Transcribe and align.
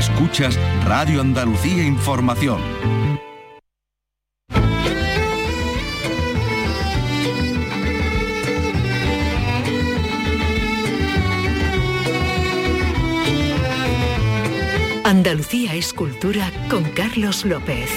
Escuchas 0.00 0.58
Radio 0.86 1.20
Andalucía 1.20 1.84
Información. 1.84 2.58
Andalucía 15.04 15.74
es 15.74 15.92
cultura 15.92 16.50
con 16.70 16.84
Carlos 16.84 17.44
López. 17.44 17.90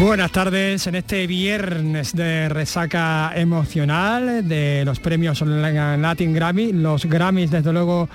Buenas 0.00 0.32
tardes 0.32 0.86
en 0.86 0.94
este 0.94 1.26
viernes 1.26 2.16
de 2.16 2.48
resaca 2.48 3.32
emocional 3.34 4.48
de 4.48 4.82
los 4.86 4.98
premios 4.98 5.42
Latin 5.42 6.32
Grammy, 6.32 6.72
los 6.72 7.04
Grammys 7.04 7.50
desde 7.50 7.70
luego 7.70 8.08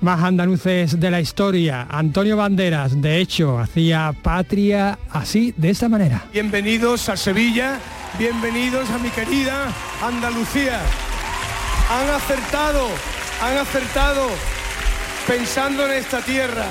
más 0.00 0.22
andaluces 0.22 1.00
de 1.00 1.10
la 1.10 1.20
historia. 1.20 1.88
Antonio 1.90 2.36
Banderas, 2.36 3.02
de 3.02 3.18
hecho, 3.18 3.58
hacía 3.58 4.14
patria 4.22 4.96
así, 5.10 5.52
de 5.56 5.70
esta 5.70 5.88
manera. 5.88 6.24
Bienvenidos 6.32 7.08
a 7.08 7.16
Sevilla, 7.16 7.80
bienvenidos 8.16 8.88
a 8.90 8.98
mi 8.98 9.08
querida 9.08 9.72
Andalucía. 10.04 10.78
Han 11.90 12.10
acertado, 12.10 12.86
han 13.42 13.58
acertado 13.58 14.28
pensando 15.26 15.84
en 15.86 15.94
esta 15.94 16.20
tierra. 16.20 16.66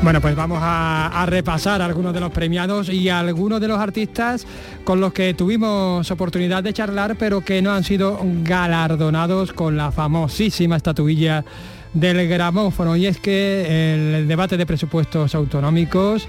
Bueno, 0.00 0.20
pues 0.20 0.36
vamos 0.36 0.60
a, 0.62 1.26
repasar 1.26 1.82
algunos 1.82 2.14
de 2.14 2.20
los 2.20 2.30
premiados 2.30 2.88
y 2.88 3.08
algunos 3.08 3.60
de 3.60 3.68
los 3.68 3.78
artistas 3.78 4.46
con 4.84 5.00
los 5.00 5.12
que 5.12 5.34
tuvimos 5.34 6.08
oportunidad 6.10 6.62
de 6.62 6.72
charlar, 6.72 7.16
pero 7.16 7.40
que 7.40 7.60
no 7.60 7.72
han 7.72 7.82
sido 7.82 8.20
galardonados 8.44 9.52
con 9.52 9.76
la 9.76 9.90
famosísima 9.90 10.76
estatuilla 10.76 11.44
del 11.92 12.28
gramófono. 12.28 12.96
Y 12.96 13.06
es 13.06 13.18
que 13.18 14.18
el 14.18 14.28
debate 14.28 14.56
de 14.56 14.66
presupuestos 14.66 15.34
autonómicos 15.34 16.28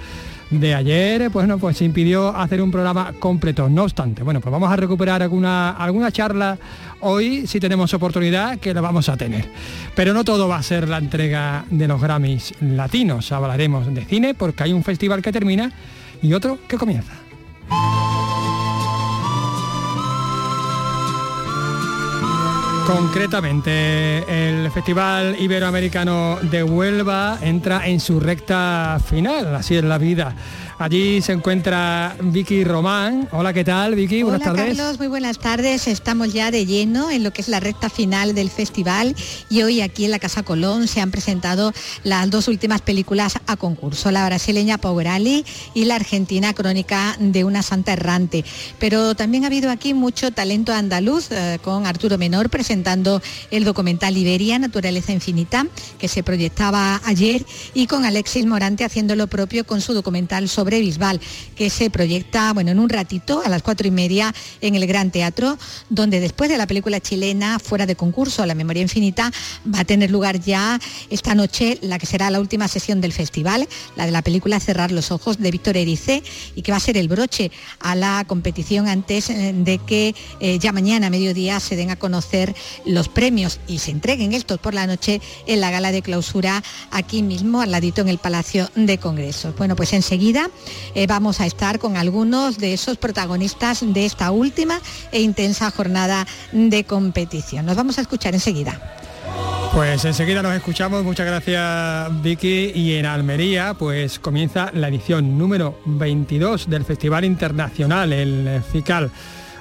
de 0.50 0.74
ayer, 0.74 1.30
pues 1.32 1.48
no, 1.48 1.58
pues 1.58 1.78
se 1.78 1.86
impidió 1.86 2.36
hacer 2.36 2.62
un 2.62 2.72
programa 2.72 3.14
completo. 3.20 3.70
No 3.70 3.84
obstante, 3.84 4.24
bueno, 4.24 4.42
pues 4.42 4.52
vamos 4.52 4.72
a 4.72 4.76
recuperar 4.76 5.22
alguna, 5.22 5.72
alguna 5.72 6.12
charla 6.12 6.58
hoy, 7.02 7.48
si 7.48 7.60
tenemos 7.60 7.94
oportunidad, 7.94 8.58
que 8.60 8.74
la 8.74 8.82
vamos 8.82 9.10
a 9.10 9.18
tener. 9.18 9.50
Pero 9.96 10.14
no 10.14 10.24
todo 10.24 10.48
va 10.48 10.58
a 10.58 10.64
ser 10.64 10.90
la 10.90 10.98
entrega 10.98 11.66
de 11.70 11.88
los 11.88 12.02
Grammys 12.02 12.54
latinos. 12.62 13.32
Hablaremos 13.32 13.94
de 13.94 14.06
cine 14.06 14.34
porque 14.34 14.64
hay 14.64 14.74
un 14.74 14.84
festival 14.84 15.22
que 15.22 15.32
termina 15.32 15.72
y 16.22 16.34
otro 16.34 16.60
que 16.68 16.78
comienza. 16.78 17.14
Concretamente, 22.90 24.50
el 24.50 24.72
Festival 24.72 25.40
Iberoamericano 25.40 26.40
de 26.42 26.64
Huelva 26.64 27.38
entra 27.40 27.88
en 27.88 28.00
su 28.00 28.20
recta 28.20 29.00
final, 29.06 29.54
así 29.54 29.76
es 29.76 29.84
la 29.84 30.00
vida. 30.00 30.34
Allí 30.80 31.22
se 31.22 31.34
encuentra 31.34 32.16
Vicky 32.22 32.64
Román. 32.64 33.28
Hola, 33.34 33.52
¿qué 33.52 33.66
tal, 33.66 33.96
Vicky? 33.96 34.24
Buenas 34.24 34.40
Hola, 34.44 34.56
tardes. 34.56 34.78
Carlos, 34.78 34.98
muy 34.98 35.10
buenas 35.10 35.38
tardes. 35.38 35.88
Estamos 35.88 36.32
ya 36.32 36.52
de 36.52 36.66
lleno 36.66 37.12
en 37.12 37.26
lo 37.26 37.34
que 37.34 37.42
es 37.42 37.50
la 37.50 37.60
recta 37.60 37.90
final 37.90 38.34
del 38.34 38.50
festival 38.50 39.14
y 39.50 39.62
hoy 39.62 39.82
aquí 39.82 40.06
en 40.06 40.12
la 40.12 40.20
Casa 40.20 40.42
Colón 40.42 40.88
se 40.88 41.02
han 41.02 41.12
presentado 41.12 41.74
las 42.04 42.30
dos 42.30 42.48
últimas 42.48 42.80
películas 42.80 43.40
a 43.46 43.58
concurso, 43.58 44.10
la 44.10 44.26
brasileña 44.26 44.78
Power 44.78 45.10
Ali 45.10 45.44
y 45.74 45.84
la 45.84 45.96
argentina 45.96 46.54
Crónica 46.54 47.18
de 47.20 47.44
una 47.44 47.62
Santa 47.62 47.92
Errante. 47.92 48.46
Pero 48.80 49.16
también 49.16 49.44
ha 49.44 49.48
habido 49.48 49.72
aquí 49.72 49.94
mucho 49.94 50.32
talento 50.32 50.72
andaluz 50.72 51.30
eh, 51.32 51.60
con 51.62 51.88
Arturo 51.88 52.18
Menor 52.18 52.50
presentando 52.50 53.22
el 53.52 53.66
documental 53.66 54.16
Iberia, 54.16 54.58
Naturaleza 54.58 55.12
Infinita, 55.12 55.68
que 55.98 56.08
se 56.08 56.24
proyectaba 56.24 57.02
ayer, 57.04 57.46
y 57.74 57.86
con 57.88 58.06
Alexis 58.06 58.46
Morante 58.46 58.86
haciendo 58.86 59.18
lo 59.18 59.28
propio 59.28 59.66
con 59.66 59.82
su 59.82 59.94
documental 59.94 60.48
sobre 60.48 60.69
Bisbal, 60.78 61.20
que 61.56 61.72
se 61.72 61.90
proyecta 61.90 62.54
bueno, 62.54 62.70
en 62.70 62.78
un 62.78 62.90
ratito 62.90 63.42
a 63.44 63.50
las 63.50 63.64
cuatro 63.64 63.88
y 63.88 63.92
media 63.92 64.34
en 64.62 64.76
el 64.76 64.86
Gran 64.86 65.10
Teatro, 65.10 65.58
donde 65.90 66.20
después 66.20 66.50
de 66.52 66.58
la 66.58 66.68
película 66.68 67.00
chilena 67.00 67.58
fuera 67.58 67.88
de 67.88 67.96
concurso, 67.96 68.46
La 68.46 68.54
Memoria 68.54 68.84
Infinita, 68.84 69.32
va 69.74 69.80
a 69.80 69.86
tener 69.86 70.12
lugar 70.12 70.40
ya 70.40 70.80
esta 71.10 71.34
noche 71.34 71.80
la 71.82 71.98
que 71.98 72.06
será 72.06 72.30
la 72.30 72.40
última 72.40 72.68
sesión 72.68 73.02
del 73.02 73.14
festival, 73.14 73.68
la 73.96 74.06
de 74.06 74.12
la 74.12 74.22
película 74.22 74.60
Cerrar 74.60 74.92
los 74.92 75.12
Ojos 75.12 75.40
de 75.40 75.50
Víctor 75.50 75.78
Erice, 75.78 76.22
y 76.56 76.62
que 76.62 76.72
va 76.72 76.78
a 76.78 76.82
ser 76.82 76.98
el 76.98 77.08
broche 77.08 77.52
a 77.80 77.96
la 77.96 78.24
competición 78.28 78.88
antes 78.88 79.30
eh, 79.30 79.54
de 79.56 79.80
que 79.80 80.14
eh, 80.40 80.60
ya 80.60 80.72
mañana 80.72 81.08
a 81.08 81.10
mediodía 81.10 81.60
se 81.60 81.76
den 81.76 81.90
a 81.90 81.96
conocer 81.96 82.54
los 82.86 83.10
premios 83.10 83.60
y 83.68 83.80
se 83.80 83.92
entreguen 83.92 84.34
estos 84.34 84.60
por 84.60 84.74
la 84.74 84.88
noche 84.88 85.22
en 85.48 85.62
la 85.62 85.72
gala 85.72 85.92
de 85.92 86.02
clausura 86.02 86.64
aquí 86.92 87.24
mismo 87.24 87.62
al 87.62 87.72
ladito 87.72 88.02
en 88.02 88.10
el 88.10 88.18
Palacio 88.18 88.70
de 88.76 88.98
Congresos. 88.98 89.56
Bueno, 89.58 89.76
pues 89.76 89.94
enseguida 89.94 90.50
eh, 90.96 91.08
vamos 91.08 91.42
a 91.42 91.46
estar 91.46 91.80
con 91.80 91.98
algunos 91.98 92.58
de 92.58 92.74
esos 92.74 92.98
protagonistas 92.98 93.82
de 93.86 94.06
esta 94.06 94.32
última 94.32 94.80
e 95.12 95.22
intensa 95.22 95.72
jornada 95.72 96.26
de 96.52 96.84
competición. 96.84 97.66
Nos 97.66 97.76
vamos 97.76 97.98
a 97.98 98.02
escuchar 98.02 98.34
enseguida. 98.34 98.80
Pues 99.74 100.04
enseguida 100.04 100.42
nos 100.42 100.56
escuchamos, 100.56 101.04
muchas 101.04 101.28
gracias 101.28 102.22
Vicky. 102.24 102.72
Y 102.74 102.96
en 102.96 103.06
Almería 103.06 103.76
pues 103.76 104.18
comienza 104.18 104.72
la 104.74 104.88
edición 104.88 105.38
número 105.38 105.80
22 105.86 106.70
del 106.70 106.86
Festival 106.86 107.24
Internacional, 107.24 108.12
el 108.12 108.62
FICAL. 108.72 109.12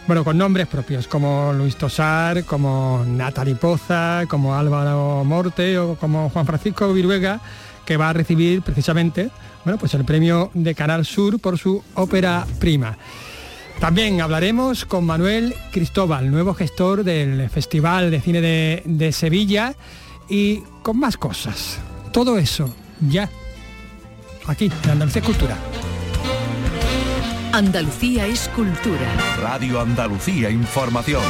Bueno, 0.09 0.25
con 0.25 0.39
nombres 0.39 0.67
propios 0.67 1.07
como 1.07 1.53
Luis 1.53 1.77
Tosar, 1.77 2.45
como 2.45 3.05
Natalie 3.07 3.57
Poza, 3.57 4.25
como 4.27 4.55
Álvaro 4.55 5.23
Morte 5.23 5.79
o 5.79 5.97
como 5.97 6.31
Juan 6.31 6.47
Francisco 6.47 6.91
Viruega, 6.95 7.41
que 7.85 7.99
va 7.99 8.09
a 8.09 8.13
recibir 8.15 8.63
precisamente 8.63 9.29
bueno, 9.65 9.79
pues 9.79 9.95
el 9.95 10.05
premio 10.05 10.51
de 10.55 10.75
Canal 10.75 11.05
Sur 11.05 11.39
por 11.39 11.59
su 11.59 11.83
ópera 11.95 12.47
prima. 12.59 12.97
También 13.81 14.21
hablaremos 14.21 14.85
con 14.85 15.05
Manuel 15.05 15.55
Cristóbal, 15.71 16.31
nuevo 16.31 16.53
gestor 16.53 17.05
del 17.05 17.49
Festival 17.49 18.11
de 18.11 18.21
Cine 18.21 18.41
de, 18.41 19.13
Sevilla 19.13 19.75
y 20.29 20.63
con 20.83 20.99
más 20.99 21.17
cosas. 21.17 21.79
Todo 22.13 22.39
eso 22.39 22.75
ya 23.09 23.31
aquí 24.47 24.71
en 24.85 24.91
Andalucía 24.91 25.23
Cultura. 25.23 25.57
Andalucía 27.53 28.27
es 28.27 28.49
cultura. 28.49 29.07
Radio 29.41 29.81
Andalucía 29.81 30.51
Información. 30.51 31.23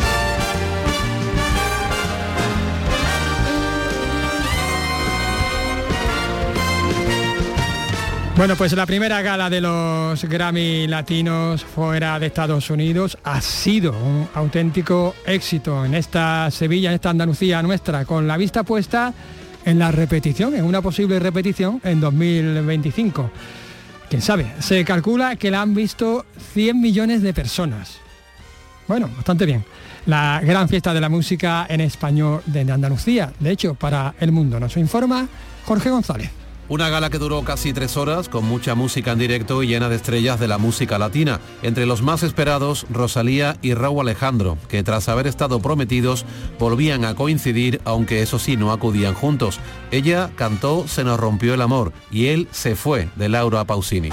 Bueno, 8.39 8.55
pues 8.55 8.73
la 8.75 8.87
primera 8.87 9.21
gala 9.21 9.51
de 9.51 9.61
los 9.61 10.25
Grammy 10.25 10.87
Latinos 10.87 11.65
fuera 11.65 12.21
de 12.21 12.29
Estados 12.29 12.71
Unidos 12.71 13.19
ha 13.25 13.41
sido 13.41 13.91
un 13.91 14.29
auténtico 14.33 15.17
éxito 15.27 15.85
en 15.85 15.95
esta 15.95 16.49
Sevilla, 16.53 16.91
en 16.91 16.95
esta 16.95 17.11
Andalucía 17.11 17.61
nuestra, 17.65 18.05
con 18.05 18.29
la 18.29 18.37
vista 18.37 18.63
puesta 18.63 19.13
en 19.65 19.81
la 19.81 19.91
repetición, 19.91 20.55
en 20.55 20.65
una 20.65 20.81
posible 20.81 21.19
repetición 21.19 21.81
en 21.83 22.01
2025. 22.01 23.29
¿Quién 24.09 24.23
sabe? 24.23 24.53
Se 24.61 24.85
calcula 24.85 25.35
que 25.35 25.51
la 25.51 25.61
han 25.61 25.75
visto 25.75 26.25
100 26.55 26.81
millones 26.81 27.23
de 27.23 27.35
personas. 27.35 27.99
Bueno, 28.87 29.11
bastante 29.17 29.47
bien. 29.47 29.65
La 30.07 30.41
gran 30.45 30.69
fiesta 30.69 30.95
de 30.95 31.01
la 31.01 31.09
música 31.09 31.67
en 31.69 31.81
español 31.81 32.43
de 32.47 32.61
Andalucía, 32.71 33.33
de 33.41 33.51
hecho, 33.51 33.75
para 33.75 34.15
el 34.21 34.31
mundo. 34.31 34.61
Nos 34.61 34.77
informa 34.77 35.27
Jorge 35.65 35.91
González. 35.91 36.31
Una 36.71 36.91
gala 36.91 37.09
que 37.09 37.19
duró 37.19 37.43
casi 37.45 37.73
tres 37.73 37.97
horas, 37.97 38.29
con 38.29 38.45
mucha 38.45 38.75
música 38.75 39.13
en 39.13 39.19
directo 39.19 39.63
y 39.63 39.69
llena 39.69 39.89
de 39.89 39.97
estrellas 39.97 40.39
de 40.39 40.49
la 40.49 40.59
música 40.59 40.99
latina. 40.99 41.41
Entre 41.63 41.87
los 41.87 42.03
más 42.03 42.23
esperados, 42.23 42.85
Rosalía 42.91 43.57
y 43.63 43.73
Raúl 43.73 44.01
Alejandro, 44.01 44.59
que 44.69 44.83
tras 44.83 45.09
haber 45.09 45.27
estado 45.27 45.61
prometidos, 45.61 46.27
volvían 46.59 47.07
a 47.07 47.15
coincidir, 47.15 47.81
aunque 47.87 48.21
eso 48.21 48.39
sí, 48.39 48.59
no 48.59 48.71
acudían 48.71 49.15
juntos. 49.15 49.61
Ella 49.91 50.31
cantó 50.37 50.87
Se 50.87 51.05
nos 51.05 51.19
rompió 51.19 51.55
el 51.55 51.63
amor 51.63 51.95
y 52.11 52.27
él 52.27 52.49
se 52.51 52.77
fue, 52.77 53.09
de 53.17 53.31
Laura 53.31 53.65
Pausini. 53.65 54.11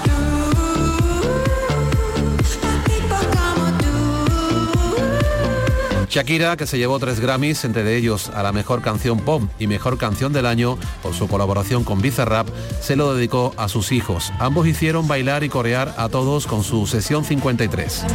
Shakira, 6.15 6.55
que 6.55 6.65
se 6.65 6.77
llevó 6.77 6.97
tres 6.97 7.19
Grammys, 7.19 7.65
entre 7.65 7.93
ellos 7.97 8.29
a 8.29 8.41
la 8.41 8.53
mejor 8.53 8.81
canción 8.81 9.19
pop 9.19 9.43
y 9.59 9.67
mejor 9.67 9.97
canción 9.97 10.31
del 10.31 10.45
año 10.45 10.77
por 11.03 11.13
su 11.13 11.27
colaboración 11.27 11.83
con 11.83 12.01
Bizarrap, 12.01 12.47
se 12.79 12.95
lo 12.95 13.13
dedicó 13.13 13.53
a 13.57 13.67
sus 13.67 13.91
hijos. 13.91 14.31
Ambos 14.39 14.65
hicieron 14.65 15.09
bailar 15.09 15.43
y 15.43 15.49
corear 15.49 15.93
a 15.97 16.07
todos 16.07 16.47
con 16.47 16.63
su 16.63 16.87
sesión 16.87 17.25
53. 17.25 18.05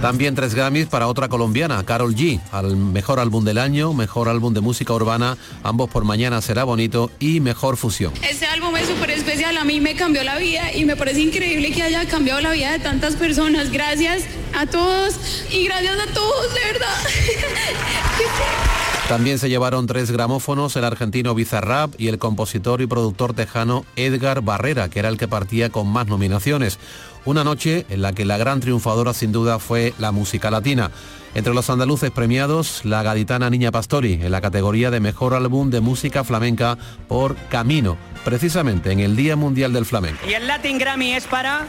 También 0.00 0.34
tres 0.34 0.54
Grammys 0.54 0.86
para 0.86 1.08
otra 1.08 1.28
colombiana, 1.28 1.84
Carol 1.84 2.14
G, 2.14 2.40
al 2.52 2.74
mejor 2.74 3.20
álbum 3.20 3.44
del 3.44 3.58
año, 3.58 3.92
mejor 3.92 4.30
álbum 4.30 4.54
de 4.54 4.62
música 4.62 4.94
urbana, 4.94 5.36
ambos 5.62 5.90
por 5.90 6.04
mañana 6.04 6.40
será 6.40 6.64
bonito 6.64 7.10
y 7.20 7.40
mejor 7.40 7.76
fusión. 7.76 8.14
Este 8.26 8.46
álbum 8.46 8.74
es 8.76 8.88
súper 8.88 9.10
especial, 9.10 9.58
a 9.58 9.64
mí 9.64 9.78
me 9.78 9.94
cambió 9.96 10.24
la 10.24 10.38
vida 10.38 10.72
y 10.74 10.86
me 10.86 10.96
parece 10.96 11.20
increíble 11.20 11.70
que 11.70 11.82
haya 11.82 12.06
cambiado 12.06 12.40
la 12.40 12.52
vida 12.52 12.72
de 12.72 12.78
tantas 12.78 13.14
personas. 13.14 13.70
Gracias 13.70 14.22
a 14.58 14.64
todos 14.64 15.44
y 15.52 15.66
gracias 15.66 15.98
a 16.00 16.06
todos, 16.14 16.54
de 16.54 16.60
verdad. 16.72 16.96
También 19.10 19.40
se 19.40 19.48
llevaron 19.48 19.88
tres 19.88 20.12
gramófonos 20.12 20.76
el 20.76 20.84
argentino 20.84 21.34
Bizarrap 21.34 22.00
y 22.00 22.06
el 22.06 22.18
compositor 22.18 22.80
y 22.80 22.86
productor 22.86 23.34
tejano 23.34 23.84
Edgar 23.96 24.40
Barrera, 24.40 24.88
que 24.88 25.00
era 25.00 25.08
el 25.08 25.18
que 25.18 25.26
partía 25.26 25.68
con 25.70 25.88
más 25.88 26.06
nominaciones. 26.06 26.78
Una 27.26 27.44
noche 27.44 27.84
en 27.90 28.00
la 28.00 28.12
que 28.14 28.24
la 28.24 28.38
gran 28.38 28.60
triunfadora 28.60 29.12
sin 29.12 29.30
duda 29.30 29.58
fue 29.58 29.92
la 29.98 30.10
música 30.10 30.50
latina. 30.50 30.90
Entre 31.34 31.52
los 31.52 31.68
andaluces 31.68 32.10
premiados, 32.10 32.84
la 32.84 33.02
gaditana 33.02 33.50
Niña 33.50 33.70
Pastori, 33.70 34.14
en 34.14 34.30
la 34.30 34.40
categoría 34.40 34.90
de 34.90 35.00
Mejor 35.00 35.34
Álbum 35.34 35.70
de 35.70 35.80
Música 35.80 36.24
Flamenca 36.24 36.78
por 37.08 37.36
Camino, 37.48 37.98
precisamente 38.24 38.90
en 38.90 39.00
el 39.00 39.16
Día 39.16 39.36
Mundial 39.36 39.72
del 39.72 39.84
Flamenco. 39.84 40.18
Y 40.26 40.32
el 40.32 40.46
Latin 40.46 40.78
Grammy 40.78 41.12
es 41.12 41.26
para 41.26 41.66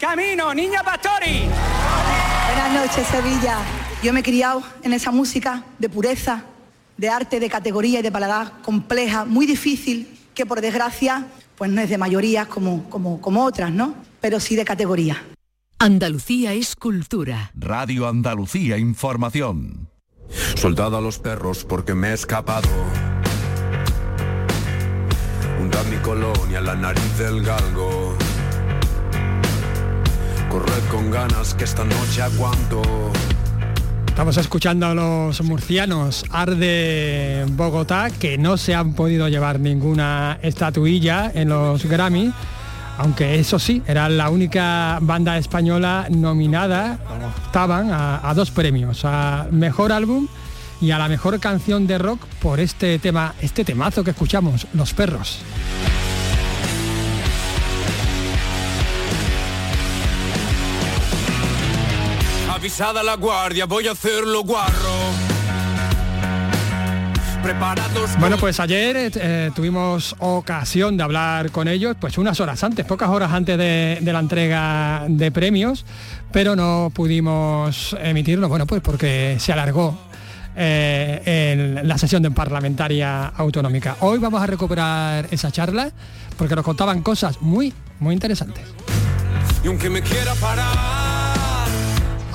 Camino, 0.00 0.52
Niña 0.52 0.82
Pastori. 0.82 1.46
Buenas 2.46 2.88
noches, 2.88 3.06
Sevilla. 3.06 3.58
Yo 4.02 4.12
me 4.12 4.20
he 4.20 4.22
criado 4.24 4.62
en 4.82 4.92
esa 4.92 5.12
música 5.12 5.62
de 5.78 5.88
pureza, 5.88 6.42
de 6.96 7.08
arte, 7.08 7.38
de 7.38 7.48
categoría 7.48 8.00
y 8.00 8.02
de 8.02 8.10
paladar 8.10 8.60
compleja, 8.62 9.24
muy 9.24 9.46
difícil, 9.46 10.18
que 10.34 10.44
por 10.44 10.60
desgracia 10.60 11.26
pues 11.56 11.70
no 11.70 11.80
es 11.80 11.88
de 11.88 11.98
mayoría 11.98 12.46
como, 12.46 12.88
como, 12.90 13.20
como 13.20 13.44
otras, 13.44 13.70
¿no? 13.72 13.94
Pero 14.20 14.40
sí 14.40 14.56
de 14.56 14.64
categoría. 14.64 15.24
Andalucía 15.78 16.52
es 16.54 16.74
cultura. 16.74 17.52
Radio 17.54 18.08
Andalucía 18.08 18.78
Información. 18.78 19.88
Soldado 20.56 20.96
a 20.98 21.00
los 21.00 21.18
perros 21.18 21.64
porque 21.64 21.94
me 21.94 22.08
he 22.08 22.14
escapado. 22.14 22.68
Hunda 25.60 25.82
mi 25.84 25.96
colonia, 25.98 26.60
la 26.60 26.74
nariz 26.74 27.18
del 27.18 27.42
galgo. 27.42 28.16
Corred 30.50 30.84
con 30.90 31.10
ganas 31.10 31.54
que 31.54 31.64
esta 31.64 31.84
noche 31.84 32.22
aguanto. 32.22 32.82
Estamos 34.08 34.36
escuchando 34.36 34.86
a 34.86 34.94
los 34.94 35.40
murcianos 35.42 36.24
Arde 36.30 37.44
Bogotá, 37.50 38.10
que 38.10 38.36
no 38.36 38.56
se 38.56 38.74
han 38.74 38.94
podido 38.94 39.28
llevar 39.28 39.60
ninguna 39.60 40.40
estatuilla 40.42 41.30
en 41.32 41.50
los 41.50 41.84
Grammy, 41.84 42.32
aunque 42.98 43.38
eso 43.38 43.58
sí, 43.58 43.82
era 43.86 44.08
la 44.08 44.28
única 44.28 44.98
banda 45.00 45.38
española 45.38 46.06
nominada, 46.10 46.98
estaban 47.46 47.90
a, 47.90 48.28
a 48.28 48.34
dos 48.34 48.50
premios, 48.50 49.04
a 49.04 49.46
Mejor 49.50 49.92
Álbum 49.92 50.26
y 50.80 50.90
a 50.90 50.98
la 50.98 51.08
Mejor 51.08 51.38
Canción 51.40 51.86
de 51.86 51.98
Rock 51.98 52.24
por 52.40 52.60
este 52.60 52.98
tema, 52.98 53.34
este 53.40 53.64
temazo 53.64 54.04
que 54.04 54.10
escuchamos, 54.10 54.66
Los 54.74 54.92
Perros. 54.94 55.40
Avisada 62.50 63.04
la 63.04 63.14
guardia, 63.14 63.66
voy 63.66 63.86
a 63.86 63.92
hacerlo 63.92 64.42
guarro. 64.42 65.37
Preparados. 67.42 68.18
Bueno, 68.18 68.36
pues 68.36 68.60
ayer 68.60 68.96
eh, 68.96 69.10
eh, 69.14 69.50
tuvimos 69.54 70.16
ocasión 70.18 70.96
de 70.96 71.04
hablar 71.04 71.50
con 71.50 71.68
ellos, 71.68 71.96
pues 72.00 72.18
unas 72.18 72.40
horas 72.40 72.62
antes, 72.64 72.84
pocas 72.84 73.08
horas 73.08 73.32
antes 73.32 73.56
de, 73.56 73.98
de 74.00 74.12
la 74.12 74.18
entrega 74.18 75.04
de 75.08 75.30
premios, 75.30 75.84
pero 76.32 76.56
no 76.56 76.90
pudimos 76.92 77.96
emitirlo, 78.00 78.48
bueno, 78.48 78.66
pues 78.66 78.82
porque 78.82 79.36
se 79.38 79.52
alargó 79.52 80.08
eh, 80.60 81.22
en 81.52 81.86
la 81.86 81.96
sesión 81.98 82.20
de 82.20 82.32
parlamentaria 82.32 83.28
autonómica. 83.28 83.96
Hoy 84.00 84.18
vamos 84.18 84.42
a 84.42 84.46
recuperar 84.46 85.28
esa 85.30 85.52
charla 85.52 85.92
porque 86.36 86.56
nos 86.56 86.64
contaban 86.64 87.00
cosas 87.02 87.40
muy, 87.40 87.72
muy 88.00 88.12
interesantes. 88.12 88.64
Y 89.62 89.68
aunque 89.68 89.88
me 89.88 90.02
quiera 90.02 90.34
parar. 90.34 91.17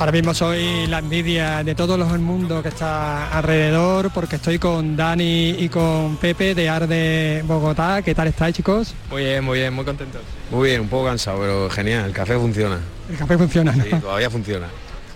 Ahora 0.04 0.12
mismo 0.12 0.34
soy 0.34 0.86
la 0.88 1.00
envidia 1.00 1.64
de 1.64 1.76
todo 1.76 1.96
el 1.96 2.20
mundo 2.20 2.62
que 2.62 2.68
está 2.68 3.30
alrededor 3.30 4.12
porque 4.14 4.36
estoy 4.36 4.60
con 4.60 4.98
Dani 4.98 5.52
y 5.52 5.70
con 5.70 6.18
Pepe 6.18 6.54
de 6.54 6.68
Arde 6.68 7.42
Bogotá. 7.46 8.02
¿Qué 8.02 8.14
tal 8.14 8.28
estáis 8.28 8.54
chicos? 8.54 8.94
Muy 9.10 9.24
bien, 9.24 9.42
muy 9.46 9.60
bien, 9.60 9.74
muy 9.74 9.86
contentos. 9.86 10.22
Muy 10.52 10.72
bien, 10.72 10.82
un 10.82 10.90
poco 10.90 11.06
cansado, 11.06 11.40
pero 11.40 11.70
genial, 11.70 12.08
el 12.08 12.12
café 12.12 12.36
funciona. 12.36 12.82
El 13.10 13.16
café 13.16 13.38
funciona, 13.38 13.72
¿no? 13.72 13.82
Sí, 13.82 13.92
todavía 13.92 14.30
funciona. 14.30 14.68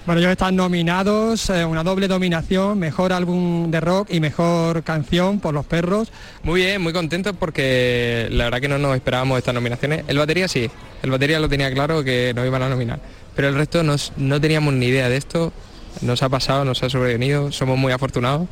Bueno, 0.06 0.22
ellos 0.22 0.32
están 0.32 0.56
nominados, 0.56 1.50
eh, 1.50 1.66
una 1.66 1.84
doble 1.84 2.08
dominación, 2.08 2.80
mejor 2.80 3.12
álbum 3.12 3.70
de 3.70 3.82
rock 3.82 4.08
y 4.10 4.22
mejor 4.22 4.84
canción 4.84 5.42
por 5.42 5.54
los 5.54 5.66
perros. 5.66 6.14
Muy 6.44 6.62
bien, 6.62 6.82
muy 6.82 6.94
contentos 6.94 7.36
porque 7.38 8.30
la 8.32 8.46
verdad 8.46 8.62
que 8.62 8.70
no 8.70 8.78
nos 8.78 8.96
esperábamos 8.96 9.38
estas 9.38 9.54
nominaciones. 9.54 10.06
El 10.08 10.18
batería 10.18 10.48
sí, 10.48 10.72
el 11.04 11.12
batería 11.12 11.42
lo 11.42 11.50
tenía 11.50 11.70
claro 11.74 12.06
que 12.06 12.32
nos 12.34 12.48
iban 12.48 12.64
a 12.64 12.70
nominar, 12.70 13.02
pero 13.38 13.48
el 13.50 13.56
resto 13.56 13.84
nos- 13.84 14.12
no 14.18 14.42
teníamos 14.42 14.74
ni 14.74 14.88
idea 14.88 15.08
de 15.10 15.16
esto, 15.16 15.54
nos 16.02 16.22
ha 16.24 16.28
pasado, 16.30 16.66
nos 16.66 16.82
ha 16.84 16.90
sobrevenido, 16.90 17.52
somos 17.52 17.78
muy 17.78 17.94
afortunados 17.94 18.48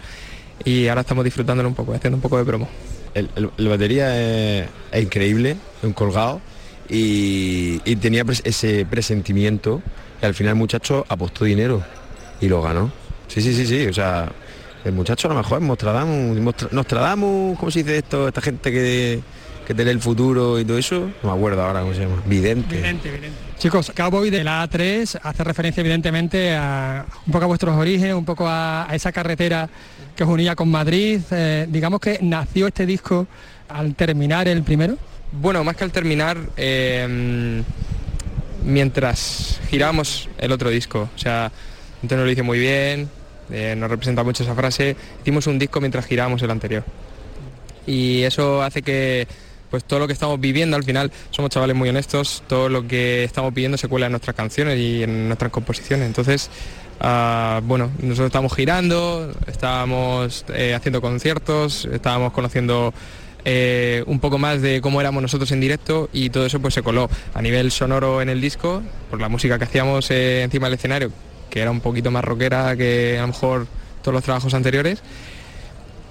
y 0.63 0.87
ahora 0.87 1.01
estamos 1.01 1.23
disfrutándolo 1.25 1.67
un 1.67 1.75
poco, 1.75 1.93
haciendo 1.93 2.15
un 2.17 2.21
poco 2.21 2.37
de 2.37 2.45
promo. 2.45 2.69
El, 3.15 3.29
el- 3.35 3.67
batería 3.67 4.15
es, 4.61 4.69
increíble, 5.01 5.57
un 5.83 5.93
colgado 5.93 6.39
y, 6.87 7.81
y 7.83 7.95
tenía 7.95 8.23
ese 8.43 8.85
presentimiento 8.85 9.81
y 10.21 10.25
al 10.25 10.33
final 10.35 10.51
el 10.51 10.57
muchacho 10.59 11.03
apostó 11.09 11.45
dinero 11.45 11.83
y 12.39 12.47
lo 12.47 12.61
ganó. 12.61 12.91
Sí, 13.27 13.41
sí, 13.41 13.55
sí, 13.55 13.65
sí, 13.65 13.87
o 13.87 13.93
sea, 13.93 14.31
el 14.83 14.91
muchacho 14.93 15.27
a 15.27 15.33
lo 15.33 15.37
mejor 15.39 15.61
es 15.61 15.67
Nostradamus, 15.67 16.37
Nostra- 16.37 16.69
Nostradamus, 16.71 17.57
¿cómo 17.57 17.71
se 17.71 17.79
dice 17.79 17.97
esto? 17.97 18.27
Esta 18.27 18.41
gente 18.41 18.71
que, 18.71 19.19
que 19.65 19.73
te 19.73 19.83
lee 19.83 19.91
el 19.91 20.01
futuro 20.01 20.59
y 20.59 20.65
todo 20.65 20.77
eso, 20.77 21.11
no 21.23 21.31
me 21.31 21.37
acuerdo 21.37 21.63
ahora 21.63 21.81
cómo 21.81 21.93
se 21.93 22.01
llama, 22.01 22.21
vidente. 22.25 22.95
Chicos, 23.57 23.91
Cowboy 23.95 24.29
de 24.29 24.43
la 24.43 24.67
A3 24.69 25.19
hace 25.23 25.43
referencia 25.43 25.81
evidentemente 25.81 26.55
a 26.55 27.05
un 27.25 27.33
poco 27.33 27.45
a 27.45 27.47
vuestros 27.47 27.75
orígenes, 27.75 28.13
un 28.13 28.25
poco 28.25 28.47
a, 28.47 28.89
a 28.89 28.95
esa 28.95 29.11
carretera 29.11 29.69
que 30.15 30.23
os 30.23 30.29
unía 30.29 30.55
con 30.55 30.69
Madrid. 30.69 31.21
Eh, 31.31 31.65
digamos 31.69 31.99
que 31.99 32.19
nació 32.21 32.67
este 32.67 32.85
disco 32.85 33.27
al 33.69 33.95
terminar 33.95 34.47
el 34.47 34.63
primero. 34.63 34.97
Bueno, 35.31 35.63
más 35.63 35.75
que 35.75 35.83
al 35.83 35.91
terminar, 35.91 36.37
eh, 36.55 37.63
mientras 38.63 39.59
girábamos 39.69 40.29
el 40.37 40.51
otro 40.51 40.69
disco, 40.69 41.09
o 41.13 41.17
sea, 41.17 41.51
Antonio 42.01 42.25
lo 42.25 42.31
hizo 42.31 42.43
muy 42.43 42.59
bien, 42.59 43.09
eh, 43.51 43.75
nos 43.77 43.89
representa 43.89 44.23
mucho 44.23 44.43
esa 44.43 44.55
frase, 44.55 44.95
hicimos 45.21 45.47
un 45.47 45.59
disco 45.59 45.79
mientras 45.81 46.05
girábamos 46.05 46.41
el 46.41 46.51
anterior. 46.51 46.83
Y 47.85 48.23
eso 48.23 48.63
hace 48.63 48.81
que 48.81 49.27
pues 49.69 49.83
todo 49.83 49.99
lo 49.99 50.07
que 50.07 50.13
estamos 50.13 50.39
viviendo 50.39 50.75
al 50.77 50.83
final 50.83 51.11
somos 51.31 51.51
chavales 51.51 51.75
muy 51.75 51.89
honestos, 51.89 52.43
todo 52.47 52.69
lo 52.69 52.87
que 52.87 53.23
estamos 53.23 53.53
viviendo 53.53 53.77
se 53.77 53.87
cuela 53.87 54.05
en 54.07 54.11
nuestras 54.13 54.35
canciones 54.35 54.77
y 54.79 55.03
en 55.03 55.27
nuestras 55.27 55.51
composiciones. 55.51 56.05
Entonces, 56.07 56.49
ah, 56.99 57.61
bueno, 57.63 57.91
nosotros 57.99 58.27
estamos 58.27 58.53
girando, 58.55 59.31
estábamos 59.47 60.45
eh, 60.53 60.73
haciendo 60.73 61.01
conciertos, 61.01 61.85
estábamos 61.91 62.31
conociendo 62.33 62.93
eh, 63.43 64.03
un 64.07 64.19
poco 64.19 64.37
más 64.37 64.61
de 64.61 64.81
cómo 64.81 65.01
éramos 65.01 65.21
nosotros 65.21 65.51
en 65.51 65.59
directo 65.61 66.09
y 66.13 66.29
todo 66.31 66.45
eso 66.45 66.59
pues 66.59 66.73
se 66.73 66.81
coló 66.81 67.09
a 67.33 67.41
nivel 67.41 67.71
sonoro 67.71 68.21
en 68.21 68.29
el 68.29 68.41
disco, 68.41 68.81
por 69.09 69.21
la 69.21 69.29
música 69.29 69.57
que 69.59 69.65
hacíamos 69.65 70.09
eh, 70.11 70.43
encima 70.43 70.67
del 70.67 70.75
escenario, 70.79 71.11
que 71.49 71.61
era 71.61 71.69
un 71.71 71.79
poquito 71.81 72.09
más 72.11 72.23
rockera 72.23 72.75
que 72.75 73.17
a 73.19 73.21
lo 73.21 73.27
mejor 73.27 73.67
todos 74.01 74.13
los 74.13 74.23
trabajos 74.23 74.53
anteriores. 74.53 75.01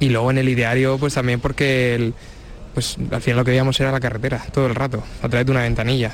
Y 0.01 0.09
luego 0.11 0.31
en 0.31 0.39
el 0.39 0.49
ideario 0.49 0.99
pues 0.99 1.15
también 1.15 1.41
porque 1.41 1.95
el- 1.95 2.15
pues 2.75 2.97
al 3.11 3.23
final 3.23 3.39
lo 3.39 3.45
que 3.45 3.53
veíamos 3.53 3.79
era 3.81 3.93
la 3.93 4.01
carretera 4.01 4.45
todo 4.53 4.67
el 4.67 4.75
rato, 4.75 5.03
a 5.23 5.29
través 5.29 5.47
de 5.47 5.53
una 5.53 5.63
ventanilla. 5.63 6.13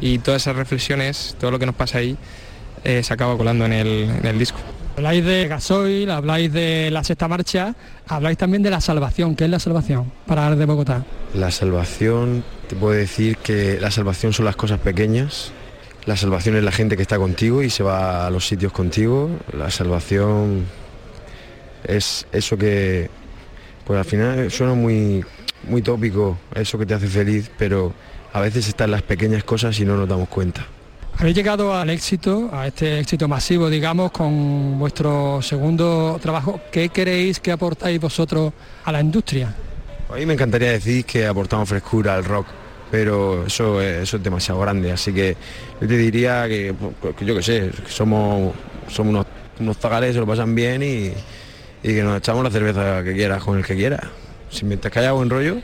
Y 0.00 0.18
todas 0.18 0.42
esas 0.42 0.56
reflexiones, 0.56 1.36
todo 1.40 1.50
lo 1.50 1.58
que 1.58 1.66
nos 1.66 1.74
pasa 1.74 1.98
ahí, 1.98 2.16
eh, 2.84 3.02
se 3.02 3.12
acaba 3.12 3.36
colando 3.36 3.66
en 3.66 3.72
el, 3.72 3.88
en 4.10 4.26
el 4.26 4.38
disco. 4.38 4.58
Habláis 4.96 5.24
de 5.24 5.46
gasoil, 5.46 6.10
habláis 6.10 6.52
de 6.52 6.90
la 6.90 7.04
sexta 7.04 7.28
marcha, 7.28 7.74
habláis 8.08 8.38
también 8.38 8.62
de 8.62 8.70
la 8.70 8.80
salvación. 8.80 9.36
¿Qué 9.36 9.44
es 9.44 9.50
la 9.50 9.58
salvación 9.58 10.10
para 10.26 10.46
Arde 10.46 10.64
Bogotá? 10.64 11.04
La 11.34 11.50
salvación, 11.50 12.44
te 12.68 12.76
puedo 12.76 12.94
decir 12.94 13.36
que 13.38 13.78
la 13.78 13.90
salvación 13.90 14.32
son 14.32 14.46
las 14.46 14.56
cosas 14.56 14.80
pequeñas, 14.80 15.52
la 16.06 16.16
salvación 16.16 16.56
es 16.56 16.64
la 16.64 16.72
gente 16.72 16.96
que 16.96 17.02
está 17.02 17.18
contigo 17.18 17.62
y 17.62 17.68
se 17.68 17.82
va 17.82 18.26
a 18.26 18.30
los 18.30 18.46
sitios 18.46 18.72
contigo, 18.72 19.28
la 19.52 19.70
salvación 19.70 20.64
es 21.84 22.26
eso 22.32 22.56
que, 22.56 23.10
pues 23.84 23.98
al 23.98 24.04
final 24.04 24.50
suena 24.50 24.74
muy, 24.74 25.24
muy 25.66 25.82
tópico, 25.82 26.38
eso 26.54 26.78
que 26.78 26.86
te 26.86 26.94
hace 26.94 27.06
feliz, 27.06 27.50
pero 27.58 27.92
a 28.32 28.40
veces 28.40 28.68
están 28.68 28.90
las 28.90 29.02
pequeñas 29.02 29.44
cosas 29.44 29.78
y 29.80 29.84
no 29.84 29.96
nos 29.96 30.08
damos 30.08 30.28
cuenta. 30.28 30.66
Habéis 31.18 31.34
llegado 31.34 31.74
al 31.74 31.88
éxito, 31.88 32.50
a 32.52 32.66
este 32.66 33.00
éxito 33.00 33.26
masivo, 33.26 33.70
digamos, 33.70 34.10
con 34.12 34.78
vuestro 34.78 35.40
segundo 35.40 36.18
trabajo. 36.20 36.60
¿Qué 36.70 36.90
queréis 36.90 37.40
que 37.40 37.52
aportáis 37.52 37.98
vosotros 37.98 38.52
a 38.84 38.92
la 38.92 39.00
industria? 39.00 39.54
A 40.10 40.14
mí 40.16 40.26
me 40.26 40.34
encantaría 40.34 40.72
decir 40.72 41.04
que 41.06 41.26
aportamos 41.26 41.68
frescura 41.68 42.14
al 42.16 42.24
rock, 42.24 42.46
pero 42.90 43.46
eso, 43.46 43.80
es- 43.80 44.02
eso 44.02 44.18
es 44.18 44.22
demasiado 44.22 44.60
grande, 44.60 44.92
así 44.92 45.12
que 45.12 45.36
yo 45.80 45.88
te 45.88 45.96
diría 45.96 46.46
que, 46.48 46.74
que 47.18 47.24
yo 47.24 47.34
qué 47.34 47.42
sé, 47.42 47.70
que 47.84 47.90
somos 47.90 48.52
somos 48.88 49.10
unos, 49.10 49.26
unos 49.58 49.76
zagales, 49.78 50.12
se 50.14 50.20
lo 50.20 50.26
pasan 50.26 50.54
bien 50.54 50.82
y, 50.82 51.06
y 51.82 51.94
que 51.94 52.02
nos 52.02 52.18
echamos 52.18 52.44
la 52.44 52.50
cerveza 52.50 53.02
que 53.02 53.14
quieras 53.14 53.42
con 53.42 53.56
el 53.58 53.64
que 53.64 53.74
quiera. 53.74 53.98
Si 54.50 54.64
mientras 54.64 54.92
que 54.92 54.98
haya 54.98 55.12
buen 55.12 55.30
rollo. 55.30 55.56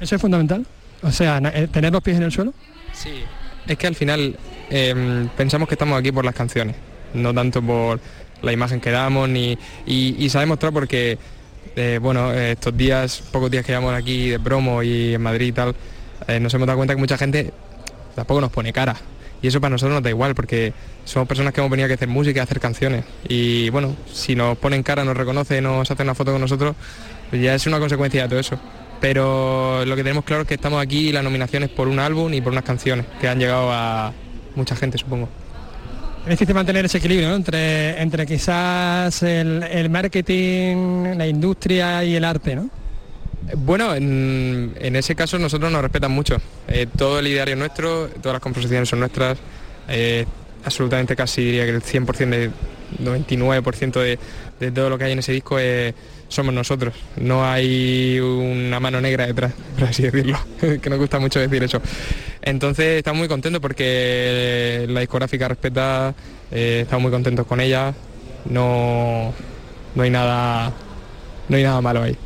Eso 0.00 0.16
es 0.16 0.20
fundamental. 0.20 0.66
O 1.02 1.10
sea, 1.10 1.40
eh, 1.54 1.68
tener 1.68 1.92
los 1.92 2.02
pies 2.02 2.16
en 2.16 2.24
el 2.24 2.32
suelo. 2.32 2.52
Sí, 2.92 3.10
es 3.66 3.78
que 3.78 3.86
al 3.86 3.94
final 3.94 4.36
em, 4.70 5.28
pensamos 5.36 5.68
que 5.68 5.74
estamos 5.74 5.98
aquí 5.98 6.12
por 6.12 6.24
las 6.24 6.34
canciones, 6.34 6.76
no 7.14 7.34
tanto 7.34 7.62
por 7.62 8.00
la 8.42 8.52
imagen 8.52 8.80
que 8.80 8.90
damos 8.90 9.28
ni 9.28 9.58
y, 9.86 10.16
y 10.18 10.28
se 10.28 10.38
ha 10.38 10.40
demostrado 10.40 10.72
porque 10.72 11.18
eh, 11.74 11.98
bueno 12.00 12.32
estos 12.32 12.76
días, 12.76 13.22
pocos 13.32 13.50
días 13.50 13.64
que 13.64 13.72
llevamos 13.72 13.94
aquí 13.94 14.30
de 14.30 14.40
promo 14.40 14.82
y 14.82 15.14
en 15.14 15.22
Madrid 15.22 15.48
y 15.48 15.52
tal, 15.52 15.74
eh, 16.26 16.40
nos 16.40 16.52
hemos 16.54 16.66
dado 16.66 16.78
cuenta 16.78 16.94
que 16.94 17.00
mucha 17.00 17.18
gente 17.18 17.52
tampoco 18.14 18.40
nos 18.40 18.50
pone 18.50 18.72
cara. 18.72 18.96
Y 19.42 19.48
eso 19.48 19.60
para 19.60 19.70
nosotros 19.70 19.94
nos 19.94 20.02
da 20.02 20.10
igual, 20.10 20.34
porque 20.34 20.72
somos 21.04 21.28
personas 21.28 21.52
que 21.52 21.60
hemos 21.60 21.70
venido 21.70 21.84
aquí 21.84 21.92
a 21.92 21.96
hacer 21.96 22.08
música, 22.08 22.40
a 22.40 22.44
hacer 22.44 22.58
canciones. 22.58 23.04
Y 23.28 23.68
bueno, 23.70 23.94
si 24.10 24.34
nos 24.34 24.56
ponen 24.56 24.82
cara, 24.82 25.04
nos 25.04 25.16
reconoce, 25.16 25.60
nos 25.60 25.90
hace 25.90 26.02
una 26.02 26.14
foto 26.14 26.32
con 26.32 26.40
nosotros, 26.40 26.74
pues 27.30 27.42
ya 27.42 27.54
es 27.54 27.66
una 27.66 27.78
consecuencia 27.78 28.22
de 28.22 28.28
todo 28.28 28.38
eso. 28.40 28.58
Pero 29.00 29.84
lo 29.84 29.94
que 29.94 30.02
tenemos 30.02 30.24
claro 30.24 30.42
es 30.42 30.48
que 30.48 30.54
estamos 30.54 30.82
aquí 30.82 31.08
y 31.08 31.12
la 31.12 31.22
nominación 31.22 31.62
es 31.62 31.68
por 31.68 31.86
un 31.88 31.98
álbum 31.98 32.32
y 32.32 32.40
por 32.40 32.52
unas 32.52 32.64
canciones 32.64 33.04
que 33.20 33.28
han 33.28 33.38
llegado 33.38 33.70
a 33.70 34.12
mucha 34.54 34.74
gente, 34.74 34.96
supongo. 34.98 35.28
Que 36.26 36.54
mantener 36.54 36.86
ese 36.86 36.98
equilibrio 36.98 37.28
¿no? 37.28 37.36
entre, 37.36 38.00
entre 38.02 38.26
quizás 38.26 39.22
el, 39.22 39.62
el 39.62 39.90
marketing, 39.90 41.14
la 41.16 41.26
industria 41.28 42.02
y 42.04 42.16
el 42.16 42.24
arte, 42.24 42.56
¿no? 42.56 42.68
Bueno, 43.54 43.94
en, 43.94 44.74
en 44.80 44.96
ese 44.96 45.14
caso 45.14 45.38
nosotros 45.38 45.70
nos 45.70 45.82
respetan 45.82 46.10
mucho. 46.10 46.38
Eh, 46.66 46.86
todo 46.96 47.20
el 47.20 47.28
ideario 47.28 47.54
es 47.54 47.58
nuestro, 47.60 48.08
todas 48.20 48.34
las 48.34 48.42
composiciones 48.42 48.88
son 48.88 49.00
nuestras. 49.00 49.38
eh, 49.88 50.24
absolutamente 50.64 51.14
casi 51.14 51.44
diría 51.44 51.64
que 51.64 51.70
el 51.70 51.82
100% 51.82 52.28
de 52.28 52.50
99% 53.00 53.92
de, 54.00 54.18
de 54.58 54.72
todo 54.72 54.90
lo 54.90 54.98
que 54.98 55.04
hay 55.04 55.12
en 55.12 55.20
ese 55.20 55.30
disco 55.30 55.60
es- 55.60 55.94
somos 56.28 56.54
nosotros. 56.54 56.94
No 57.16 57.44
hay 57.44 58.18
una 58.20 58.80
mano 58.80 59.00
negra 59.00 59.26
detrás, 59.26 59.52
por 59.78 59.88
así 59.88 60.02
decirlo, 60.02 60.38
que 60.82 60.90
nos 60.90 60.98
gusta 60.98 61.18
mucho 61.18 61.40
decir 61.40 61.62
eso. 61.62 61.80
Entonces 62.42 62.98
estamos 62.98 63.18
muy 63.18 63.28
contentos 63.28 63.60
porque 63.60 64.86
la 64.88 65.00
discográfica 65.00 65.48
respeta, 65.48 66.14
eh, 66.50 66.80
estamos 66.82 67.02
muy 67.02 67.10
contentos 67.10 67.46
con 67.46 67.60
ella. 67.60 67.92
No, 68.48 69.32
no 69.94 70.02
hay 70.02 70.10
nada, 70.10 70.72
no 71.48 71.56
hay 71.56 71.62
nada 71.62 71.80
malo 71.80 72.02
ahí. 72.02 72.16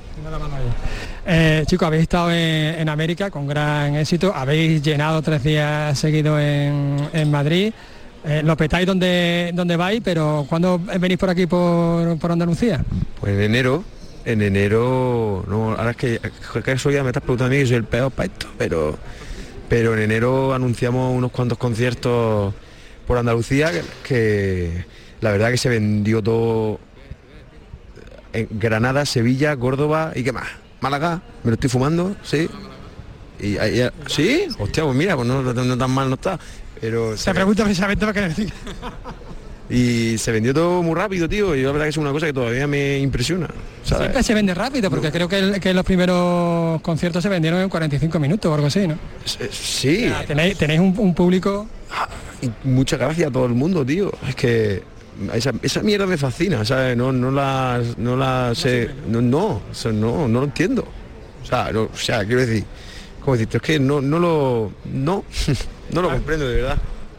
Eh, 1.27 1.65
chicos, 1.67 1.87
habéis 1.87 2.03
estado 2.03 2.31
en, 2.33 2.81
en 2.81 2.89
América 2.89 3.31
con 3.31 3.47
gran 3.47 3.95
éxito, 3.97 4.33
habéis 4.35 4.83
llenado 4.83 5.23
tres 5.23 5.43
días 5.43 5.99
seguidos 5.99 6.41
en, 6.41 7.09
en 7.13 7.31
Madrid. 7.31 7.73
Eh, 8.25 8.43
lo 8.45 8.57
petáis 8.57 8.87
donde, 8.87 9.51
donde 9.55 9.77
vais, 9.77 10.01
pero 10.05 10.45
¿cuándo 10.49 10.79
venís 10.79 11.17
por 11.17 11.31
aquí 11.31 11.47
por, 11.47 12.19
por 12.19 12.33
Andalucía? 12.33 12.85
Pues 13.19 13.33
en 13.33 13.41
enero, 13.41 13.83
en 14.27 14.43
enero, 14.43 15.45
no, 15.49 15.71
ahora 15.71 15.93
es 15.93 15.97
que, 15.97 16.21
eso 16.67 16.91
ya 16.91 17.03
me 17.03 17.09
estás 17.09 17.23
preguntando 17.23 17.55
a 17.55 17.59
mí, 17.59 17.67
soy 17.67 17.77
el 17.77 17.85
peor 17.85 18.11
para 18.11 18.27
esto, 18.27 18.47
pero, 18.59 18.99
pero 19.71 19.95
en 19.95 20.01
enero 20.03 20.53
anunciamos 20.53 21.17
unos 21.17 21.31
cuantos 21.33 21.57
conciertos 21.57 22.53
por 23.07 23.17
Andalucía 23.17 23.71
que, 24.05 24.85
la 25.23 25.31
verdad 25.33 25.51
que 25.51 25.57
se 25.57 25.71
vendió 25.71 26.23
todo 26.23 26.79
en 28.35 28.49
Granada, 28.51 29.07
Sevilla, 29.07 29.57
Córdoba 29.57 30.13
y 30.15 30.23
qué 30.23 30.33
más. 30.33 30.47
Málaga, 30.81 31.23
me 31.43 31.51
lo 31.51 31.55
estoy 31.55 31.71
fumando, 31.71 32.17
sí. 32.23 32.49
Y, 33.41 33.57
ahí- 33.57 33.89
sí, 34.07 34.47
hostia, 34.59 34.85
pues 34.85 34.95
mira, 34.95 35.17
pues 35.17 35.27
no, 35.27 35.43
no 35.43 35.79
tan 35.79 35.91
mal 35.91 36.09
no 36.09 36.15
está. 36.15 36.39
Pero 36.81 37.17
Se 37.17 37.33
pregunta 37.35 37.65
precisamente 37.65 38.07
para 38.07 38.13
que 38.23 38.29
decir. 38.29 38.53
y 39.71 40.19
se 40.19 40.33
vendió 40.33 40.53
todo 40.55 40.83
muy 40.83 40.95
rápido, 40.95 41.29
tío. 41.29 41.55
Y 41.55 41.63
la 41.63 41.71
verdad 41.73 41.85
que 41.87 41.91
es 41.91 41.97
una 41.97 42.11
cosa 42.13 42.27
que 42.27 42.33
todavía 42.33 42.67
me 42.67 42.99
impresiona. 42.99 43.49
¿sabes? 43.85 44.03
Siempre 44.05 44.23
se 44.23 44.35
vende 44.35 44.55
rápido, 44.55 44.91
porque 44.91 45.11
creo 45.13 45.29
que, 45.29 45.39
el- 45.39 45.61
que 45.61 45.73
los 45.75 45.85
primeros 45.85 46.81
conciertos 46.81 47.23
se 47.23 47.29
vendieron 47.29 47.61
en 47.61 47.69
45 47.69 48.19
minutos 48.19 48.51
o 48.51 48.55
algo 48.55 48.67
así, 48.67 48.87
¿no? 48.89 48.97
Sí. 49.25 50.07
O 50.07 50.09
sea, 50.09 50.25
tenéis 50.27 50.57
tenéis 50.59 50.81
un, 50.81 50.95
un 50.99 51.15
público... 51.15 51.69
Y 52.43 52.51
muchas 52.69 52.99
gracias 52.99 53.29
a 53.29 53.31
todo 53.33 53.45
el 53.47 53.53
mundo, 53.53 53.85
tío. 53.85 54.11
Es 54.27 54.35
que 54.35 54.83
esa, 55.35 55.53
esa 55.61 55.83
mierda 55.83 56.07
me 56.07 56.17
fascina, 56.17 56.65
¿sabes? 56.65 56.97
No, 56.97 57.13
no 57.13 57.31
la, 57.31 57.83
no 57.99 58.17
la 58.17 58.55
sé, 58.55 58.89
no, 59.09 59.21
no, 59.21 59.47
o 59.47 59.63
sea, 59.75 59.93
no, 59.93 60.27
no 60.27 60.41
lo 60.41 60.47
entiendo. 60.47 60.87
O 61.43 61.47
sea, 61.47 61.71
no, 61.71 61.83
o 61.83 61.97
sea, 61.97 62.25
quiero 62.25 62.41
decir, 62.41 62.65
¿cómo 63.23 63.35
decirte? 63.37 63.59
Es 63.59 63.63
que 63.63 63.79
no, 63.79 64.01
no 64.01 64.19
lo, 64.19 64.73
no, 64.91 65.25
no 65.93 66.03
lo 66.03 66.11
comprendo 66.11 66.49
de 66.49 66.57
verdad. 66.57 66.79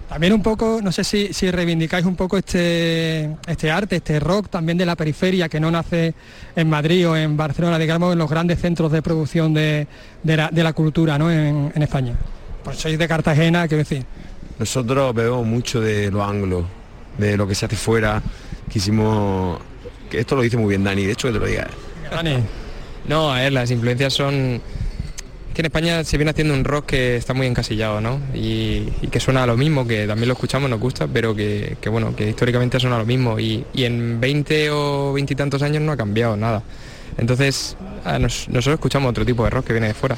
También 0.09 0.33
un 0.33 0.43
poco, 0.43 0.81
no 0.83 0.91
sé 0.91 1.05
si, 1.05 1.31
si 1.31 1.49
reivindicáis 1.49 2.05
un 2.05 2.17
poco 2.17 2.37
este, 2.37 3.33
este 3.47 3.71
arte, 3.71 3.95
este 3.95 4.19
rock 4.19 4.49
también 4.49 4.77
de 4.77 4.85
la 4.85 4.97
periferia 4.97 5.47
que 5.47 5.57
no 5.57 5.71
nace 5.71 6.13
en 6.53 6.69
Madrid 6.69 7.07
o 7.07 7.15
en 7.15 7.37
Barcelona, 7.37 7.79
digamos, 7.79 8.11
en 8.11 8.19
los 8.19 8.29
grandes 8.29 8.59
centros 8.59 8.91
de 8.91 9.01
producción 9.01 9.53
de, 9.53 9.87
de 10.21 10.35
la, 10.35 10.49
de 10.49 10.63
la 10.63 10.73
cultura 10.73 11.17
¿no? 11.17 11.31
en, 11.31 11.71
en 11.73 11.81
España. 11.81 12.13
Pues 12.61 12.77
sois 12.77 12.99
de 12.99 13.07
Cartagena, 13.07 13.65
quiero 13.69 13.83
decir. 13.85 14.03
Nosotros 14.59 15.15
bebemos 15.15 15.45
mucho 15.45 15.79
de 15.79 16.11
los 16.11 16.29
anglos, 16.29 16.65
de 17.17 17.37
lo 17.37 17.47
que 17.47 17.55
se 17.55 17.67
hace 17.67 17.77
fuera. 17.77 18.21
Quisimos, 18.69 19.59
que 20.09 20.19
esto 20.19 20.35
lo 20.35 20.41
dice 20.41 20.57
muy 20.57 20.67
bien 20.67 20.83
Dani, 20.83 21.05
de 21.05 21.13
hecho 21.13 21.29
que 21.29 21.33
te 21.35 21.39
lo 21.39 21.45
diga. 21.45 21.67
No, 23.07 23.31
a 23.31 23.39
ver, 23.39 23.53
las 23.53 23.71
influencias 23.71 24.11
son... 24.11 24.61
En 25.61 25.65
España 25.65 26.03
se 26.03 26.17
viene 26.17 26.31
haciendo 26.31 26.55
un 26.55 26.63
rock 26.63 26.87
que 26.87 27.17
está 27.17 27.35
muy 27.35 27.45
encasillado, 27.45 28.01
¿no? 28.01 28.19
Y, 28.33 28.85
que 29.11 29.19
suena 29.19 29.43
a 29.43 29.45
lo 29.45 29.55
mismo, 29.55 29.85
que 29.85 30.07
también 30.07 30.27
lo 30.27 30.33
escuchamos, 30.33 30.67
nos 30.71 30.79
gusta, 30.79 31.05
pero 31.05 31.35
que, 31.35 31.77
bueno, 31.85 32.15
que 32.15 32.29
históricamente 32.29 32.79
suena 32.79 32.95
a 32.95 32.99
lo 32.99 33.05
mismo. 33.05 33.39
Y, 33.39 33.63
en 33.75 34.19
20 34.19 34.71
o 34.71 35.13
20 35.13 35.33
y 35.33 35.35
tantos 35.35 35.61
años 35.61 35.83
no 35.83 35.91
ha 35.91 35.97
cambiado 35.97 36.35
nada. 36.35 36.63
Entonces, 37.15 37.77
nosotros 38.49 38.73
escuchamos 38.73 39.11
otro 39.11 39.23
tipo 39.23 39.43
de 39.43 39.51
rock 39.51 39.67
que 39.67 39.73
viene 39.73 39.89
de 39.89 39.93
fuera. 39.93 40.17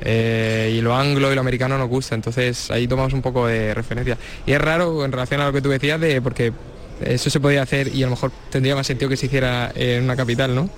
Eh, 0.00 0.74
y 0.76 0.80
lo 0.80 0.96
anglo 0.96 1.30
y 1.30 1.36
lo 1.36 1.42
americano 1.42 1.78
nos 1.78 1.88
gusta, 1.88 2.16
entonces 2.16 2.68
ahí 2.72 2.88
tomamos 2.88 3.12
un 3.12 3.22
poco 3.22 3.46
de 3.46 3.72
referencia. 3.72 4.18
Y 4.46 4.50
es 4.50 4.60
raro 4.60 5.04
en 5.04 5.12
relación 5.12 5.42
a 5.42 5.46
lo 5.46 5.52
que 5.52 5.62
tú 5.62 5.68
decías 5.68 6.00
de 6.00 6.20
porque 6.20 6.52
eso 7.04 7.30
se 7.30 7.38
podía 7.38 7.62
hacer 7.62 7.94
y 7.94 8.02
a 8.02 8.06
lo 8.06 8.10
mejor 8.10 8.32
tendría 8.50 8.74
más 8.74 8.88
sentido 8.88 9.08
que 9.08 9.16
se 9.16 9.26
hiciera 9.26 9.70
en 9.76 10.02
una 10.02 10.16
capital, 10.16 10.56
¿no? 10.56 10.68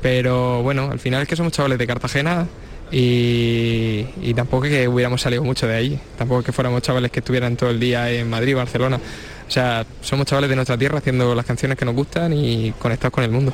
Pero 0.00 0.62
bueno, 0.62 0.88
al 0.90 0.98
final 0.98 1.20
es 1.20 1.28
que 1.28 1.36
somos 1.36 1.52
chavales 1.52 1.76
de 1.76 1.86
Cartagena 1.86 2.46
y, 2.90 4.06
y 4.22 4.34
tampoco 4.34 4.66
es 4.66 4.72
que 4.72 4.88
hubiéramos 4.88 5.20
salido 5.20 5.44
mucho 5.44 5.66
de 5.66 5.76
ahí, 5.76 6.00
tampoco 6.16 6.40
es 6.40 6.46
que 6.46 6.52
fuéramos 6.52 6.82
chavales 6.82 7.10
que 7.10 7.20
estuvieran 7.20 7.56
todo 7.56 7.70
el 7.70 7.80
día 7.80 8.10
en 8.10 8.28
Madrid, 8.28 8.56
Barcelona. 8.56 8.98
O 9.46 9.50
sea, 9.50 9.86
somos 10.02 10.26
chavales 10.26 10.50
de 10.50 10.56
nuestra 10.56 10.76
tierra 10.76 10.98
haciendo 10.98 11.34
las 11.34 11.46
canciones 11.46 11.78
que 11.78 11.84
nos 11.84 11.94
gustan 11.94 12.32
y 12.34 12.72
conectados 12.72 13.14
con 13.14 13.24
el 13.24 13.30
mundo. 13.30 13.52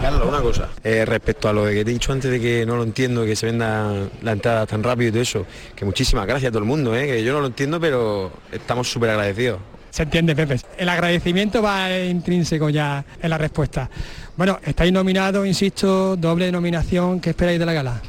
Carlos, 0.00 0.28
una 0.28 0.40
cosa. 0.40 0.68
Eh, 0.84 1.04
respecto 1.04 1.48
a 1.48 1.52
lo 1.52 1.64
que 1.64 1.84
te 1.84 1.90
he 1.90 1.94
dicho 1.94 2.12
antes 2.12 2.30
de 2.30 2.40
que 2.40 2.64
no 2.66 2.76
lo 2.76 2.82
entiendo, 2.82 3.24
que 3.24 3.34
se 3.34 3.46
venda 3.46 4.08
la 4.22 4.32
entrada 4.32 4.66
tan 4.66 4.82
rápido 4.82 5.08
y 5.08 5.12
todo 5.12 5.22
eso, 5.22 5.46
que 5.74 5.84
muchísimas 5.84 6.26
gracias 6.26 6.50
a 6.50 6.52
todo 6.52 6.60
el 6.60 6.68
mundo, 6.68 6.94
eh, 6.94 7.06
que 7.06 7.24
yo 7.24 7.32
no 7.32 7.40
lo 7.40 7.46
entiendo, 7.46 7.80
pero 7.80 8.30
estamos 8.52 8.90
súper 8.90 9.10
agradecidos. 9.10 9.58
Se 9.90 10.02
entiende, 10.02 10.36
Pepe. 10.36 10.60
El 10.76 10.88
agradecimiento 10.90 11.62
va 11.62 11.98
intrínseco 11.98 12.68
ya 12.68 13.02
en 13.20 13.30
la 13.30 13.38
respuesta. 13.38 13.88
Bueno, 14.36 14.60
estáis 14.62 14.92
nominados, 14.92 15.46
insisto, 15.46 16.16
doble 16.16 16.52
nominación. 16.52 17.18
¿Qué 17.18 17.30
esperáis 17.30 17.58
de 17.58 17.64
la 17.64 17.72
gala? 17.72 18.02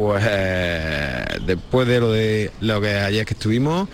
Pues 0.00 0.24
eh, 0.26 1.24
después 1.44 1.86
de 1.86 2.00
lo 2.00 2.10
de 2.10 2.50
lo 2.62 2.80
que 2.80 2.88
ayer 2.88 3.26
que 3.26 3.34
estuvimos, 3.34 3.86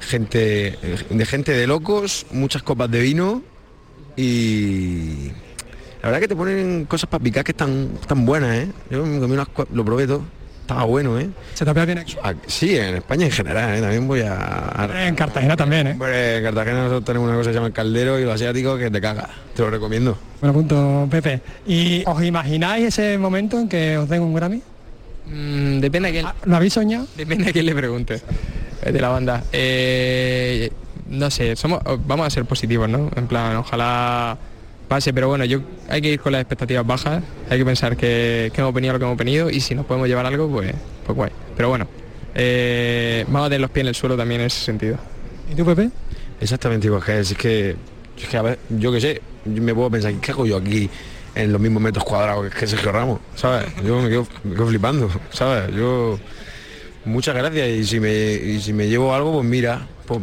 gente 0.00 0.78
de 1.10 1.26
gente 1.26 1.52
de 1.52 1.66
locos, 1.66 2.24
muchas 2.30 2.62
copas 2.62 2.90
de 2.90 3.02
vino 3.02 3.42
y 4.16 5.26
la 6.02 6.08
verdad 6.08 6.20
que 6.20 6.28
te 6.28 6.34
ponen 6.34 6.86
cosas 6.86 7.10
para 7.10 7.22
picar 7.22 7.44
que 7.44 7.52
están, 7.52 7.90
están 8.00 8.24
buenas, 8.24 8.56
¿eh? 8.56 8.68
Yo 8.90 9.04
me 9.04 9.20
comí 9.20 9.34
unas 9.34 9.48
lo 9.74 9.84
probé 9.84 10.06
todo, 10.06 10.24
estaba 10.62 10.84
bueno, 10.84 11.20
¿eh? 11.20 11.28
¿Se 11.52 11.66
te 11.66 11.84
bien 11.84 11.98
aquí? 11.98 12.16
Ah, 12.22 12.32
Sí, 12.46 12.78
en 12.78 12.94
España 12.94 13.26
en 13.26 13.32
general, 13.32 13.74
¿eh? 13.74 13.82
también 13.82 14.08
voy 14.08 14.22
a... 14.22 14.88
En 15.06 15.14
Cartagena 15.16 15.54
también, 15.54 15.86
¿eh? 15.86 16.36
En 16.38 16.44
Cartagena 16.44 16.84
nosotros 16.84 17.04
tenemos 17.04 17.28
una 17.28 17.36
cosa 17.36 17.50
que 17.50 17.52
se 17.52 17.58
llama 17.58 17.66
el 17.66 17.74
caldero 17.74 18.18
y 18.18 18.24
los 18.24 18.36
asiáticos 18.36 18.78
que 18.78 18.90
te 18.90 19.02
caga, 19.02 19.28
te 19.54 19.60
lo 19.60 19.68
recomiendo. 19.68 20.16
Buen 20.40 20.54
punto, 20.54 21.06
Pepe. 21.10 21.42
¿Y 21.66 22.04
os 22.06 22.22
imagináis 22.22 22.86
ese 22.86 23.18
momento 23.18 23.60
en 23.60 23.68
que 23.68 23.98
os 23.98 24.08
den 24.08 24.22
un 24.22 24.32
Grammy? 24.32 24.62
Mm, 25.30 25.80
depende 25.80 26.08
a 26.08 26.12
quién. 26.12 26.26
¿Lo 26.44 26.56
habéis 26.56 26.72
soñado? 26.72 27.06
Depende 27.16 27.48
a 27.48 27.52
quién 27.52 27.66
le 27.66 27.74
pregunte 27.74 28.20
eh, 28.82 28.92
de 28.92 29.00
la 29.00 29.08
banda. 29.08 29.44
Eh, 29.52 30.70
no 31.08 31.30
sé, 31.30 31.56
somos, 31.56 31.80
vamos 32.06 32.26
a 32.26 32.30
ser 32.30 32.44
positivos, 32.44 32.88
¿no? 32.88 33.10
En 33.16 33.26
plan, 33.26 33.56
ojalá 33.56 34.36
pase, 34.88 35.12
pero 35.12 35.28
bueno, 35.28 35.44
yo 35.44 35.60
hay 35.88 36.02
que 36.02 36.08
ir 36.10 36.20
con 36.20 36.32
las 36.32 36.40
expectativas 36.40 36.84
bajas, 36.84 37.22
hay 37.48 37.58
que 37.58 37.64
pensar 37.64 37.96
que, 37.96 38.50
que 38.52 38.60
hemos 38.60 38.74
venido 38.74 38.92
lo 38.92 38.98
que 38.98 39.04
hemos 39.04 39.16
venido 39.16 39.48
y 39.48 39.60
si 39.60 39.74
nos 39.76 39.86
podemos 39.86 40.08
llevar 40.08 40.26
algo, 40.26 40.48
pues, 40.48 40.74
pues 41.06 41.16
guay. 41.16 41.30
Pero 41.56 41.68
bueno, 41.68 41.86
eh, 42.34 43.24
vamos 43.28 43.46
a 43.46 43.50
tener 43.50 43.60
los 43.60 43.70
pies 43.70 43.82
en 43.82 43.88
el 43.88 43.94
suelo 43.94 44.16
también 44.16 44.40
en 44.40 44.48
ese 44.48 44.64
sentido. 44.64 44.98
¿Y 45.50 45.54
tú, 45.54 45.64
Pepe? 45.64 45.90
Exactamente 46.40 46.88
igual 46.88 47.04
que 47.04 47.20
es, 47.20 47.30
es 47.30 47.38
que, 47.38 47.76
es 48.20 48.28
que 48.28 48.36
a 48.36 48.42
ver, 48.42 48.58
yo 48.68 48.90
qué 48.90 49.00
sé, 49.00 49.22
yo 49.44 49.62
me 49.62 49.74
puedo 49.74 49.90
pensar, 49.90 50.12
¿qué 50.14 50.32
hago 50.32 50.44
yo 50.44 50.56
aquí 50.56 50.90
en 51.34 51.52
los 51.52 51.60
mismos 51.60 51.82
metros 51.82 52.04
cuadrados 52.04 52.52
que 52.52 52.66
Sergio 52.66 52.92
Ramos? 52.92 53.20
¿Sabes? 53.34 53.66
Yo 53.84 54.00
me 54.00 54.08
quedo, 54.08 54.26
me 54.44 54.54
quedo 54.54 54.66
flipando, 54.66 55.10
¿sabes? 55.30 55.74
Yo, 55.74 56.18
muchas 57.04 57.34
gracias 57.34 57.68
y 57.68 57.84
si 57.84 58.00
me, 58.00 58.32
y 58.32 58.60
si 58.60 58.72
me 58.72 58.88
llevo 58.88 59.14
algo, 59.14 59.32
pues 59.32 59.44
mira, 59.44 59.86
pues 60.06 60.20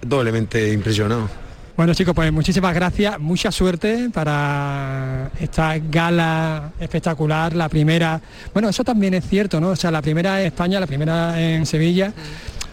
doblemente 0.00 0.72
impresionado. 0.72 1.28
Bueno 1.76 1.92
chicos, 1.92 2.14
pues 2.14 2.32
muchísimas 2.32 2.74
gracias, 2.74 3.20
mucha 3.20 3.52
suerte 3.52 4.08
para 4.10 5.30
esta 5.38 5.76
gala 5.78 6.72
espectacular, 6.80 7.54
la 7.54 7.68
primera, 7.68 8.18
bueno, 8.54 8.70
eso 8.70 8.82
también 8.82 9.12
es 9.12 9.28
cierto, 9.28 9.60
¿no? 9.60 9.68
O 9.68 9.76
sea, 9.76 9.90
la 9.90 10.00
primera 10.00 10.40
en 10.40 10.46
España, 10.46 10.80
la 10.80 10.86
primera 10.86 11.38
en 11.38 11.66
Sevilla. 11.66 12.14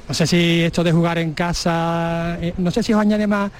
No 0.07 0.13
sé 0.13 0.25
si 0.25 0.61
esto 0.61 0.85
de 0.85 0.93
jugar 0.93 1.17
en 1.17 1.33
casa, 1.33 2.37
eh, 2.41 2.53
no 2.57 2.71
sé 2.71 2.81
si 2.81 2.93
os 2.93 2.99
añade 3.01 3.27
más 3.27 3.51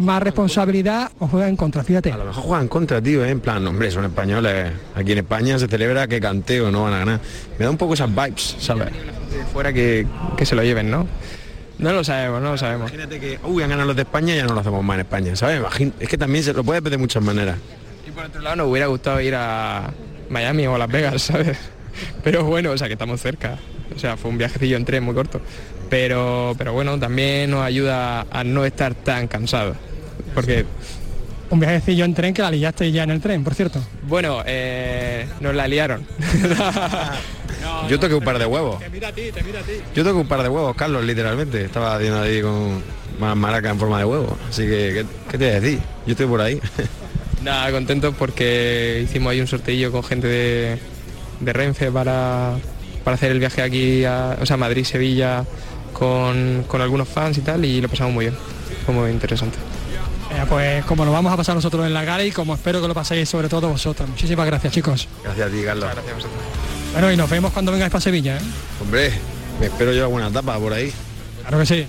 más 0.00 0.22
responsabilidad 0.22 1.10
o 1.18 1.28
juega 1.28 1.48
en 1.48 1.56
contra, 1.56 1.84
fíjate. 1.84 2.10
A 2.12 2.16
lo 2.16 2.24
mejor 2.24 2.42
juegan 2.42 2.62
en 2.62 2.68
contra, 2.68 3.00
tío, 3.00 3.24
¿eh? 3.24 3.30
en 3.30 3.40
plan, 3.40 3.66
hombre, 3.66 3.90
son 3.90 4.04
españoles. 4.04 4.72
Aquí 4.94 5.12
en 5.12 5.18
España 5.18 5.58
se 5.58 5.68
celebra 5.68 6.08
que 6.08 6.20
canteo, 6.20 6.70
no 6.70 6.84
van 6.84 6.94
a 6.94 6.98
ganar. 7.00 7.20
Me 7.58 7.64
da 7.64 7.70
un 7.70 7.76
poco 7.76 7.94
esas 7.94 8.08
vibes, 8.10 8.56
¿sabes? 8.58 8.88
De 9.30 9.44
fuera 9.52 9.72
que, 9.72 10.06
que 10.36 10.44
se 10.46 10.54
lo 10.54 10.62
lleven, 10.62 10.90
¿no? 10.90 11.06
No 11.78 11.92
lo 11.92 12.02
sabemos, 12.04 12.42
no 12.42 12.50
lo 12.52 12.58
sabemos. 12.58 12.90
Imagínate 12.92 13.20
que, 13.20 13.38
uy, 13.44 13.62
han 13.62 13.70
ganado 13.70 13.86
los 13.88 13.96
de 13.96 14.02
España 14.02 14.34
y 14.34 14.38
ya 14.38 14.44
no 14.46 14.54
lo 14.54 14.60
hacemos 14.60 14.84
más 14.84 14.94
en 14.96 15.00
España, 15.00 15.36
¿sabes? 15.36 15.60
Imagín- 15.60 15.92
es 16.00 16.08
que 16.08 16.18
también 16.18 16.44
se 16.44 16.52
lo 16.52 16.62
puede 16.64 16.80
ver 16.80 16.90
de 16.90 16.98
muchas 16.98 17.22
maneras. 17.22 17.56
Y 18.06 18.10
por 18.10 18.24
otro 18.24 18.40
lado 18.42 18.56
nos 18.56 18.66
hubiera 18.68 18.86
gustado 18.88 19.20
ir 19.20 19.34
a 19.34 19.90
Miami 20.28 20.66
o 20.66 20.74
a 20.74 20.78
Las 20.78 20.90
Vegas, 20.90 21.22
¿sabes? 21.22 21.56
Pero 22.24 22.44
bueno, 22.44 22.70
o 22.72 22.78
sea 22.78 22.86
que 22.86 22.94
estamos 22.94 23.20
cerca. 23.20 23.58
O 23.94 23.98
sea, 23.98 24.16
fue 24.16 24.30
un 24.30 24.38
viajecillo 24.38 24.76
en 24.76 24.84
tren 24.84 25.02
muy 25.02 25.14
corto. 25.14 25.40
Pero, 25.90 26.54
pero 26.56 26.72
bueno, 26.72 26.96
también 27.00 27.50
nos 27.50 27.62
ayuda 27.64 28.24
a 28.30 28.44
no 28.44 28.64
estar 28.64 28.94
tan 28.94 29.26
cansados. 29.26 29.76
Porque, 30.34 30.64
Un 31.50 31.58
viajecillo 31.60 32.04
en 32.04 32.14
tren 32.14 32.32
que 32.32 32.42
la 32.42 32.50
liaste 32.50 32.90
ya 32.92 33.02
en 33.02 33.10
el 33.10 33.20
tren, 33.20 33.42
por 33.42 33.54
cierto. 33.54 33.80
bueno, 34.02 34.42
eh, 34.46 35.26
nos 35.40 35.54
la 35.54 35.66
liaron. 35.66 36.06
Yo 37.88 37.98
toqué 37.98 38.14
un 38.14 38.24
par 38.24 38.38
de 38.38 38.46
huevos. 38.46 38.80
mira 38.92 39.08
a 39.08 39.12
ti, 39.12 39.30
te 39.32 39.42
mira 39.42 39.60
a 39.60 39.62
ti. 39.62 39.72
Yo 39.94 40.04
toqué 40.04 40.16
un 40.16 40.28
par 40.28 40.42
de 40.42 40.48
huevos, 40.48 40.74
Carlos, 40.76 41.04
literalmente. 41.04 41.64
Estaba 41.64 41.96
haciendo 41.96 42.20
ahí 42.20 42.40
con 42.40 42.82
más 43.18 43.36
maraca 43.36 43.70
en 43.70 43.78
forma 43.78 43.98
de 43.98 44.04
huevo. 44.04 44.36
Así 44.48 44.62
que, 44.62 44.68
¿qué, 44.94 45.06
qué 45.30 45.38
te 45.38 45.44
voy 45.46 45.54
a 45.54 45.60
decir? 45.60 45.78
Yo 46.06 46.12
estoy 46.12 46.26
por 46.26 46.40
ahí. 46.40 46.60
Nada, 47.42 47.70
contentos 47.72 48.14
porque 48.18 49.00
hicimos 49.04 49.32
ahí 49.32 49.40
un 49.40 49.46
sorteillo 49.46 49.90
con 49.90 50.02
gente 50.04 50.26
de, 50.28 50.78
de 51.40 51.52
Renfe 51.52 51.90
para, 51.90 52.54
para 53.02 53.14
hacer 53.14 53.32
el 53.32 53.38
viaje 53.38 53.62
aquí 53.62 54.04
a 54.04 54.36
o 54.40 54.46
sea, 54.46 54.56
Madrid-Sevilla 54.56 55.44
con, 55.92 56.64
con 56.66 56.80
algunos 56.80 57.08
fans 57.08 57.38
y 57.38 57.40
tal 57.40 57.64
y 57.64 57.80
lo 57.80 57.88
pasamos 57.88 58.12
muy 58.12 58.26
bien. 58.26 58.36
Fue 58.84 58.94
muy 58.94 59.10
interesante. 59.10 59.58
Eh, 60.30 60.44
pues 60.48 60.84
como 60.84 61.04
lo 61.04 61.12
vamos 61.12 61.32
a 61.32 61.36
pasar 61.36 61.54
nosotros 61.54 61.84
en 61.86 61.92
la 61.92 62.04
gala 62.04 62.24
y 62.24 62.30
como 62.30 62.54
espero 62.54 62.80
que 62.80 62.88
lo 62.88 62.94
paséis 62.94 63.28
sobre 63.28 63.48
todo 63.48 63.68
vosotros. 63.68 64.08
Muchísimas 64.08 64.46
gracias 64.46 64.72
chicos. 64.72 65.08
Gracias 65.24 65.48
a 65.48 65.50
ti, 65.50 65.62
Carlos. 65.64 65.90
Gracias 65.92 66.12
a 66.12 66.16
vosotros. 66.16 66.40
Bueno, 66.92 67.12
y 67.12 67.16
nos 67.16 67.28
vemos 67.30 67.52
cuando 67.52 67.72
vengáis 67.72 67.90
para 67.90 68.00
Sevilla, 68.00 68.36
¿eh? 68.36 68.40
Hombre, 68.80 69.12
me 69.58 69.66
espero 69.66 69.92
yo 69.92 70.04
alguna 70.04 70.30
tapa 70.30 70.58
por 70.58 70.72
ahí. 70.72 70.92
Claro 71.42 71.58
que 71.58 71.66
sí. 71.66 71.86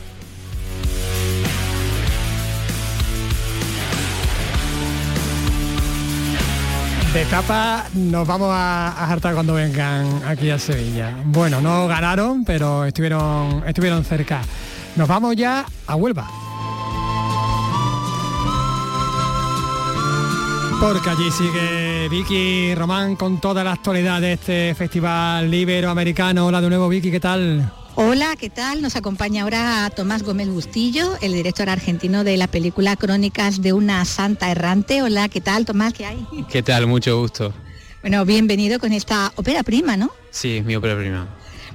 De 7.13 7.23
etapa 7.23 7.85
nos 7.93 8.25
vamos 8.25 8.49
a, 8.51 8.87
a 8.89 9.11
hartar 9.11 9.33
cuando 9.33 9.53
vengan 9.53 10.23
aquí 10.25 10.49
a 10.49 10.57
Sevilla. 10.57 11.13
Bueno, 11.25 11.59
no 11.59 11.87
ganaron, 11.87 12.45
pero 12.45 12.85
estuvieron, 12.85 13.63
estuvieron 13.67 14.05
cerca. 14.05 14.41
Nos 14.95 15.07
vamos 15.09 15.35
ya 15.35 15.65
a 15.87 15.95
Huelva. 15.95 16.40
Porque 20.81 21.11
allí 21.11 21.29
sigue 21.29 22.09
Vicky 22.09 22.73
Román 22.73 23.15
con 23.15 23.39
toda 23.39 23.63
la 23.63 23.73
actualidad 23.73 24.19
de 24.19 24.33
este 24.33 24.73
festival 24.73 25.53
iberoamericano. 25.53 26.47
Hola 26.47 26.59
de 26.59 26.69
nuevo 26.69 26.89
Vicky, 26.89 27.11
¿qué 27.11 27.19
tal? 27.19 27.71
Hola, 27.93 28.35
¿qué 28.35 28.49
tal? 28.49 28.81
Nos 28.81 28.95
acompaña 28.95 29.43
ahora 29.43 29.91
Tomás 29.95 30.23
Gómez 30.23 30.49
Bustillo, 30.49 31.19
el 31.21 31.33
director 31.33 31.69
argentino 31.69 32.23
de 32.23 32.35
la 32.35 32.47
película 32.47 32.95
Crónicas 32.95 33.61
de 33.61 33.73
una 33.73 34.03
Santa 34.05 34.49
Errante. 34.49 35.03
Hola, 35.03 35.29
¿qué 35.29 35.39
tal, 35.39 35.67
Tomás? 35.67 35.93
¿Qué 35.93 36.07
hay? 36.07 36.25
¿Qué 36.49 36.63
tal? 36.63 36.87
Mucho 36.87 37.19
gusto. 37.19 37.53
Bueno, 38.01 38.25
bienvenido 38.25 38.79
con 38.79 38.91
esta 38.91 39.31
ópera 39.35 39.61
prima, 39.61 39.97
¿no? 39.97 40.09
Sí, 40.31 40.57
es 40.57 40.65
mi 40.65 40.75
ópera 40.75 40.97
prima. 40.97 41.27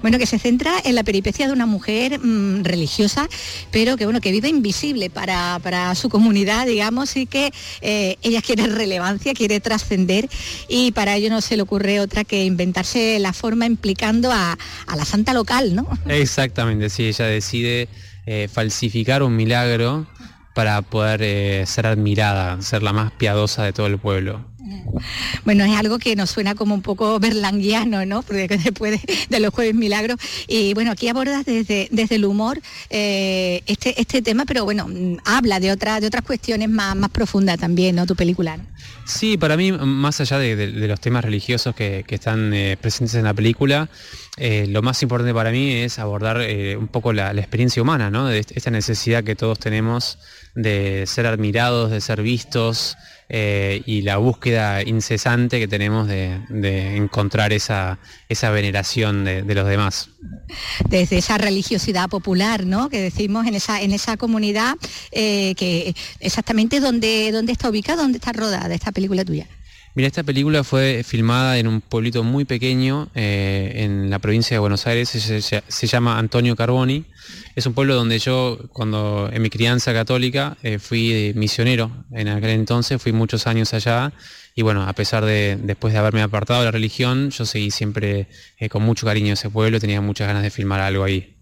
Bueno, 0.07 0.21
que 0.21 0.27
se 0.27 0.39
centra 0.39 0.73
en 0.85 0.95
la 0.95 1.03
peripecia 1.03 1.49
de 1.49 1.53
una 1.53 1.67
mujer 1.67 2.21
mm, 2.21 2.63
religiosa, 2.63 3.29
pero 3.73 3.97
que 3.97 4.05
bueno, 4.05 4.21
que 4.21 4.31
vive 4.31 4.49
invisible 4.49 5.11
para, 5.11 5.59
para 5.65 5.93
su 5.97 6.09
comunidad, 6.09 6.65
digamos, 6.65 7.17
y 7.17 7.27
que 7.27 7.51
eh, 7.81 8.17
ella 8.23 8.41
quiere 8.41 8.69
relevancia, 8.69 9.35
quiere 9.35 9.59
trascender, 9.59 10.29
y 10.69 10.93
para 10.93 11.17
ello 11.17 11.29
no 11.29 11.41
se 11.41 11.57
le 11.57 11.63
ocurre 11.63 11.99
otra 11.99 12.23
que 12.23 12.45
inventarse 12.45 13.19
la 13.19 13.33
forma 13.33 13.67
implicando 13.67 14.31
a, 14.31 14.57
a 14.87 14.95
la 14.95 15.05
santa 15.05 15.35
local, 15.35 15.75
¿no? 15.75 15.89
Exactamente, 16.07 16.89
sí, 16.89 17.09
ella 17.09 17.25
decide 17.25 17.89
eh, 18.27 18.47
falsificar 18.47 19.25
un 19.25 19.35
milagro 19.35 20.07
para 20.55 20.83
poder 20.83 21.21
eh, 21.25 21.65
ser 21.67 21.89
admirada, 21.89 22.63
ser 22.63 22.85
la 22.85 22.93
más 22.93 23.11
piadosa 23.11 23.65
de 23.65 23.73
todo 23.73 23.89
el 23.89 23.99
pueblo. 23.99 24.45
Bueno, 25.45 25.65
es 25.65 25.77
algo 25.77 25.99
que 25.99 26.17
nos 26.17 26.31
suena 26.31 26.55
como 26.55 26.75
un 26.75 26.83
poco 26.83 27.19
berlanguiano, 27.21 28.05
¿no? 28.05 28.23
Porque 28.23 28.49
después 28.65 29.01
de, 29.29 29.41
los 29.41 29.53
jueves 29.53 29.75
milagros. 29.75 30.19
Y 30.49 30.75
bueno, 30.75 30.93
aquí 30.93 31.09
abordas 31.09 31.45
desde, 31.45 31.89
desde 31.91 32.17
el 32.17 32.25
humor 32.25 32.61
eh, 32.91 33.63
este, 33.67 34.01
este 34.01 34.23
tema, 34.23 34.45
pero 34.45 34.65
bueno, 34.65 34.89
mm, 34.89 35.19
habla 35.25 35.61
de, 35.61 35.71
otra, 35.71 36.01
de 36.01 36.07
otras 36.07 36.25
cuestiones 36.25 36.69
más, 36.69 36.97
más 36.97 37.11
profundas 37.11 37.59
también, 37.59 37.97
¿no? 37.97 38.07
Tu 38.07 38.17
película. 38.17 38.59
Sí, 39.05 39.37
para 39.37 39.57
mí, 39.57 39.73
más 39.73 40.21
allá 40.21 40.39
de, 40.39 40.67
los 40.69 41.01
temas 41.01 41.25
religiosos 41.25 41.75
que, 41.75 42.05
están 42.09 42.53
eh, 42.55 42.77
presentes 42.81 43.15
en 43.15 43.25
la 43.25 43.35
película, 43.35 43.89
eh, 44.37 44.67
lo 44.69 44.83
más 44.83 45.03
importante 45.03 45.33
para 45.35 45.51
mí 45.51 45.73
es 45.73 45.99
abordar 45.99 46.39
un 46.79 46.89
poco 46.89 47.13
la, 47.13 47.33
la 47.33 47.41
experiencia 47.41 47.83
humana, 47.83 48.11
¿no? 48.11 48.27
De 48.27 48.39
est- 48.39 48.53
esta 48.57 48.71
necesidad 48.71 49.23
que 49.23 49.37
todos 49.37 49.59
tenemos 49.59 50.19
de 50.55 51.05
ser 51.07 51.27
admirados, 51.27 51.91
de 51.91 52.01
ser 52.01 52.23
vistos 52.23 52.97
eh, 53.29 53.83
y 53.87 54.03
la 54.03 54.19
búsqueda 54.19 54.83
incesante 54.83 55.59
que 55.59 55.67
tenemos 55.69 56.07
de, 56.07 56.39
encontrar 56.97 57.53
esa, 57.53 57.99
esa 58.29 58.51
veneración 58.51 59.25
de- 59.25 59.43
de 59.43 59.55
los 59.55 59.67
demás. 59.69 60.11
desde 60.89 61.19
esa 61.19 61.39
religiosidad 61.39 62.09
popular, 62.09 62.65
¿no? 62.67 62.89
Que 62.89 63.01
decimos 63.01 63.47
en 63.47 63.55
esa, 63.55 63.81
en 63.83 63.93
esa 63.93 64.17
comunidad, 64.17 64.75
eh, 65.13 65.55
que 65.57 65.95
exactamente 66.21 66.81
dónde, 66.81 67.31
dónde 67.33 67.53
está 67.53 67.69
ubicada, 67.69 68.03
dónde 68.03 68.19
está 68.19 68.33
rodada 68.33 68.75
esta 68.75 68.93
película 68.93 69.25
tuya. 69.25 69.47
Mira, 69.97 70.09
esta 70.09 70.25
película 70.25 70.63
fue 70.63 71.03
filmada 71.05 71.57
en 71.57 71.67
un 71.67 71.81
pueblito 71.81 72.23
muy 72.23 72.45
pequeño 72.45 73.09
eh, 73.15 73.73
en 73.77 74.11
la 74.11 74.19
provincia 74.19 74.55
de 74.55 74.59
Buenos 74.59 74.87
Aires, 74.87 75.09
se, 75.09 75.87
llama 75.87 76.19
Antonio 76.19 76.55
Carboni. 76.55 77.07
Es 77.55 77.65
un 77.65 77.73
pueblo 77.73 77.95
donde 77.95 78.19
yo, 78.19 78.59
cuando 78.75 79.31
en 79.33 79.41
mi 79.41 79.49
crianza 79.49 79.95
católica, 79.95 80.59
eh, 80.63 80.79
fui 80.79 81.33
misionero 81.35 81.91
en 82.13 82.29
aquel 82.29 82.51
entonces, 82.51 83.01
fui 83.01 83.13
muchos 83.13 83.47
años 83.47 83.73
allá 83.73 84.13
y 84.55 84.61
bueno, 84.61 84.87
a 84.87 84.93
pesar 84.93 85.25
de, 85.25 85.59
después 85.63 85.95
de 85.95 85.99
haberme 85.99 86.21
apartado 86.21 86.61
de 86.61 86.67
la 86.67 86.73
religión, 86.73 87.31
yo 87.31 87.47
seguí 87.47 87.71
siempre 87.71 88.29
eh, 88.59 88.69
con 88.69 88.83
mucho 88.83 89.07
cariño 89.07 89.33
ese 89.33 89.49
pueblo, 89.49 89.81
tenía 89.81 90.03
muchas 90.03 90.27
ganas 90.27 90.43
de 90.43 90.51
filmar 90.51 90.81
algo 90.81 91.05
ahí. 91.05 91.36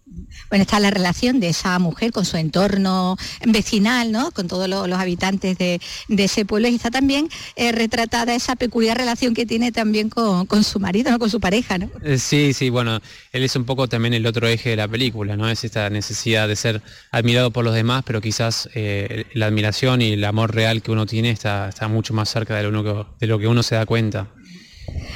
Bueno, 0.49 0.61
está 0.61 0.79
la 0.79 0.91
relación 0.91 1.39
de 1.39 1.49
esa 1.49 1.79
mujer 1.79 2.11
con 2.11 2.25
su 2.25 2.37
entorno 2.37 3.17
vecinal, 3.47 4.11
¿no? 4.11 4.31
Con 4.31 4.47
todos 4.47 4.69
lo- 4.69 4.85
los 4.85 4.99
habitantes 4.99 5.57
de, 5.57 5.79
ese 6.09 6.45
pueblo 6.45 6.67
y 6.67 6.75
está 6.75 6.91
también 6.91 7.27
eh, 7.55 7.71
retratada 7.71 8.35
esa 8.35 8.55
peculiar 8.55 8.97
relación 8.97 9.33
que 9.33 9.45
tiene 9.47 9.71
también 9.71 10.09
con, 10.09 10.63
su 10.63 10.79
marido, 10.79 11.09
¿no? 11.09 11.17
Con 11.17 11.29
su 11.31 11.39
pareja, 11.39 11.77
¿no? 11.79 11.89
Eh, 12.03 12.19
Sí, 12.19 12.53
sí, 12.53 12.69
bueno, 12.69 13.01
él 13.31 13.43
es 13.43 13.55
un 13.55 13.65
poco 13.65 13.87
también 13.87 14.13
el 14.13 14.25
otro 14.27 14.47
eje 14.47 14.69
de 14.71 14.75
la 14.75 14.87
película, 14.87 15.35
¿no? 15.35 15.49
Es 15.49 15.63
esta 15.63 15.89
necesidad 15.89 16.47
de 16.47 16.55
ser 16.55 16.81
admirado 17.11 17.51
por 17.51 17.65
los 17.65 17.73
demás, 17.73 18.03
pero 18.05 18.21
quizás 18.21 18.69
eh, 18.75 19.25
la 19.33 19.47
admiración 19.47 20.01
y 20.01 20.13
el 20.13 20.23
amor 20.23 20.53
real 20.53 20.81
que 20.83 20.91
uno 20.91 21.05
tiene 21.07 21.31
está, 21.31 21.71
mucho 21.89 22.13
más 22.13 22.29
cerca 22.29 22.55
de 22.55 22.63
lo 23.27 23.39
que 23.39 23.47
uno 23.47 23.63
se 23.63 23.75
da 23.75 23.85
cuenta. 23.85 24.27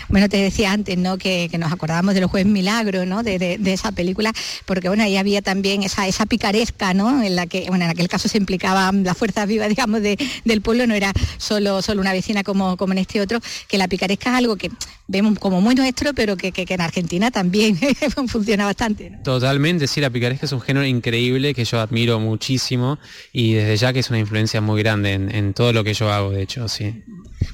Bueno, 0.10 0.30
te 0.30 0.38
decía 0.38 0.72
antes, 0.72 0.98
¿no? 0.98 1.18
Que, 1.18 1.50
nos 1.60 1.72
acordábamos 1.72 2.16
de 2.16 2.22
los 2.22 2.32
jueves 2.32 2.52
milagro, 2.52 3.06
¿no? 3.06 3.22
De, 3.22 3.60
esa 3.66 3.92
película, 3.92 4.34
porque 4.66 4.88
bueno, 4.88 5.04
ahí 5.04 5.18
había 5.18 5.42
también 5.42 5.84
esa, 5.84 6.08
esa 6.08 6.26
picaresca, 6.26 6.94
¿no? 6.94 7.22
En 7.22 7.36
la 7.36 7.48
que, 7.48 7.66
bueno, 7.68 7.86
en 7.86 7.92
aquel 7.92 8.08
caso 8.08 8.28
se 8.28 8.38
implicaban 8.38 9.04
las 9.04 9.18
fuerzas 9.18 9.48
vivas, 9.48 9.70
digamos, 9.70 10.02
de- 10.02 10.18
del 10.46 10.62
pueblo, 10.62 10.88
no 10.88 10.96
era 10.96 11.12
solo, 11.38 11.82
solo 11.82 12.02
una 12.02 12.14
vecina 12.14 12.44
como, 12.44 12.78
como 12.78 12.94
en 12.94 13.00
este 13.00 13.22
otro, 13.22 13.40
que 13.68 13.78
la 13.78 13.88
picaresca 13.88 14.32
es 14.32 14.36
algo 14.38 14.56
que 14.56 14.72
vemos 15.08 15.38
como 15.40 15.62
muy 15.62 15.76
nuestro, 15.76 16.14
pero 16.14 16.38
que, 16.38 16.54
en 16.56 16.82
Argentina 16.82 17.32
también 17.32 17.78
funciona 18.28 18.66
bastante. 18.66 19.12
Totalmente, 19.24 19.88
sí, 19.88 20.02
la 20.02 20.10
picaresca 20.10 20.46
es 20.46 20.52
un 20.52 20.62
género 20.62 20.86
increíble 20.86 21.54
que 21.54 21.66
yo 21.66 21.80
admiro 21.80 22.20
muchísimo 22.20 23.00
y 23.34 23.54
desde 23.54 23.78
ya 23.78 23.94
que 23.94 24.00
es 24.00 24.10
una 24.10 24.20
influencia 24.20 24.62
muy 24.62 24.82
grande 24.82 25.14
en, 25.14 25.34
en 25.34 25.54
todo 25.54 25.74
lo 25.74 25.84
que 25.84 25.94
yo 25.94 26.12
hago, 26.12 26.32
de 26.32 26.44
hecho, 26.44 26.68
sí. 26.68 27.04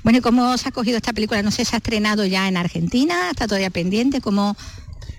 Bueno, 0.03 0.19
¿y 0.19 0.21
cómo 0.21 0.57
se 0.57 0.69
ha 0.69 0.71
cogido 0.71 0.97
esta 0.97 1.13
película? 1.13 1.41
No 1.41 1.51
sé, 1.51 1.65
¿se 1.65 1.75
ha 1.75 1.77
estrenado 1.77 2.25
ya 2.25 2.47
en 2.47 2.57
Argentina? 2.57 3.29
¿Está 3.31 3.47
todavía 3.47 3.69
pendiente? 3.69 4.21
¿Cómo, 4.21 4.55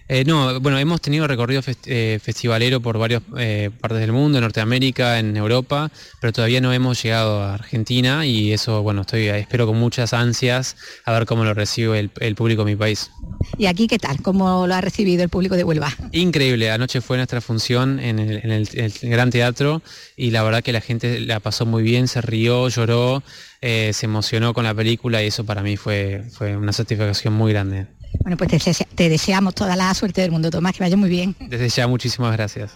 Eh, 0.09 0.25
no, 0.25 0.61
bueno, 0.61 0.79
hemos 0.79 1.01
tenido 1.01 1.27
recorrido 1.27 1.62
eh, 1.87 2.21
festivalero 2.23 2.81
por 2.81 2.97
varias 2.97 3.23
eh, 3.37 3.71
partes 3.81 4.01
del 4.01 4.12
mundo, 4.12 4.38
en 4.38 4.42
Norteamérica, 4.42 5.19
en 5.19 5.37
Europa, 5.37 5.90
pero 6.21 6.33
todavía 6.33 6.61
no 6.61 6.73
hemos 6.73 7.03
llegado 7.03 7.42
a 7.42 7.55
Argentina 7.55 8.25
y 8.25 8.53
eso, 8.53 8.83
bueno, 8.83 9.01
estoy 9.01 9.27
espero 9.27 9.66
con 9.66 9.79
muchas 9.79 10.12
ansias 10.12 10.77
a 11.05 11.12
ver 11.12 11.27
cómo 11.27 11.45
lo 11.45 11.55
recibe 11.55 11.99
el, 11.99 12.35
público 12.37 12.64
de 12.64 12.73
mi 12.73 12.77
país. 12.77 13.11
¿Y 13.59 13.66
aquí 13.66 13.88
qué 13.88 13.99
tal? 13.99 14.23
¿Cómo 14.23 14.69
lo 14.69 14.75
ha 14.75 14.81
recibido 14.81 15.25
el 15.25 15.29
público 15.29 15.57
de 15.57 15.64
Huelva? 15.64 15.92
Increíble, 16.12 16.71
anoche 16.71 17.01
fue 17.01 17.16
nuestra 17.16 17.40
función 17.40 17.99
en 17.99 18.21
el, 18.21 18.92
Gran 19.03 19.31
Teatro 19.31 19.83
y 20.16 20.31
la 20.31 20.45
verdad 20.45 20.62
que 20.62 20.73
la 20.73 20.81
gente 20.81 21.19
la 21.21 21.40
pasó 21.40 21.66
muy 21.66 21.83
bien, 21.83 22.07
se 22.07 22.21
rió, 22.21 22.69
lloró, 22.69 23.25
se 23.61 23.92
emocionó 24.03 24.55
con 24.55 24.64
la 24.64 24.75
película 24.75 25.23
y 25.23 25.27
eso 25.27 25.45
para 25.45 25.62
mí 25.62 25.77
fue, 25.77 26.23
fue 26.31 26.57
una 26.57 26.73
satisfacción 26.73 27.35
muy 27.35 27.53
grande. 27.53 27.87
Bueno, 28.22 28.37
pues 28.37 28.85
te, 28.94 29.09
deseamos 29.09 29.55
toda 29.55 29.76
la 29.76 29.92
suerte 29.94 30.20
del 30.20 30.31
mundo, 30.31 30.50
Tomás, 30.50 30.72
que 30.72 30.83
vaya 30.83 30.96
muy 30.96 31.09
bien. 31.09 31.35
Desde 31.40 31.68
ya, 31.68 31.87
muchísimas 31.87 32.33
gracias. 32.33 32.72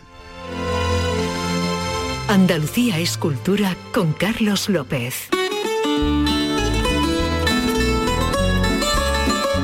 Andalucía 2.28 2.98
es 2.98 3.16
cultura 3.16 3.76
con 3.92 4.12
Carlos 4.12 4.68
López. 4.68 5.28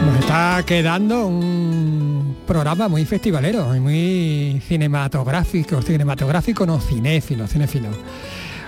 Nos 0.05 0.19
está 0.19 0.65
quedando 0.67 1.27
un 1.27 2.37
programa 2.47 2.89
muy 2.89 3.05
festivalero 3.05 3.75
y 3.75 3.81
muy 3.81 4.63
cinematográfico, 4.67 5.81
cinematográfico 5.83 6.67
no, 6.67 6.81
cinéfilo, 6.81 7.47
cinéfilo. 7.47 7.91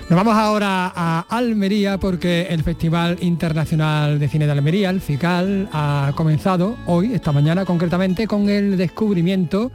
Nos 0.09 0.17
vamos 0.17 0.35
ahora 0.35 0.91
a 0.95 1.25
Almería 1.29 1.99
porque 1.99 2.47
el 2.49 2.63
Festival 2.63 3.17
Internacional 3.21 4.17
de 4.17 4.27
Cine 4.27 4.47
de 4.47 4.51
Almería, 4.53 4.89
el 4.89 5.01
FICAL, 5.01 5.69
ha 5.71 6.13
comenzado 6.15 6.77
hoy, 6.87 7.13
esta 7.13 7.31
mañana 7.31 7.63
concretamente, 7.63 8.25
con 8.25 8.49
el 8.49 8.75
descubrimiento 8.75 9.71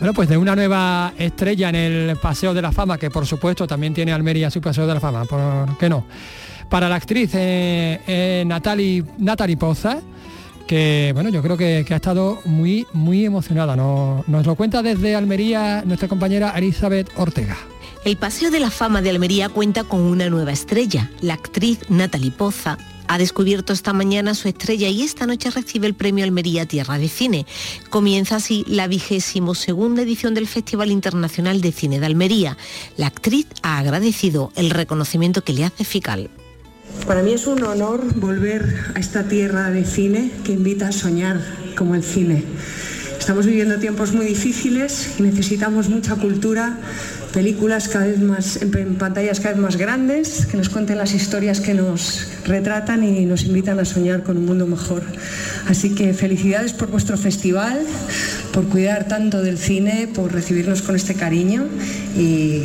bueno, 0.00 0.14
pues 0.14 0.28
de 0.28 0.36
una 0.36 0.56
nueva 0.56 1.12
estrella 1.16 1.68
en 1.68 1.76
el 1.76 2.16
Paseo 2.16 2.54
de 2.54 2.62
la 2.62 2.72
Fama, 2.72 2.98
que 2.98 3.08
por 3.08 3.24
supuesto 3.24 3.68
también 3.68 3.94
tiene 3.94 4.12
Almería 4.12 4.50
su 4.50 4.60
Paseo 4.60 4.84
de 4.84 4.94
la 4.94 5.00
Fama, 5.00 5.24
¿por 5.26 5.78
qué 5.78 5.88
no? 5.88 6.04
Para 6.68 6.88
la 6.88 6.96
actriz 6.96 7.30
eh, 7.34 8.00
eh, 8.04 8.44
Natalie, 8.46 9.56
Poza, 9.56 10.00
que 10.66 11.12
bueno, 11.14 11.30
yo 11.30 11.40
creo 11.40 11.56
que, 11.56 11.86
ha 11.88 11.96
estado 11.96 12.40
muy, 12.44 12.84
muy 12.92 13.24
emocionada. 13.24 13.76
Nos 13.76 14.44
lo 14.44 14.54
cuenta 14.56 14.82
desde 14.82 15.14
Almería 15.14 15.82
nuestra 15.84 16.08
compañera 16.08 16.50
Elizabeth 16.56 17.10
Ortega. 17.16 17.56
El 18.08 18.16
Paseo 18.16 18.50
de 18.50 18.58
la 18.58 18.70
Fama 18.70 19.02
de 19.02 19.10
Almería 19.10 19.50
cuenta 19.50 19.84
con 19.84 20.00
una 20.00 20.30
nueva 20.30 20.50
estrella. 20.50 21.10
La 21.20 21.34
actriz 21.34 21.78
Natalie 21.90 22.30
Poza 22.30 22.78
ha 23.06 23.18
descubierto 23.18 23.74
esta 23.74 23.92
mañana 23.92 24.34
su 24.34 24.48
estrella 24.48 24.88
y 24.88 25.02
esta 25.02 25.26
noche 25.26 25.50
recibe 25.50 25.86
el 25.86 25.92
premio 25.92 26.24
Almería 26.24 26.64
Tierra 26.64 26.96
de 26.96 27.10
Cine. 27.10 27.44
Comienza 27.90 28.36
así 28.36 28.64
la 28.66 28.86
vigésimo 28.86 29.54
segunda 29.54 30.00
edición 30.00 30.32
del 30.32 30.46
Festival 30.46 30.90
Internacional 30.90 31.60
de 31.60 31.70
Cine 31.70 32.00
de 32.00 32.06
Almería. 32.06 32.56
La 32.96 33.08
actriz 33.08 33.46
ha 33.62 33.76
agradecido 33.76 34.52
el 34.56 34.70
reconocimiento 34.70 35.44
que 35.44 35.52
le 35.52 35.66
hace 35.66 35.84
FICAL. 35.84 36.30
Para 37.06 37.22
mí 37.22 37.34
es 37.34 37.46
un 37.46 37.62
honor 37.62 38.14
volver 38.14 38.86
a 38.94 39.00
esta 39.00 39.28
tierra 39.28 39.70
de 39.70 39.84
cine 39.84 40.30
que 40.44 40.52
invita 40.52 40.88
a 40.88 40.92
soñar 40.92 41.44
como 41.76 41.94
el 41.94 42.02
cine. 42.02 42.42
Estamos 43.18 43.44
viviendo 43.44 43.78
tiempos 43.78 44.14
muy 44.14 44.24
difíciles 44.24 45.16
y 45.18 45.22
necesitamos 45.24 45.90
mucha 45.90 46.16
cultura 46.16 46.78
películas 47.32 47.88
cada 47.88 48.06
vez 48.06 48.20
más, 48.20 48.60
en 48.62 48.96
pantallas 48.96 49.40
cada 49.40 49.54
vez 49.54 49.62
más 49.62 49.76
grandes, 49.76 50.46
que 50.46 50.56
nos 50.56 50.68
cuenten 50.68 50.98
las 50.98 51.14
historias 51.14 51.60
que 51.60 51.74
nos 51.74 52.26
retratan 52.44 53.04
y 53.04 53.24
nos 53.26 53.44
invitan 53.44 53.78
a 53.78 53.84
soñar 53.84 54.22
con 54.22 54.36
un 54.36 54.46
mundo 54.46 54.66
mejor. 54.66 55.02
Así 55.66 55.94
que 55.94 56.14
felicidades 56.14 56.72
por 56.72 56.90
vuestro 56.90 57.16
festival, 57.16 57.80
por 58.52 58.68
cuidar 58.68 59.08
tanto 59.08 59.42
del 59.42 59.58
cine, 59.58 60.08
por 60.12 60.32
recibirnos 60.32 60.82
con 60.82 60.96
este 60.96 61.14
cariño 61.14 61.66
y 62.16 62.62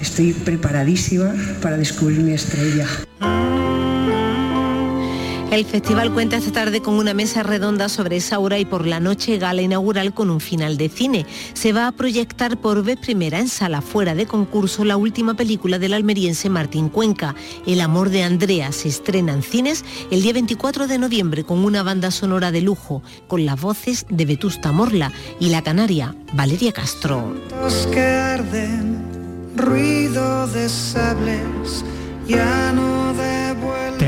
estoy 0.00 0.32
preparadísima 0.32 1.34
para 1.60 1.76
descubrir 1.76 2.20
mi 2.20 2.32
estrella. 2.32 2.86
El 5.50 5.64
festival 5.64 6.12
cuenta 6.12 6.36
esta 6.36 6.52
tarde 6.52 6.80
con 6.80 6.94
una 6.94 7.12
mesa 7.12 7.42
redonda 7.42 7.88
sobre 7.88 8.16
esa 8.18 8.38
hora 8.38 8.60
y 8.60 8.64
por 8.64 8.86
la 8.86 9.00
noche 9.00 9.36
gala 9.36 9.62
inaugural 9.62 10.14
con 10.14 10.30
un 10.30 10.38
final 10.38 10.76
de 10.76 10.88
cine. 10.88 11.26
Se 11.54 11.72
va 11.72 11.88
a 11.88 11.92
proyectar 11.92 12.56
por 12.56 12.84
vez 12.84 12.98
primera 12.98 13.40
en 13.40 13.48
sala 13.48 13.80
fuera 13.80 14.14
de 14.14 14.26
concurso 14.26 14.84
la 14.84 14.96
última 14.96 15.34
película 15.34 15.80
del 15.80 15.94
almeriense 15.94 16.48
Martín 16.48 16.88
Cuenca, 16.88 17.34
El 17.66 17.80
amor 17.80 18.10
de 18.10 18.22
Andrea. 18.22 18.70
Se 18.70 18.86
estrena 18.86 19.32
en 19.32 19.42
cines 19.42 19.84
el 20.12 20.22
día 20.22 20.34
24 20.34 20.86
de 20.86 20.98
noviembre 20.98 21.42
con 21.42 21.64
una 21.64 21.82
banda 21.82 22.12
sonora 22.12 22.52
de 22.52 22.60
lujo, 22.60 23.02
con 23.26 23.44
las 23.44 23.60
voces 23.60 24.06
de 24.08 24.26
Vetusta 24.26 24.70
Morla 24.70 25.10
y 25.40 25.48
la 25.48 25.62
canaria 25.62 26.14
Valeria 26.32 26.70
Castro. 26.70 27.34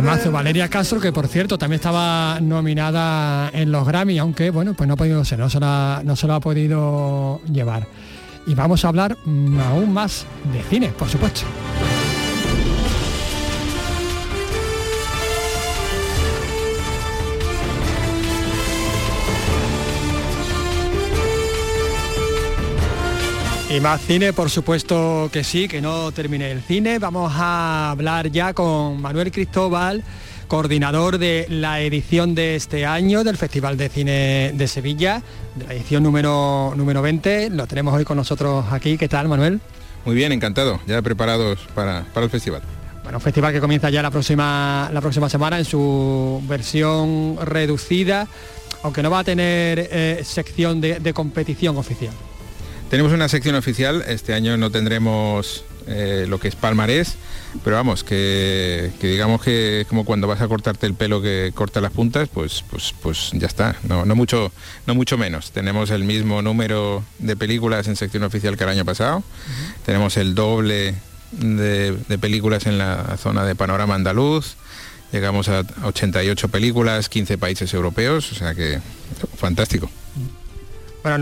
Temazo 0.02 0.32
Valeria 0.32 0.68
Castro, 0.68 0.98
que 0.98 1.12
por 1.12 1.28
cierto 1.28 1.56
también 1.56 1.76
estaba 1.76 2.40
nominada 2.40 3.48
en 3.52 3.70
los 3.70 3.86
Grammy, 3.86 4.18
aunque 4.18 4.50
bueno, 4.50 4.74
pues 4.74 4.88
no 4.88 4.94
ha 4.94 4.96
podido 4.96 5.24
ser, 5.24 5.38
no 5.38 5.48
se, 5.48 5.60
no 5.60 6.16
se 6.16 6.26
lo 6.26 6.34
ha 6.34 6.40
podido 6.40 7.40
llevar. 7.44 7.86
Y 8.48 8.56
vamos 8.56 8.84
a 8.84 8.88
hablar 8.88 9.16
mm, 9.24 9.60
aún 9.60 9.92
más 9.92 10.26
de 10.52 10.60
cine, 10.64 10.88
por 10.88 11.08
supuesto. 11.08 11.42
Y 23.74 23.80
más 23.80 24.02
cine, 24.02 24.34
por 24.34 24.50
supuesto 24.50 25.30
que 25.32 25.42
sí, 25.42 25.66
que 25.66 25.80
no 25.80 26.12
termine 26.12 26.50
el 26.50 26.60
cine. 26.60 26.98
Vamos 26.98 27.32
a 27.34 27.90
hablar 27.90 28.30
ya 28.30 28.52
con 28.52 29.00
Manuel 29.00 29.32
Cristóbal, 29.32 30.04
coordinador 30.46 31.16
de 31.16 31.46
la 31.48 31.80
edición 31.80 32.34
de 32.34 32.54
este 32.54 32.84
año 32.84 33.24
del 33.24 33.38
Festival 33.38 33.78
de 33.78 33.88
Cine 33.88 34.52
de 34.52 34.68
Sevilla, 34.68 35.22
de 35.54 35.66
la 35.66 35.72
edición 35.72 36.02
número, 36.02 36.74
número 36.76 37.00
20. 37.00 37.48
Lo 37.48 37.66
tenemos 37.66 37.94
hoy 37.94 38.04
con 38.04 38.18
nosotros 38.18 38.66
aquí. 38.70 38.98
¿Qué 38.98 39.08
tal, 39.08 39.26
Manuel? 39.28 39.58
Muy 40.04 40.16
bien, 40.16 40.32
encantado, 40.32 40.78
ya 40.86 41.00
preparados 41.00 41.60
para, 41.74 42.04
el 42.14 42.28
festival. 42.28 42.60
Bueno, 43.04 43.16
un 43.16 43.22
festival 43.22 43.54
que 43.54 43.60
comienza 43.60 43.88
ya 43.88 44.02
la 44.02 44.10
próxima, 44.10 44.90
la 44.92 45.00
próxima 45.00 45.30
semana 45.30 45.58
en 45.58 45.64
su 45.64 46.42
versión 46.46 47.38
reducida, 47.40 48.28
aunque 48.82 49.02
no 49.02 49.10
va 49.10 49.20
a 49.20 49.24
tener 49.24 49.88
eh, 49.90 50.20
sección 50.24 50.78
de 50.78 51.12
competición 51.14 51.78
oficial. 51.78 52.12
Tenemos 52.92 53.14
una 53.14 53.26
sección 53.26 53.54
oficial, 53.54 54.04
este 54.06 54.34
año 54.34 54.58
no 54.58 54.70
tendremos 54.70 55.64
eh, 55.86 56.26
lo 56.28 56.38
que 56.38 56.48
es 56.48 56.56
palmarés, 56.56 57.14
pero 57.64 57.76
vamos, 57.76 58.04
que, 58.04 58.90
digamos 59.00 59.40
que 59.40 59.80
es 59.80 59.86
como 59.86 60.04
cuando 60.04 60.26
vas 60.26 60.42
a 60.42 60.46
cortarte 60.46 60.84
el 60.84 60.92
pelo 60.92 61.22
que 61.22 61.52
corta 61.54 61.80
las 61.80 61.92
puntas, 61.92 62.28
pues, 62.28 62.62
pues, 62.70 62.94
pues 63.00 63.30
ya 63.32 63.46
está, 63.46 63.76
no, 63.84 64.04
mucho, 64.14 64.52
no 64.86 64.94
mucho 64.94 65.16
menos. 65.16 65.52
Tenemos 65.52 65.88
el 65.88 66.04
mismo 66.04 66.42
número 66.42 67.02
de 67.18 67.34
películas 67.34 67.88
en 67.88 67.96
sección 67.96 68.24
oficial 68.24 68.58
que 68.58 68.64
el 68.64 68.70
año 68.70 68.84
pasado, 68.84 69.22
tenemos 69.86 70.18
el 70.18 70.34
doble 70.34 70.94
de, 71.30 71.96
de, 71.96 72.18
películas 72.18 72.66
en 72.66 72.76
la 72.76 73.16
zona 73.16 73.46
de 73.46 73.54
panorama 73.54 73.94
andaluz, 73.94 74.56
llegamos 75.12 75.48
a 75.48 75.64
88 75.82 76.48
películas, 76.50 77.08
15 77.08 77.38
países 77.38 77.72
europeos, 77.72 78.30
o 78.32 78.34
sea 78.34 78.54
que 78.54 78.80
fantástico. 79.38 79.88
Bueno, 81.02 81.18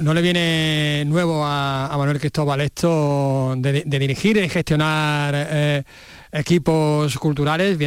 no, 0.00 0.14
le 0.14 0.20
viene 0.20 1.04
nuevo 1.06 1.44
a, 1.44 1.94
Manuel 1.96 2.18
Cristóbal 2.18 2.60
esto 2.60 3.54
de, 3.56 3.84
dirigir 3.86 4.36
y 4.38 4.48
gestionar 4.48 5.32
eh, 5.36 5.84
equipos 6.32 7.16
culturales, 7.18 7.78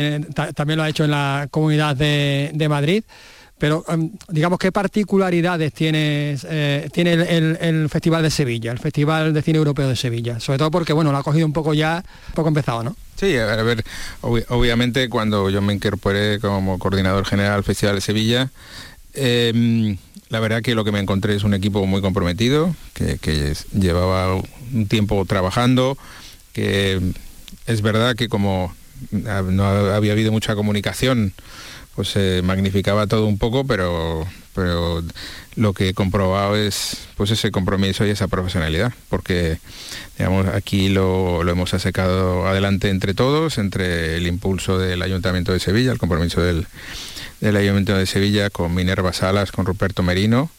también 0.56 0.78
lo 0.78 0.84
ha 0.84 0.90
hecho 0.90 1.04
en 1.04 1.12
la 1.12 1.48
comunidad 1.52 1.94
de, 1.94 2.68
Madrid, 2.70 3.04
pero 3.58 3.84
em, 3.90 4.12
digamos 4.30 4.60
qué 4.60 4.72
particularidades 4.72 5.74
tiene, 5.74 6.38
eh, 6.46 6.88
tiene 6.94 7.14
el, 7.14 7.90
Festival 7.90 8.24
de 8.24 8.32
Sevilla, 8.32 8.72
el 8.72 8.80
Festival 8.80 9.34
de 9.34 9.42
Cine 9.42 9.58
Europeo 9.58 9.90
de 9.90 9.98
Sevilla, 9.98 10.40
sobre 10.40 10.60
todo 10.60 10.72
porque 10.72 10.94
bueno, 10.94 11.12
lo 11.12 11.18
ha 11.18 11.24
cogido 11.24 11.46
un 11.46 11.54
poco 11.54 11.74
ya, 11.74 12.02
un 12.30 12.34
poco 12.34 12.48
empezado, 12.48 12.82
¿no? 12.82 12.96
Sí, 13.18 13.36
a 13.36 13.62
ver, 13.62 13.84
obviamente 14.22 15.10
cuando 15.10 15.50
yo 15.50 15.62
me 15.62 15.74
incorporé 15.74 16.40
como 16.40 16.80
coordinador 16.80 17.26
general 17.26 17.56
del 17.56 17.64
Festival 17.66 17.96
de 17.96 18.02
Sevilla, 18.02 18.50
em, 19.14 19.98
la 20.30 20.40
verdad 20.40 20.62
que 20.62 20.76
lo 20.76 20.84
que 20.84 20.92
me 20.92 21.00
encontré 21.00 21.36
es 21.36 21.44
un 21.44 21.54
equipo 21.54 21.86
muy 21.86 22.02
comprometido, 22.02 22.76
que, 22.94 23.56
llevaba 23.74 24.36
un 24.74 24.88
tiempo 24.88 25.24
trabajando, 25.26 25.98
que 26.54 27.00
es 27.68 27.82
verdad 27.82 28.16
que 28.16 28.28
como 28.28 28.74
no 29.12 29.66
había 29.66 30.14
habido 30.14 30.32
mucha 30.32 30.56
comunicación, 30.56 31.34
pues 31.96 32.10
se 32.10 32.42
magnificaba 32.44 33.08
todo 33.08 33.26
un 33.26 33.38
poco, 33.38 33.66
pero, 33.66 34.26
pero 34.54 35.04
lo 35.56 35.74
que 35.74 35.90
he 35.90 35.94
comprobado 35.94 36.56
es 36.56 36.98
pues 37.16 37.32
ese 37.32 37.52
compromiso 37.52 38.06
y 38.06 38.10
esa 38.10 38.28
profesionalidad, 38.28 38.94
porque 39.10 39.60
digamos, 40.18 40.48
aquí 40.48 40.90
lo, 40.90 41.44
lo 41.44 41.52
hemos 41.52 41.70
sacado 41.70 42.48
adelante 42.48 42.90
entre 42.90 43.14
todos, 43.14 43.58
entre 43.58 44.18
el 44.18 44.28
impulso 44.28 44.78
del 44.78 45.02
Ayuntamiento 45.02 45.54
de 45.54 45.60
Sevilla, 45.60 45.92
el 45.92 46.00
compromiso 46.00 46.42
del 46.42 46.68
del 47.42 47.56
Ayuntamiento 47.56 47.96
de 47.96 48.06
Sevilla 48.06 48.50
con 48.50 48.74
Minerva 48.74 49.14
Salas, 49.14 49.52
con 49.52 49.66
Ruperto 49.66 50.04
Merino, 50.04 50.50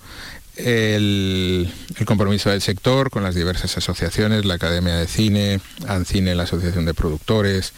el, 0.57 1.71
compromiso 2.07 2.51
del 2.51 2.63
sector 2.63 3.11
con 3.11 3.23
las 3.23 3.35
diversas 3.35 3.77
asociaciones, 3.77 4.45
la 4.45 4.55
Academia 4.55 4.97
de 4.97 5.07
Cine, 5.07 5.61
ANCINE, 5.87 6.35
la 6.35 6.45
Asociación 6.45 6.85
de 6.85 6.95
Productores, 6.95 7.73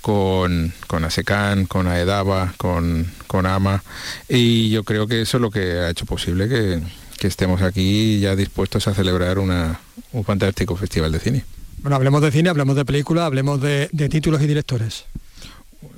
con, 0.00 0.72
con 0.86 1.04
ASECAN, 1.04 1.66
con 1.66 1.86
AEDABA, 1.86 2.54
con, 2.56 3.10
con 3.26 3.46
AMA, 3.46 3.82
y 4.28 4.70
yo 4.70 4.84
creo 4.84 5.06
que 5.06 5.22
eso 5.22 5.36
es 5.36 5.40
lo 5.42 5.50
que 5.50 5.78
ha 5.78 5.90
hecho 5.90 6.06
posible 6.06 6.48
que, 6.48 6.80
estemos 7.20 7.60
aquí 7.60 8.18
ya 8.18 8.34
dispuestos 8.34 8.88
a 8.88 8.94
celebrar 8.94 9.38
una, 9.38 9.78
un 10.12 10.24
fantástico 10.24 10.74
festival 10.74 11.12
de 11.12 11.18
cine. 11.18 11.44
Bueno, 11.82 11.96
hablemos 11.96 12.22
de 12.22 12.30
cine, 12.30 12.48
hablemos 12.48 12.76
de 12.76 12.86
película, 12.86 13.26
hablemos 13.26 13.60
de 13.60 13.90
títulos 14.08 14.40
y 14.40 14.46
directores 14.46 15.04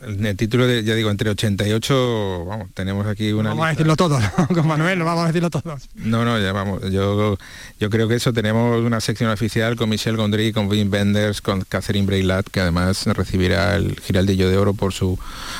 el 0.03 0.37
título 0.37 0.67
de, 0.67 0.85
ya 0.85 0.95
digo, 0.95 1.11
entre 1.11 1.31
88, 1.31 2.45
vamos, 2.47 2.69
tenemos 2.75 3.07
aquí 3.07 3.33
una... 3.33 3.51
vamos 3.51 3.67
a 3.67 3.71
decirlo 3.71 3.97
todo, 3.97 4.19
con 4.55 4.67
Manuel, 4.67 5.03
vamos 5.03 5.25
a 5.25 5.27
decirlo 5.29 5.51
todo. 5.51 5.77
No, 5.97 6.25
no, 6.25 6.41
ya 6.41 6.53
vamos, 6.53 6.83
yo, 6.91 7.37
yo 7.81 7.91
creo 7.91 8.09
que 8.09 8.17
eso, 8.17 8.33
tenemos 8.33 8.81
una 8.85 9.01
sección 9.01 9.31
oficial 9.31 9.77
con 9.77 9.89
Michelle 9.89 10.17
Gondry, 10.17 10.53
con 10.53 10.69
Wim 10.69 10.91
Wenders, 10.93 11.41
con 11.41 11.63
Catherine 11.63 12.07
Breilat, 12.07 12.47
que 12.49 12.61
además 12.61 13.07
recibirá 13.07 13.77
el 13.77 13.99
Giraldillo 14.01 14.49
de 14.49 14.57
Oro 14.57 14.75
por, 14.75 14.93
su, 14.93 15.19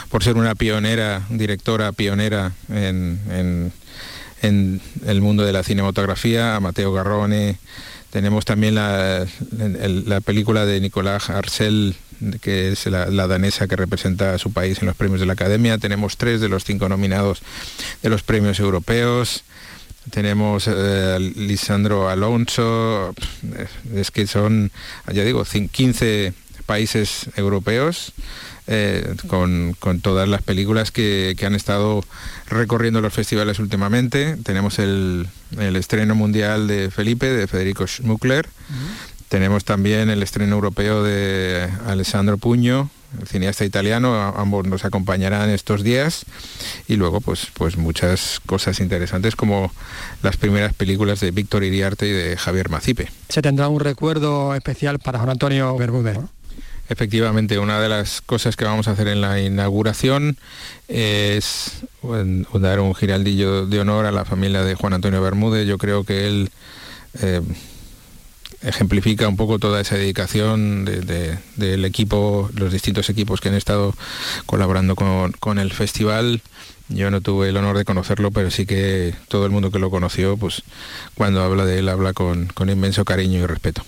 por 0.09 0.23
ser 0.23 0.37
una 0.37 0.55
pionera, 0.55 1.23
directora 1.29 1.93
pionera 1.93 2.53
en, 2.69 3.21
en, 3.31 3.73
el 5.07 5.21
mundo 5.21 5.45
de 5.45 5.53
la 5.53 5.63
cinematografía, 5.63 6.57
a 6.57 6.61
Mateo 6.61 6.93
Garrone, 6.93 7.59
tenemos 8.11 8.45
también 8.45 8.75
la, 8.75 9.25
la 9.53 10.21
película 10.21 10.67
de 10.67 10.81
Nicolás 10.81 11.31
Arcel, 11.31 11.95
que 12.41 12.73
es 12.73 12.87
la, 12.87 13.07
danesa 13.27 13.69
que 13.69 13.77
representa 13.77 14.35
a 14.35 14.39
su 14.39 14.53
país 14.53 14.79
en 14.81 14.87
los 14.87 14.97
premios 14.97 15.21
de 15.21 15.27
la 15.27 15.33
Academia. 15.35 15.79
Tenemos 15.79 16.17
tres 16.17 16.41
de 16.41 16.49
los 16.49 16.65
cinco 16.65 16.89
nominados 16.89 17.43
de 18.03 18.11
los 18.11 18.23
premios 18.23 18.61
europeos. 18.61 19.45
Tenemos 20.11 20.65
eh, 20.67 21.33
Lisandro 21.37 22.09
Alonso, 22.09 23.15
es 23.95 24.11
que 24.11 24.27
son, 24.27 24.73
ya 25.13 25.23
digo, 25.23 25.45
15 25.45 26.33
países 26.67 27.29
europeos 27.37 28.13
eh, 28.69 29.17
con, 29.27 29.77
todas 30.03 30.29
las 30.29 30.41
películas 30.43 30.93
que, 30.93 31.37
han 31.45 31.55
estado 31.55 32.05
recorriendo 32.49 33.01
los 33.01 33.13
festivales 33.13 33.59
últimamente. 33.59 34.37
Tenemos 34.45 34.79
el, 34.79 35.29
estreno 35.59 36.15
mundial 36.15 36.69
de 36.69 36.91
Felipe, 36.91 37.27
de 37.27 37.47
Federico 37.47 37.87
Schmuckler. 37.87 38.49
Tenemos 39.33 39.65
también 39.65 40.11
el 40.11 40.23
estreno 40.23 40.57
europeo 40.57 41.03
de 41.03 41.67
Alessandro 41.87 42.37
Puño, 42.37 42.91
el 43.19 43.27
cineasta 43.27 43.65
italiano, 43.65 44.15
ambos 44.37 44.67
nos 44.67 44.85
acompañarán 44.85 45.49
estos 45.49 45.83
días 45.83 46.27
y 46.87 46.97
luego 46.97 47.23
pues, 47.23 47.47
pues 47.55 47.79
muchas 47.79 48.43
cosas 48.45 48.79
interesantes 48.79 49.35
como 49.35 49.73
las 50.23 50.37
primeras 50.37 50.75
películas 50.75 51.21
de 51.21 51.31
Víctor 51.31 51.65
Iriarte 51.65 52.09
y 52.09 52.11
de 52.11 52.37
Javier 52.37 52.69
Macipe. 52.69 53.09
Se 53.31 53.41
tendrá 53.41 53.69
un 53.69 53.81
recuerdo 53.81 54.55
especial 54.55 54.99
para 54.99 55.19
Juan 55.19 55.31
Antonio 55.31 55.75
Bermúdez. 55.79 56.19
Efectivamente, 56.91 57.59
una 57.59 57.81
de 57.81 57.89
las 57.89 58.21
cosas 58.21 58.55
que 58.55 58.67
vamos 58.67 58.87
a 58.87 58.91
hacer 58.91 59.09
en 59.09 59.23
la 59.23 59.41
inauguración 59.41 60.37
es 60.89 61.85
dar 62.53 62.81
un 62.81 62.95
giraldillo 62.95 63.65
de 63.65 63.81
honor 63.81 64.05
a 64.05 64.13
la 64.13 64.27
familia 64.27 64.63
de 64.63 64.75
Juan 64.75 64.93
Antonio 64.93 65.23
Bermúdez. 65.23 65.67
Yo 65.67 65.79
creo 65.79 66.05
que 66.05 66.27
él 66.27 66.51
eh, 67.23 67.41
ejemplifica 68.63 69.29
un 69.29 69.37
poco 69.37 69.59
toda 69.59 69.81
esa 69.81 69.97
dedicación 69.97 70.85
del 70.85 71.85
equipo, 71.85 72.51
los 72.55 72.73
distintos 72.73 73.09
equipos 73.11 73.41
que 73.41 73.49
han 73.49 73.55
estado 73.55 73.95
colaborando 74.47 74.95
con, 74.97 75.59
el 75.59 75.73
festival. 75.73 76.41
Yo 76.89 77.11
no 77.11 77.21
tuve 77.21 77.49
el 77.49 77.57
honor 77.57 77.79
de 77.79 77.85
conocerlo, 77.85 78.31
pero 78.31 78.51
sí 78.51 78.67
que 78.67 79.15
todo 79.29 79.47
el 79.47 79.53
mundo 79.53 79.71
que 79.71 79.79
lo 79.79 79.91
conoció, 79.91 80.37
pues 80.37 80.63
cuando 81.15 81.43
habla 81.43 81.65
de 81.65 81.79
él 81.79 81.89
habla 81.89 82.13
con, 82.13 82.51
inmenso 82.69 83.05
cariño 83.05 83.41
y 83.41 83.47
respeto. 83.47 83.83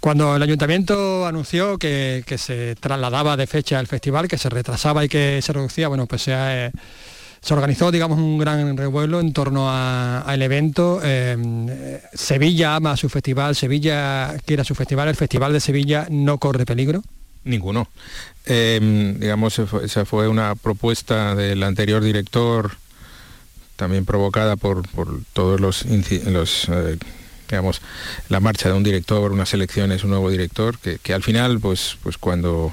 Cuando 0.00 0.36
el 0.36 0.42
ayuntamiento 0.42 1.26
anunció 1.26 1.78
que, 1.78 2.24
se 2.36 2.74
trasladaba 2.76 3.36
de 3.36 3.46
fecha 3.46 3.80
el 3.80 3.86
festival, 3.86 4.28
que 4.28 4.36
se 4.36 4.50
retrasaba 4.50 5.04
y 5.04 5.08
que 5.08 5.40
se 5.40 5.52
reducía, 5.52 5.88
bueno, 5.88 6.06
pues 6.06 6.22
se 6.22 6.34
ha, 6.34 6.70
se 7.44 7.52
organizó, 7.52 7.90
digamos, 7.90 8.18
un 8.18 8.38
gran 8.38 8.74
revuelo 8.74 9.20
en 9.20 9.34
torno 9.34 9.70
al 9.70 10.40
evento. 10.40 11.00
Eh, 11.04 12.00
Sevilla 12.14 12.76
ama 12.76 12.96
su 12.96 13.10
festival, 13.10 13.54
Sevilla 13.54 14.34
quiere 14.46 14.64
su 14.64 14.74
festival, 14.74 15.08
el 15.08 15.14
Festival 15.14 15.52
de 15.52 15.60
Sevilla 15.60 16.06
no 16.08 16.38
corre 16.38 16.64
peligro. 16.64 17.02
Ninguno. 17.44 17.88
Eh, 18.46 19.14
digamos, 19.18 19.58
esa 19.58 20.06
fue 20.06 20.26
una 20.26 20.54
propuesta 20.54 21.34
del 21.34 21.62
anterior 21.64 22.02
director, 22.02 22.78
también 23.76 24.06
provocada 24.06 24.56
por, 24.56 24.84
todos 25.34 25.60
los, 25.60 25.84
eh, 25.84 26.98
digamos, 27.50 27.82
la 28.30 28.40
marcha 28.40 28.70
de 28.70 28.74
un 28.74 28.82
director, 28.84 29.32
unas 29.32 29.52
elecciones, 29.52 30.02
un 30.02 30.10
nuevo 30.10 30.30
director, 30.30 30.78
que, 30.78 30.98
que 30.98 31.12
al 31.12 31.22
final, 31.22 31.60
pues, 31.60 31.98
pues 32.02 32.16
cuando 32.16 32.72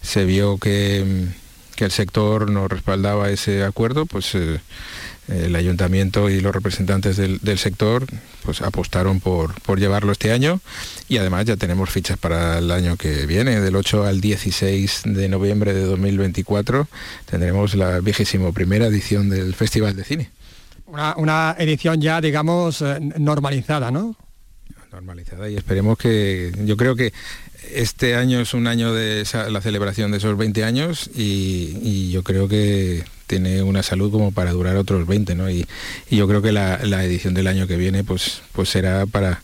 se 0.00 0.24
vio 0.24 0.56
que 0.56 1.28
que 1.76 1.84
el 1.84 1.92
sector 1.92 2.50
no 2.50 2.66
respaldaba 2.66 3.30
ese 3.30 3.62
acuerdo, 3.62 4.06
pues 4.06 4.34
eh, 4.34 4.60
el 5.28 5.54
ayuntamiento 5.56 6.30
y 6.30 6.40
los 6.40 6.54
representantes 6.54 7.16
del, 7.16 7.58
sector 7.58 8.06
pues 8.44 8.62
apostaron 8.62 9.20
por, 9.20 9.60
por, 9.62 9.78
llevarlo 9.78 10.12
este 10.12 10.32
año 10.32 10.60
y 11.08 11.18
además 11.18 11.46
ya 11.46 11.56
tenemos 11.56 11.90
fichas 11.90 12.16
para 12.16 12.58
el 12.58 12.70
año 12.70 12.96
que 12.96 13.26
viene, 13.26 13.60
del 13.60 13.76
8 13.76 14.04
al 14.04 14.20
16 14.20 15.02
de 15.04 15.28
noviembre 15.28 15.74
de 15.74 15.84
2024 15.84 16.88
tendremos 17.26 17.74
la 17.74 18.00
vigésimo 18.00 18.52
primera 18.52 18.86
edición 18.86 19.28
del 19.28 19.54
Festival 19.54 19.96
de 19.96 20.04
Cine. 20.04 20.30
Una, 20.86 21.14
una 21.16 21.56
edición 21.58 22.00
ya, 22.00 22.20
digamos, 22.20 22.80
eh, 22.82 22.98
normalizada, 23.18 23.90
¿no? 23.90 24.16
normalizada 24.96 25.50
y 25.50 25.56
esperemos 25.56 25.98
que 25.98 26.52
yo 26.64 26.76
creo 26.76 26.96
que 26.96 27.12
este 27.74 28.14
año 28.14 28.40
es 28.40 28.54
un 28.54 28.66
año 28.66 28.92
de 28.92 29.24
la 29.50 29.60
celebración 29.60 30.10
de 30.10 30.18
esos 30.18 30.36
20 30.36 30.64
años 30.64 31.10
y, 31.14 32.10
yo 32.10 32.22
creo 32.22 32.48
que 32.48 33.04
tiene 33.26 33.62
una 33.62 33.82
salud 33.82 34.10
como 34.10 34.32
para 34.32 34.52
durar 34.52 34.76
otros 34.76 35.06
20, 35.06 35.34
¿no? 35.34 35.50
Y, 35.50 35.66
yo 36.10 36.26
creo 36.28 36.42
que 36.42 36.52
la, 36.52 37.04
edición 37.04 37.34
del 37.34 37.46
año 37.46 37.66
que 37.66 37.76
viene 37.76 38.04
pues, 38.04 38.42
pues 38.52 38.68
será 38.68 39.06
para, 39.06 39.42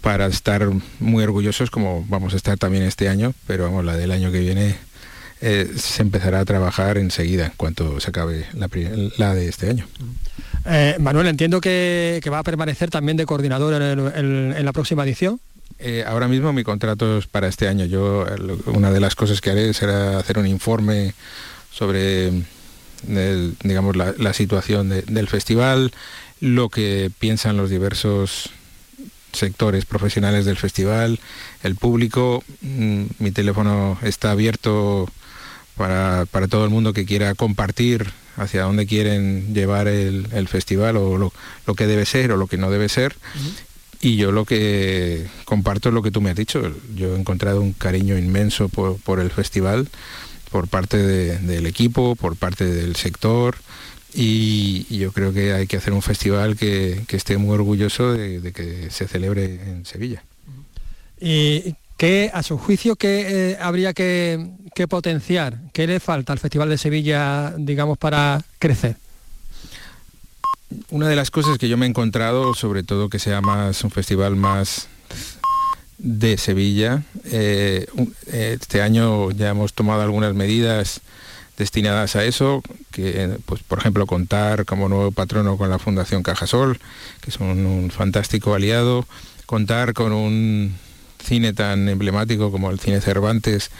para 0.00 0.26
estar 0.26 0.68
muy 1.00 1.24
orgullosos 1.24 1.70
como 1.70 2.04
vamos 2.08 2.34
a 2.34 2.36
estar 2.36 2.58
también 2.58 2.84
este 2.84 3.08
año, 3.08 3.34
pero 3.46 3.64
vamos, 3.64 3.84
la 3.84 3.96
del 3.96 4.10
año 4.10 4.32
que 4.32 4.40
viene 4.40 4.76
eh, 5.40 5.72
se 5.76 6.02
empezará 6.02 6.40
a 6.40 6.44
trabajar 6.44 6.98
enseguida 6.98 7.46
en 7.46 7.52
cuanto 7.56 8.00
se 8.00 8.10
acabe 8.10 8.46
la, 9.16 9.34
de 9.34 9.48
este 9.48 9.70
año. 9.70 9.86
Eh, 10.66 10.96
Manuel, 11.00 11.26
entiendo 11.26 11.60
que, 11.60 12.20
va 12.32 12.38
a 12.38 12.44
permanecer 12.44 12.90
también 12.90 13.16
de 13.16 13.26
coordinador 13.26 13.74
en 13.82 14.64
la 14.64 14.72
próxima 14.72 15.04
edición. 15.04 15.40
Eh, 15.84 16.04
ahora 16.06 16.28
mismo 16.28 16.52
mi 16.52 16.62
contrato 16.62 17.18
es 17.18 17.26
para 17.26 17.48
este 17.48 17.66
año. 17.66 17.84
Yo 17.86 18.24
una 18.66 18.92
de 18.92 19.00
las 19.00 19.16
cosas 19.16 19.40
que 19.40 19.50
haré 19.50 19.74
será 19.74 20.18
hacer 20.18 20.38
un 20.38 20.46
informe 20.46 21.12
sobre 21.72 22.30
digamos 23.04 23.96
la, 23.96 24.32
situación 24.32 24.88
del 24.88 25.28
festival, 25.28 25.90
lo 26.40 26.68
que 26.68 27.10
piensan 27.18 27.56
los 27.56 27.68
diversos 27.68 28.50
sectores 29.32 29.84
profesionales 29.84 30.44
del 30.44 30.56
festival, 30.56 31.18
el 31.64 31.74
público. 31.74 32.44
Mm, 32.60 33.04
mi 33.18 33.32
teléfono 33.32 33.98
está 34.02 34.30
abierto 34.30 35.08
para, 35.76 36.26
todo 36.48 36.64
el 36.64 36.70
mundo 36.70 36.92
que 36.92 37.06
quiera 37.06 37.34
compartir 37.34 38.12
hacia 38.36 38.62
dónde 38.62 38.86
quieren 38.86 39.52
llevar 39.52 39.88
el, 39.88 40.46
festival 40.46 40.96
o 40.96 41.18
lo, 41.18 41.74
que 41.74 41.88
debe 41.88 42.06
ser 42.06 42.30
o 42.30 42.36
lo 42.36 42.46
que 42.46 42.56
no 42.56 42.70
debe 42.70 42.88
ser. 42.88 43.16
Y 44.04 44.16
yo 44.16 44.32
lo 44.32 44.44
que 44.44 45.28
comparto 45.44 45.88
es 45.88 45.94
lo 45.94 46.02
que 46.02 46.10
tú 46.10 46.20
me 46.20 46.30
has 46.30 46.36
dicho. 46.36 46.60
Yo 46.96 47.14
he 47.14 47.20
encontrado 47.20 47.60
un 47.60 47.72
cariño 47.72 48.18
inmenso 48.18 48.68
por, 48.68 49.20
el 49.20 49.30
festival, 49.30 49.88
por 50.50 50.66
parte 50.66 50.98
del 50.98 51.66
equipo, 51.66 52.16
por 52.16 52.36
parte 52.36 52.64
del 52.66 52.96
sector. 52.96 53.54
Y, 54.12 54.98
yo 54.98 55.12
creo 55.12 55.32
que 55.32 55.52
hay 55.52 55.68
que 55.68 55.76
hacer 55.76 55.92
un 55.92 56.02
festival 56.02 56.56
que, 56.56 57.04
esté 57.10 57.36
muy 57.38 57.54
orgulloso 57.54 58.12
de, 58.12 58.52
que 58.52 58.90
se 58.90 59.06
celebre 59.06 59.44
en 59.44 59.86
Sevilla. 59.86 60.24
¿Y 61.20 61.76
qué, 61.96 62.28
a 62.34 62.42
su 62.42 62.58
juicio, 62.58 62.96
qué 62.96 63.52
eh, 63.52 63.58
habría 63.60 63.94
que, 63.94 64.48
que 64.74 64.88
potenciar? 64.88 65.60
¿Qué 65.72 65.86
le 65.86 66.00
falta 66.00 66.32
al 66.32 66.40
Festival 66.40 66.68
de 66.68 66.76
Sevilla, 66.76 67.54
digamos, 67.56 67.98
para 67.98 68.42
crecer? 68.58 68.96
Una 70.90 71.08
de 71.08 71.16
las 71.16 71.30
cosas 71.30 71.58
que 71.58 71.68
yo 71.68 71.76
me 71.76 71.86
he 71.86 71.88
encontrado, 71.88 72.54
sobre 72.54 72.82
todo 72.82 73.08
que 73.08 73.18
sea 73.18 73.40
más 73.40 73.84
un 73.84 73.90
festival 73.90 74.36
más 74.36 74.88
de 75.98 76.36
Sevilla, 76.36 77.02
eh, 77.26 77.86
este 78.26 78.82
año 78.82 79.30
ya 79.30 79.50
hemos 79.50 79.72
tomado 79.72 80.02
algunas 80.02 80.34
medidas 80.34 81.00
destinadas 81.56 82.16
a 82.16 82.24
eso, 82.24 82.62
que 82.90 83.38
pues 83.46 83.62
por 83.62 83.78
ejemplo 83.78 84.06
contar 84.06 84.64
como 84.64 84.88
nuevo 84.88 85.12
patrono 85.12 85.56
con 85.56 85.70
la 85.70 85.78
Fundación 85.78 86.22
Cajasol, 86.22 86.78
que 87.20 87.30
es 87.30 87.36
un, 87.36 87.90
fantástico 87.94 88.54
aliado, 88.54 89.06
contar 89.46 89.92
con 89.92 90.12
un 90.12 90.74
cine 91.22 91.52
tan 91.52 91.88
emblemático 91.88 92.50
como 92.50 92.70
el 92.70 92.80
cine 92.80 93.00
Cervantes, 93.00 93.70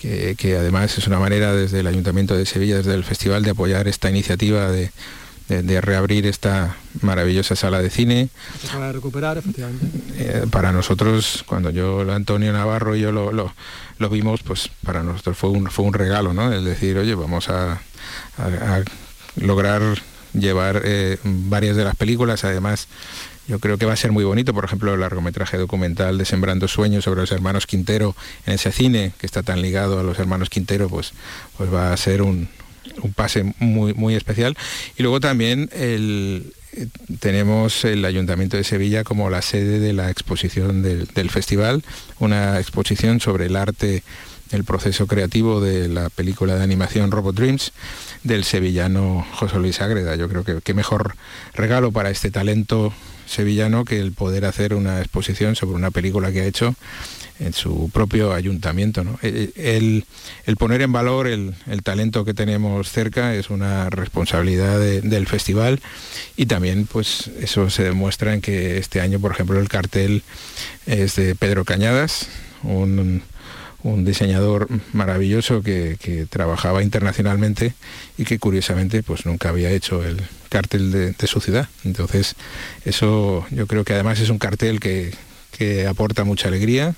que, 0.00 0.56
además 0.58 0.98
es 0.98 1.06
una 1.06 1.18
manera 1.18 1.54
desde 1.54 1.80
el 1.80 1.86
Ayuntamiento 1.86 2.36
de 2.36 2.44
Sevilla, 2.44 2.76
desde 2.76 2.92
el 2.92 3.04
festival, 3.04 3.42
de 3.42 3.50
apoyar 3.50 3.88
esta 3.88 4.10
iniciativa 4.10 4.70
de, 4.70 4.90
de, 5.48 5.80
reabrir 5.80 6.26
esta 6.26 6.76
maravillosa 7.02 7.56
sala 7.56 7.82
de 7.82 7.90
cine. 7.90 8.28
Se 8.60 8.68
acaba 8.68 8.86
de 8.86 8.92
recuperar, 8.92 9.38
efectivamente. 9.38 9.86
Eh, 10.16 10.46
para 10.50 10.72
nosotros, 10.72 11.44
cuando 11.46 11.70
yo, 11.70 12.00
Antonio 12.12 12.52
Navarro 12.52 12.96
y 12.96 13.00
yo 13.00 13.12
lo, 13.12 13.32
lo, 13.32 14.10
vimos, 14.10 14.42
pues 14.42 14.70
para 14.84 15.02
nosotros 15.02 15.36
fue 15.36 15.50
un, 15.50 15.70
fue 15.70 15.84
un 15.84 15.92
regalo, 15.92 16.32
¿no? 16.32 16.52
El 16.52 16.64
decir, 16.64 16.96
oye, 16.98 17.14
vamos 17.14 17.48
a, 17.48 17.80
lograr 19.36 19.82
llevar 20.32 20.82
eh, 20.84 21.18
varias 21.22 21.76
de 21.76 21.84
las 21.84 21.94
películas, 21.94 22.44
además 22.44 22.88
yo 23.46 23.58
creo 23.58 23.76
que 23.76 23.84
va 23.86 23.92
a 23.92 23.96
ser 23.96 24.10
muy 24.10 24.24
bonito, 24.24 24.54
por 24.54 24.64
ejemplo, 24.64 24.94
el 24.94 25.00
largometraje 25.00 25.58
documental 25.58 26.16
de 26.16 26.24
Sembrando 26.24 26.66
Sueños 26.66 27.04
sobre 27.04 27.20
los 27.20 27.30
hermanos 27.30 27.66
Quintero 27.66 28.16
en 28.46 28.54
ese 28.54 28.72
cine, 28.72 29.12
que 29.18 29.26
está 29.26 29.42
tan 29.42 29.60
ligado 29.60 30.00
a 30.00 30.02
los 30.02 30.18
hermanos 30.18 30.48
Quintero, 30.48 30.88
pues, 30.88 31.12
pues 31.58 31.72
va 31.72 31.92
a 31.92 31.96
ser 31.96 32.22
un, 32.22 32.48
un 33.02 33.12
pase 33.12 33.54
muy, 33.58 33.94
muy 33.94 34.14
especial. 34.14 34.56
Y 34.96 35.02
luego 35.02 35.20
también 35.20 35.70
el, 35.72 36.52
tenemos 37.20 37.84
el 37.84 38.04
Ayuntamiento 38.04 38.56
de 38.56 38.64
Sevilla 38.64 39.04
como 39.04 39.30
la 39.30 39.42
sede 39.42 39.78
de 39.80 39.92
la 39.92 40.10
exposición 40.10 40.82
del, 40.82 41.30
festival, 41.30 41.84
una 42.18 42.58
exposición 42.58 43.20
sobre 43.20 43.46
el 43.46 43.56
arte, 43.56 44.02
el 44.50 44.64
proceso 44.64 45.06
creativo 45.06 45.60
de 45.60 45.88
la 45.88 46.10
película 46.10 46.56
de 46.56 46.62
animación 46.62 47.10
Robot 47.10 47.34
Dreams 47.34 47.72
del 48.22 48.44
sevillano 48.44 49.26
José 49.32 49.58
Luis 49.58 49.80
Ágreda. 49.80 50.16
Yo 50.16 50.28
creo 50.28 50.44
que 50.44 50.60
qué 50.62 50.74
mejor 50.74 51.16
regalo 51.54 51.92
para 51.92 52.10
este 52.10 52.30
talento 52.30 52.92
sevillano 53.26 53.84
que 53.84 54.00
el 54.00 54.12
poder 54.12 54.44
hacer 54.44 54.74
una 54.74 55.00
exposición 55.00 55.56
sobre 55.56 55.76
una 55.76 55.90
película 55.90 56.32
que 56.32 56.42
ha 56.42 56.46
hecho 56.46 56.74
en 57.40 57.52
su 57.52 57.90
propio 57.92 58.32
ayuntamiento. 58.32 59.02
Eh, 59.22 59.50
eh, 59.56 60.02
el, 60.46 60.56
poner 60.56 60.82
en 60.82 60.92
valor 60.92 61.26
el, 61.26 61.54
talento 61.82 62.24
que 62.24 62.34
tenemos 62.34 62.90
cerca 62.90 63.34
es 63.34 63.50
una 63.50 63.90
responsabilidad 63.90 64.78
del 64.78 65.26
festival 65.26 65.80
y 66.36 66.46
también 66.46 66.86
pues 66.86 67.30
eso 67.40 67.70
se 67.70 67.82
demuestra 67.82 68.34
en 68.34 68.40
que 68.40 68.78
este 68.78 69.00
año, 69.00 69.18
por 69.20 69.32
ejemplo, 69.32 69.58
el 69.58 69.68
cartel 69.68 70.22
es 70.86 71.16
de 71.16 71.34
Pedro 71.34 71.64
Cañadas, 71.64 72.28
un, 72.62 73.22
diseñador 74.04 74.68
maravilloso 74.92 75.62
que, 75.62 76.26
trabajaba 76.30 76.82
internacionalmente 76.82 77.74
y 78.16 78.24
que 78.24 78.38
curiosamente 78.38 79.02
pues 79.02 79.26
nunca 79.26 79.50
había 79.50 79.70
hecho 79.70 80.02
el 80.04 80.22
cartel 80.48 80.90
de, 80.90 81.26
su 81.26 81.40
ciudad. 81.40 81.68
Entonces 81.84 82.34
eso 82.84 83.46
yo 83.50 83.66
creo 83.66 83.84
que 83.84 83.92
además 83.92 84.20
es 84.20 84.30
un 84.30 84.38
cartel 84.38 84.80
que, 84.80 85.12
que 85.56 85.86
aporta 85.86 86.24
mucha 86.24 86.48
alegría 86.48 86.94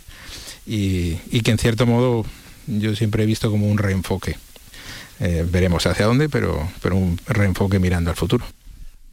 y, 0.66 1.16
que 1.42 1.51
en 1.51 1.59
cierto 1.59 1.87
modo 1.87 2.25
yo 2.66 2.94
siempre 2.96 3.25
he 3.25 3.27
visto 3.27 3.51
como 3.51 3.68
un 3.68 3.79
reenfoque. 3.79 4.37
Eh, 5.18 5.46
veremos 5.49 5.87
hacia 5.87 6.07
dónde, 6.07 6.29
pero, 6.29 6.68
pero 6.83 6.96
un 6.96 7.18
reenfoque 7.27 7.79
mirando 7.79 8.11
al 8.11 8.16
futuro. 8.16 8.44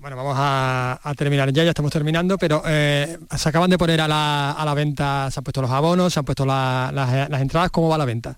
Bueno, 0.03 0.17
vamos 0.17 0.35
a, 0.37 1.13
terminar 1.15 1.53
ya, 1.53 1.63
ya 1.63 1.69
estamos 1.69 1.89
terminando, 1.89 2.37
pero 2.37 2.61
eh, 2.67 3.17
se 3.37 3.47
acaban 3.47 3.69
de 3.69 3.77
poner 3.77 4.01
a 4.01 4.07
la, 4.09 4.51
a 4.51 4.65
la, 4.65 4.73
venta, 4.73 5.31
se 5.31 5.39
han 5.39 5.45
puesto 5.45 5.61
los 5.61 5.71
abonos, 5.71 6.11
se 6.11 6.19
han 6.19 6.25
puesto 6.25 6.45
las 6.45 7.41
entradas, 7.41 7.71
¿cómo 7.71 7.87
va 7.87 7.97
la 7.97 8.03
venta? 8.03 8.37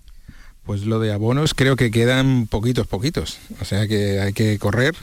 Pues 0.64 0.86
lo 0.86 1.00
de 1.00 1.12
abonos 1.12 1.54
creo 1.54 1.74
que 1.74 1.90
quedan 1.90 2.46
poquitos, 2.46 2.86
poquitos. 2.86 3.40
O 3.60 3.64
sea 3.64 3.88
que 3.88 4.20
hay 4.20 4.32
que 4.32 4.60
correr 4.60 4.94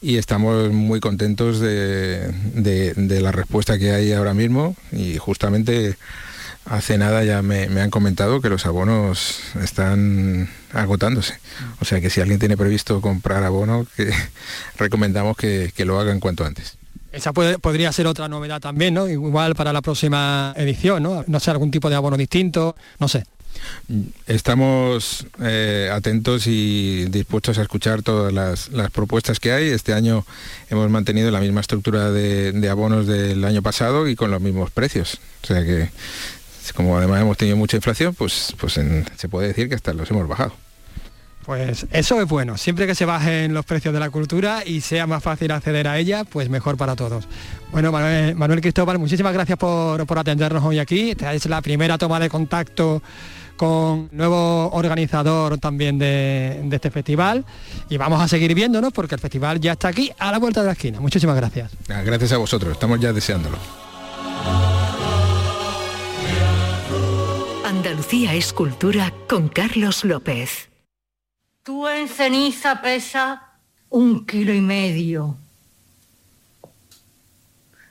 y 0.00 0.16
estamos 0.16 0.72
muy 0.72 1.00
contentos 1.00 1.60
de, 1.60 2.32
de 2.32 3.20
la 3.20 3.30
respuesta 3.30 3.78
que 3.78 3.90
hay 3.90 4.12
ahora 4.14 4.32
mismo 4.32 4.74
y 4.92 5.18
justamente 5.18 5.98
Hace 6.68 6.98
nada 6.98 7.22
ya 7.22 7.42
me, 7.42 7.64
han 7.80 7.90
comentado 7.90 8.40
que 8.40 8.48
los 8.48 8.66
abonos 8.66 9.40
están 9.62 10.48
agotándose. 10.72 11.38
O 11.80 11.84
sea 11.84 12.00
que 12.00 12.10
si 12.10 12.20
alguien 12.20 12.40
tiene 12.40 12.56
previsto 12.56 13.00
comprar 13.00 13.44
abono, 13.44 13.86
que 13.96 14.12
recomendamos 14.76 15.36
que, 15.36 15.72
lo 15.84 16.00
hagan 16.00 16.18
cuanto 16.18 16.44
antes. 16.44 16.76
Esa 17.12 17.32
podría 17.32 17.92
ser 17.92 18.08
otra 18.08 18.28
novedad 18.28 18.60
también, 18.60 18.94
¿no? 18.94 19.08
Igual 19.08 19.54
para 19.54 19.72
la 19.72 19.80
próxima 19.80 20.52
edición, 20.56 21.02
¿no? 21.02 21.24
No 21.28 21.40
sé, 21.40 21.50
algún 21.50 21.70
tipo 21.70 21.88
de 21.88 21.96
abono 21.96 22.16
distinto, 22.16 22.76
no 22.98 23.08
sé. 23.08 23.24
Estamos 24.26 25.26
eh, 25.40 25.88
atentos 25.92 26.46
y 26.46 27.06
dispuestos 27.06 27.58
a 27.58 27.62
escuchar 27.62 28.02
todas 28.02 28.32
las, 28.32 28.68
propuestas 28.90 29.40
que 29.40 29.52
hay. 29.52 29.68
Este 29.68 29.94
año 29.94 30.26
hemos 30.68 30.90
mantenido 30.90 31.30
la 31.30 31.40
misma 31.40 31.60
estructura 31.60 32.10
de, 32.10 32.52
de, 32.52 32.68
abonos 32.68 33.06
del 33.06 33.44
año 33.44 33.62
pasado 33.62 34.08
y 34.08 34.16
con 34.16 34.30
los 34.30 34.42
mismos 34.42 34.70
precios. 34.70 35.18
O 35.42 35.46
sea 35.46 35.64
que 35.64 35.90
como 36.72 36.96
además 36.96 37.22
hemos 37.22 37.36
tenido 37.36 37.56
mucha 37.56 37.76
inflación, 37.76 38.14
pues, 38.14 38.54
pues 38.58 38.72
se 38.72 39.28
puede 39.28 39.48
decir 39.48 39.68
que 39.68 39.74
hasta 39.74 39.92
los 39.92 40.10
hemos 40.10 40.26
bajado. 40.28 40.52
Pues 41.46 41.86
eso 41.92 42.20
es 42.20 42.28
bueno, 42.28 42.58
siempre 42.58 42.88
que 42.88 42.96
se 42.96 43.04
bajen 43.04 43.54
los 43.54 43.64
precios 43.64 43.94
de 43.94 44.00
la 44.00 44.10
cultura 44.10 44.64
y 44.66 44.80
sea 44.80 45.06
más 45.06 45.22
fácil 45.22 45.52
acceder 45.52 45.86
a 45.86 45.96
ella, 45.96 46.24
pues 46.24 46.48
mejor 46.48 46.76
para 46.76 46.96
todos. 46.96 47.28
Bueno, 47.70 47.92
Manuel, 47.92 48.60
Cristóbal, 48.60 48.98
muchísimas 48.98 49.32
gracias 49.32 49.56
por, 49.56 50.18
atendernos 50.18 50.64
hoy 50.64 50.80
aquí. 50.80 51.12
Esta 51.12 51.32
es 51.34 51.46
la 51.46 51.62
primera 51.62 51.98
toma 51.98 52.18
de 52.18 52.28
contacto 52.28 53.00
con 53.56 54.08
nuevo 54.10 54.70
organizador 54.72 55.58
también 55.58 56.00
de, 56.00 56.62
de, 56.64 56.76
este 56.76 56.90
festival 56.90 57.44
y 57.88 57.96
vamos 57.96 58.20
a 58.20 58.26
seguir 58.26 58.52
viéndonos 58.52 58.92
porque 58.92 59.14
el 59.14 59.20
festival 59.20 59.60
ya 59.60 59.72
está 59.72 59.88
aquí 59.88 60.10
a 60.18 60.32
la 60.32 60.40
vuelta 60.40 60.62
de 60.62 60.66
la 60.66 60.72
esquina. 60.72 61.00
Muchísimas 61.00 61.36
gracias. 61.36 61.70
Ah, 61.88 62.02
gracias 62.02 62.32
a 62.32 62.38
vosotros, 62.38 62.72
estamos 62.72 62.98
ya 62.98 63.12
deseándolo. 63.12 63.56
Andalucía 67.66 68.32
es 68.32 68.52
cultura 68.52 69.12
con 69.28 69.48
Carlos 69.48 70.04
López. 70.04 70.68
Tú 71.64 71.88
en 71.88 72.06
ceniza 72.06 72.80
pesa 72.80 73.58
un 73.88 74.24
kilo 74.24 74.54
y 74.54 74.60
medio. 74.60 75.36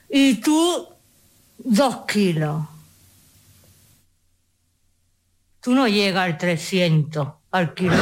Y 0.08 0.36
tú 0.36 0.88
dos 1.58 2.06
kilos. 2.06 2.64
Tú 5.60 5.74
no 5.74 5.86
llegas 5.86 6.24
al 6.24 6.38
300 6.38 7.28
al 7.50 7.74
kilo. 7.74 7.92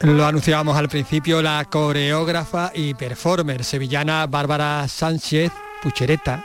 Lo 0.00 0.26
anunciábamos 0.26 0.76
al 0.76 0.88
principio, 0.88 1.40
la 1.40 1.64
coreógrafa 1.64 2.70
y 2.74 2.92
performer 2.94 3.64
sevillana 3.64 4.26
Bárbara 4.26 4.86
Sánchez 4.88 5.50
Puchereta 5.82 6.44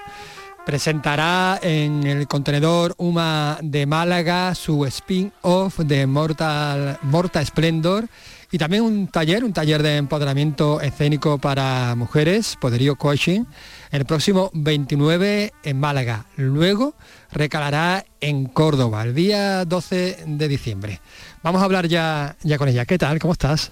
presentará 0.66 1.60
en 1.62 2.06
el 2.06 2.28
contenedor 2.28 2.94
UMA 2.98 3.58
de 3.62 3.86
Málaga 3.86 4.56
su 4.56 4.86
spin-off 4.86 5.80
de 5.80 6.08
Mortal, 6.08 6.98
Morta 7.02 7.44
Splendor 7.44 8.08
y 8.52 8.58
también 8.58 8.84
un 8.84 9.08
taller, 9.08 9.44
un 9.44 9.54
taller 9.54 9.82
de 9.82 9.98
empoderamiento 9.98 10.80
escénico 10.80 11.38
para 11.38 11.96
mujeres, 11.96 12.58
Poderío 12.60 12.96
Coaching, 12.96 13.44
el 13.92 14.06
próximo 14.06 14.50
29 14.54 15.54
en 15.64 15.80
Málaga. 15.80 16.26
Luego 16.38 16.96
recalará 17.32 18.06
en 18.22 18.46
Córdoba, 18.46 19.04
el 19.04 19.14
día 19.14 19.66
12 19.66 20.24
de 20.26 20.48
diciembre. 20.48 21.00
Vamos 21.44 21.62
a 21.62 21.66
hablar 21.66 21.88
ya, 21.88 22.36
ya 22.44 22.58
con 22.58 22.70
ella. 22.70 22.86
¿Qué 22.86 22.98
tal? 22.98 23.20
¿Cómo 23.20 23.34
estás? 23.34 23.72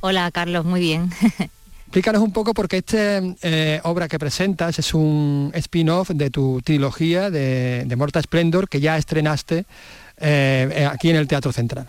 Hola, 0.00 0.30
Carlos, 0.30 0.64
muy 0.64 0.80
bien. 0.80 1.10
Explícanos 1.86 2.22
un 2.22 2.32
poco 2.32 2.54
porque 2.54 2.76
esta 2.76 3.20
eh, 3.42 3.80
obra 3.82 4.06
que 4.06 4.16
presentas 4.16 4.78
es 4.78 4.94
un 4.94 5.50
spin-off 5.54 6.10
de 6.10 6.30
tu 6.30 6.60
trilogía 6.62 7.30
de, 7.30 7.82
de 7.84 7.96
Morta 7.96 8.22
Splendor 8.22 8.68
que 8.68 8.80
ya 8.80 8.96
estrenaste 8.96 9.64
eh, 10.18 10.88
aquí 10.88 11.10
en 11.10 11.16
el 11.16 11.26
Teatro 11.26 11.50
Central. 11.50 11.86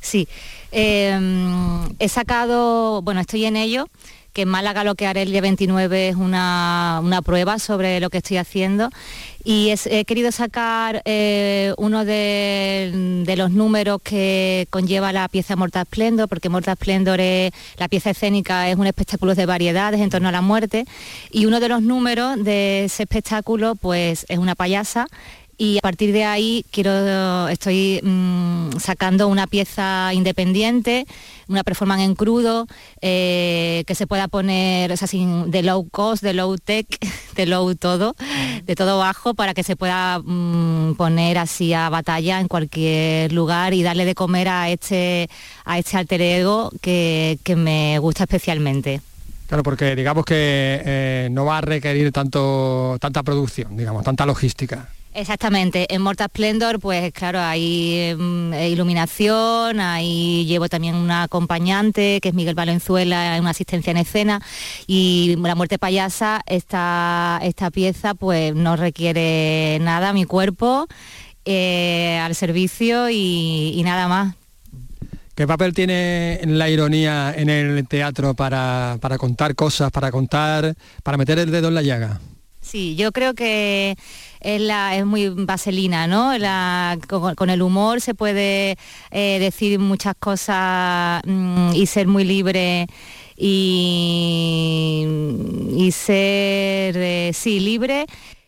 Sí, 0.00 0.26
he 0.72 2.08
sacado, 2.08 3.02
bueno, 3.02 3.20
estoy 3.20 3.44
en 3.44 3.56
ello, 3.56 3.88
que 4.36 4.42
en 4.42 4.50
Málaga 4.50 4.84
lo 4.84 4.96
que 4.96 5.06
haré 5.06 5.22
el 5.22 5.30
día 5.30 5.40
29 5.40 6.08
es 6.10 6.14
una, 6.14 7.00
prueba 7.24 7.58
sobre 7.58 8.00
lo 8.00 8.10
que 8.10 8.18
estoy 8.18 8.36
haciendo. 8.36 8.90
Y 9.42 9.72
he 9.86 10.04
querido 10.04 10.30
sacar 10.30 11.00
eh, 11.06 11.72
uno 11.78 12.04
de, 12.04 13.24
los 13.34 13.50
números 13.50 13.98
que 14.04 14.66
conlleva 14.68 15.10
la 15.14 15.26
pieza 15.30 15.56
Mortal 15.56 15.86
Splendor, 15.86 16.28
porque 16.28 16.50
Mortal 16.50 16.76
Splendor 16.76 17.18
es, 17.18 17.50
la 17.78 17.88
pieza 17.88 18.10
escénica 18.10 18.68
es 18.68 18.76
un 18.76 18.86
espectáculo 18.86 19.34
de 19.34 19.46
variedades 19.46 20.02
en 20.02 20.10
torno 20.10 20.28
a 20.28 20.32
la 20.32 20.42
muerte. 20.42 20.84
Y 21.30 21.46
uno 21.46 21.58
de 21.58 21.70
los 21.70 21.80
números 21.80 22.44
de 22.44 22.84
ese 22.84 23.04
espectáculo 23.04 23.74
pues 23.74 24.26
es 24.28 24.36
una 24.36 24.54
payasa 24.54 25.06
y 25.58 25.78
a 25.78 25.80
partir 25.80 26.12
de 26.12 26.24
ahí 26.24 26.64
quiero, 26.70 27.48
estoy 27.48 28.00
mm, 28.02 28.78
sacando 28.78 29.28
una 29.28 29.46
pieza 29.46 30.12
independiente, 30.12 31.06
una 31.48 31.64
performance 31.64 32.02
en 32.02 32.14
crudo, 32.14 32.66
eh, 33.00 33.84
que 33.86 33.94
se 33.94 34.06
pueda 34.06 34.28
poner, 34.28 34.92
o 34.92 34.96
de 35.46 35.62
low 35.62 35.88
cost, 35.88 36.22
de 36.22 36.34
low 36.34 36.56
tech, 36.58 36.86
de 37.36 37.46
low 37.46 37.74
todo, 37.74 38.16
de 38.64 38.74
todo 38.74 38.98
bajo, 38.98 39.34
para 39.34 39.54
que 39.54 39.62
se 39.62 39.76
pueda 39.76 40.18
mm, 40.18 40.94
poner 40.96 41.38
así 41.38 41.72
a 41.72 41.88
batalla 41.88 42.40
en 42.40 42.48
cualquier 42.48 43.32
lugar 43.32 43.72
y 43.72 43.82
darle 43.82 44.04
de 44.04 44.14
comer 44.14 44.48
a 44.48 44.68
este, 44.68 45.30
a 45.64 45.78
este 45.78 45.96
alter 45.96 46.20
ego 46.20 46.70
que, 46.82 47.38
me 47.56 47.98
gusta 48.00 48.24
especialmente. 48.24 49.00
Claro, 49.46 49.62
porque 49.62 49.96
digamos 49.96 50.24
que 50.24 50.34
eh, 50.84 51.28
no 51.30 51.46
va 51.46 51.58
a 51.58 51.60
requerir 51.62 52.12
tanto, 52.12 52.98
tanta 53.00 53.22
producción, 53.22 53.76
digamos, 53.76 54.04
tanta 54.04 54.26
logística. 54.26 54.90
Exactamente, 55.18 55.86
en 55.94 56.02
Morta 56.02 56.26
Splendor 56.26 56.78
pues 56.78 57.10
claro, 57.10 57.40
hay 57.40 58.14
mm, 58.14 58.52
iluminación, 58.52 59.80
ahí 59.80 60.44
llevo 60.44 60.68
también 60.68 60.94
una 60.94 61.22
acompañante 61.22 62.20
que 62.20 62.28
es 62.28 62.34
Miguel 62.34 62.54
Valenzuela, 62.54 63.34
una 63.40 63.48
asistencia 63.48 63.92
en 63.92 63.96
escena 63.96 64.42
y 64.86 65.36
La 65.40 65.54
muerte 65.54 65.78
payasa, 65.78 66.42
esta, 66.44 67.40
esta 67.42 67.70
pieza 67.70 68.12
pues 68.12 68.54
no 68.54 68.76
requiere 68.76 69.78
nada, 69.80 70.12
mi 70.12 70.26
cuerpo 70.26 70.86
eh, 71.46 72.20
al 72.22 72.34
servicio 72.34 73.08
y, 73.08 73.80
nada 73.86 74.08
más. 74.08 74.34
¿Qué 75.34 75.46
papel 75.46 75.72
tiene 75.72 76.40
la 76.44 76.68
ironía 76.68 77.32
en 77.34 77.48
el 77.48 77.88
teatro 77.88 78.34
para, 78.34 78.98
para 79.00 79.16
contar 79.16 79.54
cosas, 79.54 79.90
para 79.90 80.10
contar, 80.10 80.74
para 81.02 81.16
meter 81.16 81.38
el 81.38 81.50
dedo 81.50 81.68
en 81.68 81.74
la 81.74 81.82
llaga? 81.82 82.20
Sí, 82.66 82.96
yo 82.96 83.12
creo 83.12 83.34
que 83.34 83.96
es, 84.46 84.60
la, 84.60 84.96
es 84.96 85.04
muy 85.04 85.28
vaselina, 85.30 86.06
¿no? 86.06 86.30
con, 87.08 87.50
el 87.50 87.62
humor 87.62 88.00
se 88.00 88.14
puede 88.14 88.78
eh, 89.10 89.38
decir 89.40 89.80
muchas 89.80 90.14
cosas 90.18 91.20
mm, 91.26 91.72
y 91.74 91.86
ser 91.86 92.06
muy 92.06 92.24
libre 92.24 92.86
y, 93.36 95.04
ser, 95.92 96.96
eh, 96.96 97.32
sí, 97.34 97.58
libre 97.58 98.06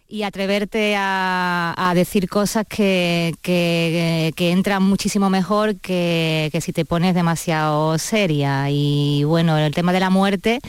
y 0.09 0.23
atreverte 0.23 0.95
a, 0.97 1.93
decir 1.95 2.29
cosas 2.29 2.65
que, 2.69 3.35
que, 3.43 4.33
entran 4.39 4.85
muchísimo 4.85 5.31
mejor 5.31 5.81
que, 5.81 6.49
que 6.53 6.61
si 6.61 6.73
te 6.73 6.85
pones 6.85 7.15
demasiado 7.15 7.99
seria. 7.99 8.71
Y 8.71 9.25
bueno, 9.25 9.59
el 9.59 9.75
tema 9.75 9.93
de 9.93 10.01
la 10.01 10.11
muerte 10.11 10.61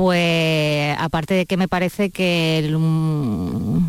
pues 0.00 0.96
aparte 0.98 1.34
de 1.34 1.44
que 1.44 1.58
me 1.58 1.68
parece 1.68 2.08
que 2.08 2.66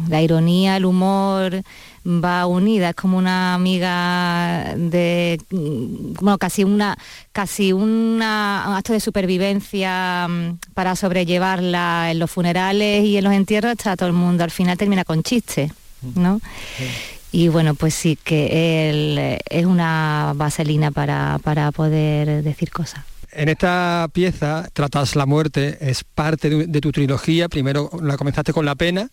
la 0.10 0.22
ironía, 0.22 0.76
el 0.76 0.84
humor 0.84 1.64
va 2.06 2.48
unida, 2.48 2.90
es 2.90 2.96
como 2.96 3.18
una 3.18 3.54
amiga 3.54 4.74
de, 4.76 5.40
bueno, 5.50 6.38
casi 6.38 6.66
una, 6.66 6.98
casi 7.32 7.72
un 7.72 8.20
acto 8.22 8.92
de 8.92 9.00
supervivencia 9.00 10.28
mm, 10.28 10.58
para 10.74 10.98
sobrellevarla 10.98 12.12
en 12.12 12.20
los 12.20 12.30
funerales 12.30 13.06
y 13.06 13.16
en 13.16 13.24
los 13.24 13.32
entierros, 13.32 13.72
está 13.72 13.96
todo 13.96 14.08
el 14.10 14.14
mundo, 14.14 14.44
al 14.44 14.52
final 14.52 14.78
termina 14.78 15.06
con 15.06 15.24
chistes, 15.24 15.72
¿no? 16.16 16.42
Y 17.32 17.48
bueno, 17.48 17.74
pues 17.74 17.94
sí, 17.94 18.18
que 18.22 18.90
él 18.90 19.40
es 19.50 19.66
una 19.66 20.34
vaselina 20.36 20.92
para, 20.92 21.40
para 21.42 21.72
poder 21.72 22.44
decir 22.44 22.70
cosas 22.70 23.06
en 23.34 23.50
esta 23.50 24.08
pieza 24.14 24.70
tratas 24.74 25.16
la 25.16 25.26
muerte, 25.26 25.78
es 25.82 26.04
parte 26.04 26.50
de, 26.50 26.82
tu 26.82 26.92
trilogía. 26.92 27.50
Primero 27.50 27.90
la 28.02 28.18
comenzaste 28.18 28.54
con 28.54 28.66
la 28.66 28.76
pena, 28.76 29.10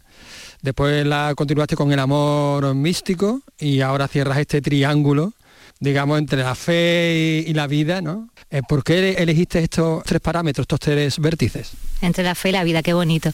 después 0.63 1.07
la 1.07 1.35
continuaste 1.37 1.77
con 1.77 1.93
el 1.93 1.99
amor 1.99 2.75
místico 2.75 3.43
y 3.59 3.81
ahora 3.81 4.09
cierras 4.09 4.39
este 4.39 4.61
triángulo, 4.61 5.33
digamos, 5.81 6.19
entre 6.19 6.43
la 6.43 6.55
fe 6.55 7.45
y, 7.47 7.55
la 7.55 7.67
vida, 7.67 8.01
¿no? 8.01 8.29
Eh, 8.51 8.63
¿Por 8.67 8.83
qué 8.83 9.13
elegiste 9.13 9.61
estos 9.61 10.03
tres 10.05 10.21
parámetros, 10.21 10.65
estos 10.65 10.81
tres 10.81 11.19
vértices? 11.19 11.71
Entre 12.01 12.25
la 12.25 12.35
fe 12.35 12.49
y 12.49 12.53
la 12.53 12.65
vida, 12.65 12.83
qué 12.83 12.95
bonito. 12.95 13.31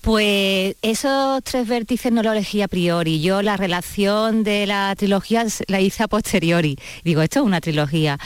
Pues 0.00 0.76
esos 0.82 1.42
tres 1.44 1.68
vértices 1.68 2.10
no 2.12 2.22
lo 2.22 2.32
elegí 2.32 2.62
a 2.62 2.68
priori. 2.68 3.20
Yo 3.20 3.42
la 3.42 3.56
relación 3.56 4.44
de 4.44 4.66
la 4.66 4.94
trilogía 4.96 5.46
la 5.68 5.80
hice 5.80 6.02
a 6.02 6.08
posteriori. 6.08 6.78
Digo, 7.04 7.22
esto 7.22 7.40
es 7.40 7.46
una 7.46 7.60
trilogía. 7.60 8.18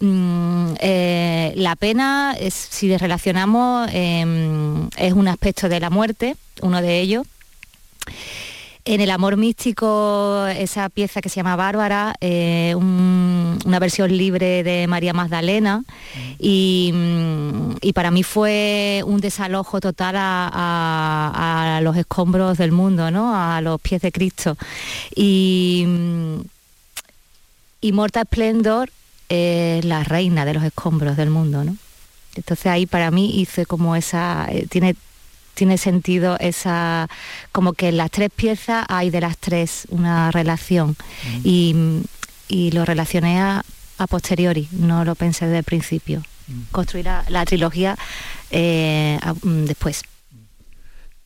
Mm, 0.00 0.74
eh, 0.80 1.52
la 1.56 1.76
pena, 1.76 2.36
si 2.50 2.96
relacionamos, 2.96 3.88
em, 3.92 4.88
es 4.96 5.12
un 5.12 5.28
aspecto 5.28 5.68
de 5.68 5.80
la 5.80 5.90
muerte, 5.90 6.36
uno 6.60 6.80
de 6.80 7.00
ellos. 7.00 7.26
En 8.84 9.00
el 9.00 9.10
amor 9.12 9.36
místico, 9.36 10.44
esa 10.48 10.88
pieza 10.88 11.20
que 11.20 11.28
se 11.28 11.36
llama 11.36 11.54
Bárbara, 11.54 12.14
eh, 12.20 12.74
una 12.76 13.78
versión 13.78 14.16
libre 14.16 14.64
de 14.64 14.88
María 14.88 15.12
Magdalena, 15.12 15.84
mm, 16.40 17.74
y, 17.80 17.92
para 17.94 18.10
mí 18.10 18.24
fue 18.24 19.02
un 19.06 19.20
desalojo 19.20 19.80
total 19.80 20.16
a, 20.18 21.80
los 21.82 21.96
escombros 21.96 22.58
del 22.58 22.72
mundo, 22.72 23.12
¿no? 23.12 23.34
a 23.36 23.60
los 23.60 23.80
pies 23.80 24.02
de 24.02 24.10
Cristo. 24.10 24.56
Y, 25.14 25.84
mm, 25.86 26.40
y 27.82 27.92
Morta 27.92 28.22
Splendor 28.22 28.90
es 29.28 29.84
la 29.84 30.02
reina 30.04 30.44
de 30.44 30.54
los 30.54 30.64
escombros 30.64 31.16
del 31.16 31.30
mundo. 31.30 31.64
¿no? 31.64 31.76
Entonces 32.34 32.66
ahí 32.66 32.86
para 32.86 33.10
mí 33.10 33.40
hice 33.40 33.66
como 33.66 33.96
esa, 33.96 34.46
eh, 34.50 34.66
tiene 34.68 34.96
tiene 35.54 35.78
sentido 35.78 36.36
esa, 36.40 37.08
como 37.52 37.72
que 37.72 37.88
en 37.88 37.96
las 37.96 38.10
tres 38.10 38.30
piezas 38.34 38.84
hay 38.88 39.10
de 39.10 39.20
las 39.20 39.38
tres 39.38 39.86
una 39.90 40.30
relación. 40.30 40.96
Y, 41.44 42.00
lo 42.72 42.84
relacioné 42.84 43.40
a, 43.40 43.64
posteriori, 44.10 44.68
no 44.72 45.04
lo 45.04 45.14
pensé 45.14 45.46
desde 45.46 45.58
el 45.58 45.64
principio. 45.64 46.22
Construir 46.70 47.06
la, 47.28 47.44
trilogía 47.44 47.96
eh, 48.50 49.18
mm, 49.42 49.64
después. 49.64 50.02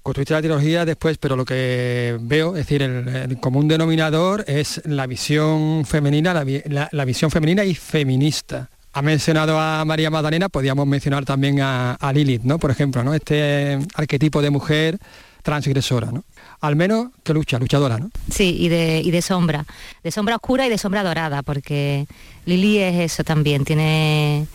Construiste 0.02 0.34
la 0.34 0.40
trilogía 0.40 0.84
después, 0.84 1.18
pero 1.18 1.34
lo 1.34 1.44
que 1.44 2.16
veo, 2.20 2.50
es 2.50 2.66
decir, 2.66 2.82
el, 2.82 3.40
común 3.40 3.66
denominador 3.66 4.44
es 4.46 4.82
la 4.84 5.06
visión 5.06 5.84
femenina, 5.84 6.32
la 6.34 7.04
visión 7.04 7.30
femenina 7.30 7.64
y 7.64 7.74
feminista 7.74 8.68
ha 8.96 9.02
mencionado 9.02 9.60
a 9.60 9.84
María 9.84 10.08
Magdalena, 10.08 10.48
podríamos 10.48 10.86
mencionar 10.86 11.26
también 11.26 11.60
a, 11.60 11.98
Lilith, 12.14 12.44
¿no? 12.44 12.58
Por 12.58 12.70
ejemplo, 12.70 13.04
¿no? 13.04 13.12
Este 13.12 13.78
arquetipo 13.94 14.40
de 14.40 14.48
mujer 14.48 14.98
transgresora, 15.42 16.10
¿no? 16.10 16.24
Al 16.62 16.76
menos 16.76 17.08
que 17.22 17.34
lucha, 17.34 17.58
luchadora, 17.58 17.98
¿no? 17.98 18.10
Sí, 18.30 18.56
y 18.58 18.70
de, 18.70 19.02
de 19.02 19.22
sombra, 19.22 19.66
de 20.02 20.10
sombra 20.10 20.36
oscura 20.36 20.66
y 20.66 20.70
de 20.70 20.78
sombra 20.78 21.02
dorada, 21.02 21.42
porque 21.42 22.06
Lili 22.46 22.78
es 22.78 23.12
eso 23.12 23.22
también, 23.22 23.66
tiene... 23.66 24.46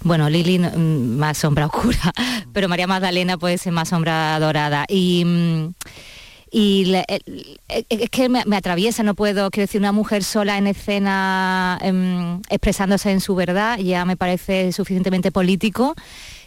Bueno, 0.00 0.28
Lili 0.28 0.58
mm, 0.58 1.16
más 1.16 1.38
sombra 1.38 1.66
oscura, 1.72 2.12
pero 2.52 2.68
María 2.68 2.88
Magdalena 2.88 3.38
puede 3.38 3.56
ser 3.56 3.72
más 3.72 3.90
sombra 3.90 4.36
dorada. 4.40 4.84
Y... 4.88 5.24
Mm, 5.24 5.74
y 6.54 6.94
es 7.88 8.10
que 8.10 8.28
me, 8.28 8.42
atraviesa, 8.54 9.02
no 9.02 9.14
puedo, 9.14 9.50
quiero 9.50 9.64
decir, 9.64 9.80
una 9.80 9.90
mujer 9.90 10.22
sola 10.22 10.58
en 10.58 10.66
escena 10.66 11.78
em, 11.80 12.42
expresándose 12.50 13.10
en 13.10 13.20
su 13.20 13.34
verdad, 13.34 13.78
ya 13.78 14.04
me 14.04 14.18
parece 14.18 14.70
suficientemente 14.72 15.32
político 15.32 15.94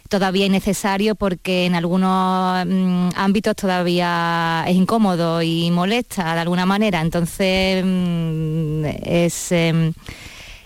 todavía 0.08 0.46
innecesario 0.46 1.16
porque 1.16 1.66
en 1.66 1.74
algunos 1.74 2.64
mm, 2.64 3.08
ámbitos 3.16 3.56
todavía 3.56 4.64
es 4.68 4.76
incómodo 4.76 5.42
y 5.42 5.72
molesta 5.72 6.34
de 6.34 6.40
alguna 6.40 6.66
manera. 6.66 7.00
Entonces 7.00 7.84
mm, 7.84 8.84
es, 9.02 9.50
em, 9.50 9.92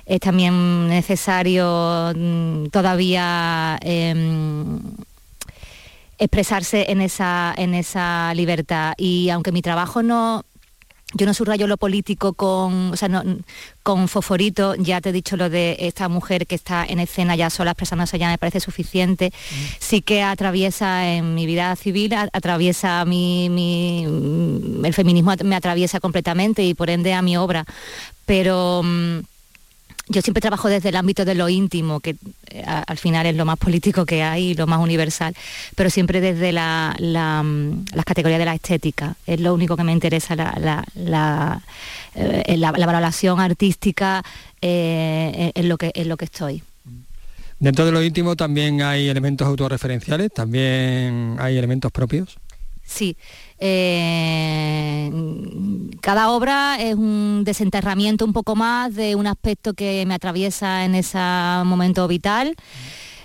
es, 0.04 0.20
también 0.20 0.88
necesario 0.88 2.12
todavía 2.70 3.78
em, 3.82 4.80
expresarse 6.20 6.86
en 6.90 7.00
esa, 7.00 7.52
en 7.56 7.74
esa 7.74 8.32
libertad. 8.34 8.94
Y 8.96 9.30
aunque 9.30 9.52
mi 9.52 9.62
trabajo 9.62 10.02
no, 10.02 10.44
yo 11.14 11.26
no 11.26 11.34
subrayo 11.34 11.66
lo 11.66 11.76
político 11.76 12.34
con, 12.34 12.92
o 12.92 12.96
sea, 12.96 13.24
con 13.82 14.06
fosforito, 14.06 14.76
ya 14.76 15.00
te 15.00 15.08
he 15.08 15.12
dicho 15.12 15.36
lo 15.36 15.50
de 15.50 15.76
esta 15.80 16.08
mujer 16.08 16.46
que 16.46 16.54
está 16.54 16.84
en 16.86 17.00
escena 17.00 17.34
ya 17.34 17.50
sola 17.50 17.72
expresándose 17.72 18.18
ya 18.18 18.28
me 18.28 18.38
parece 18.38 18.60
suficiente. 18.60 19.32
Mm. 19.32 19.54
Sí 19.80 20.02
que 20.02 20.22
atraviesa 20.22 21.08
en 21.08 21.34
mi 21.34 21.46
vida 21.46 21.74
civil, 21.74 22.14
atraviesa 22.14 23.04
mi, 23.06 23.48
mi, 23.48 24.04
el 24.84 24.94
feminismo 24.94 25.34
me 25.42 25.56
atraviesa 25.56 25.98
completamente 26.00 26.62
y 26.62 26.74
por 26.74 26.90
ende 26.90 27.12
a 27.14 27.22
mi 27.22 27.36
obra. 27.36 27.64
Pero 28.26 28.82
mm, 28.84 29.20
yo 30.10 30.22
siempre 30.22 30.40
trabajo 30.40 30.68
desde 30.68 30.88
el 30.88 30.96
ámbito 30.96 31.24
de 31.24 31.36
lo 31.36 31.48
íntimo, 31.48 32.00
que 32.00 32.16
eh, 32.48 32.64
al 32.64 32.98
final 32.98 33.26
es 33.26 33.36
lo 33.36 33.44
más 33.44 33.56
político 33.58 34.04
que 34.04 34.24
hay, 34.24 34.54
lo 34.54 34.66
más 34.66 34.80
universal, 34.80 35.34
pero 35.76 35.88
siempre 35.88 36.20
desde 36.20 36.50
la, 36.50 36.96
mm, 36.98 37.94
las 37.94 38.04
categorías 38.04 38.40
de 38.40 38.44
la 38.44 38.54
estética. 38.54 39.14
Es 39.24 39.40
lo 39.40 39.54
único 39.54 39.76
que 39.76 39.84
me 39.84 39.92
interesa, 39.92 40.34
la, 40.34 40.84
la, 40.94 41.62
eh, 42.16 42.58
valoración 42.58 43.38
artística 43.38 44.24
eh, 44.60 45.52
lo 45.62 45.78
que, 45.78 45.92
en 45.94 46.08
lo 46.08 46.16
que 46.16 46.24
estoy. 46.24 46.62
Dentro 47.60 47.86
de 47.86 47.92
lo 47.92 48.02
íntimo 48.02 48.34
también 48.34 48.82
hay 48.82 49.08
elementos 49.08 49.46
autorreferenciales, 49.46 50.32
también 50.32 51.36
hay 51.38 51.56
elementos 51.56 51.92
propios. 51.92 52.36
Sí, 52.90 53.16
eh, 53.60 55.12
cada 56.00 56.30
obra 56.30 56.76
es 56.80 56.96
un 56.96 57.44
desenterramiento 57.44 58.24
un 58.24 58.32
poco 58.32 58.56
más 58.56 58.92
de 58.96 59.14
un 59.14 59.28
aspecto 59.28 59.74
que 59.74 60.04
me 60.06 60.14
atraviesa 60.14 60.84
en 60.84 60.96
ese 60.96 61.18
momento 61.64 62.08
vital. 62.08 62.56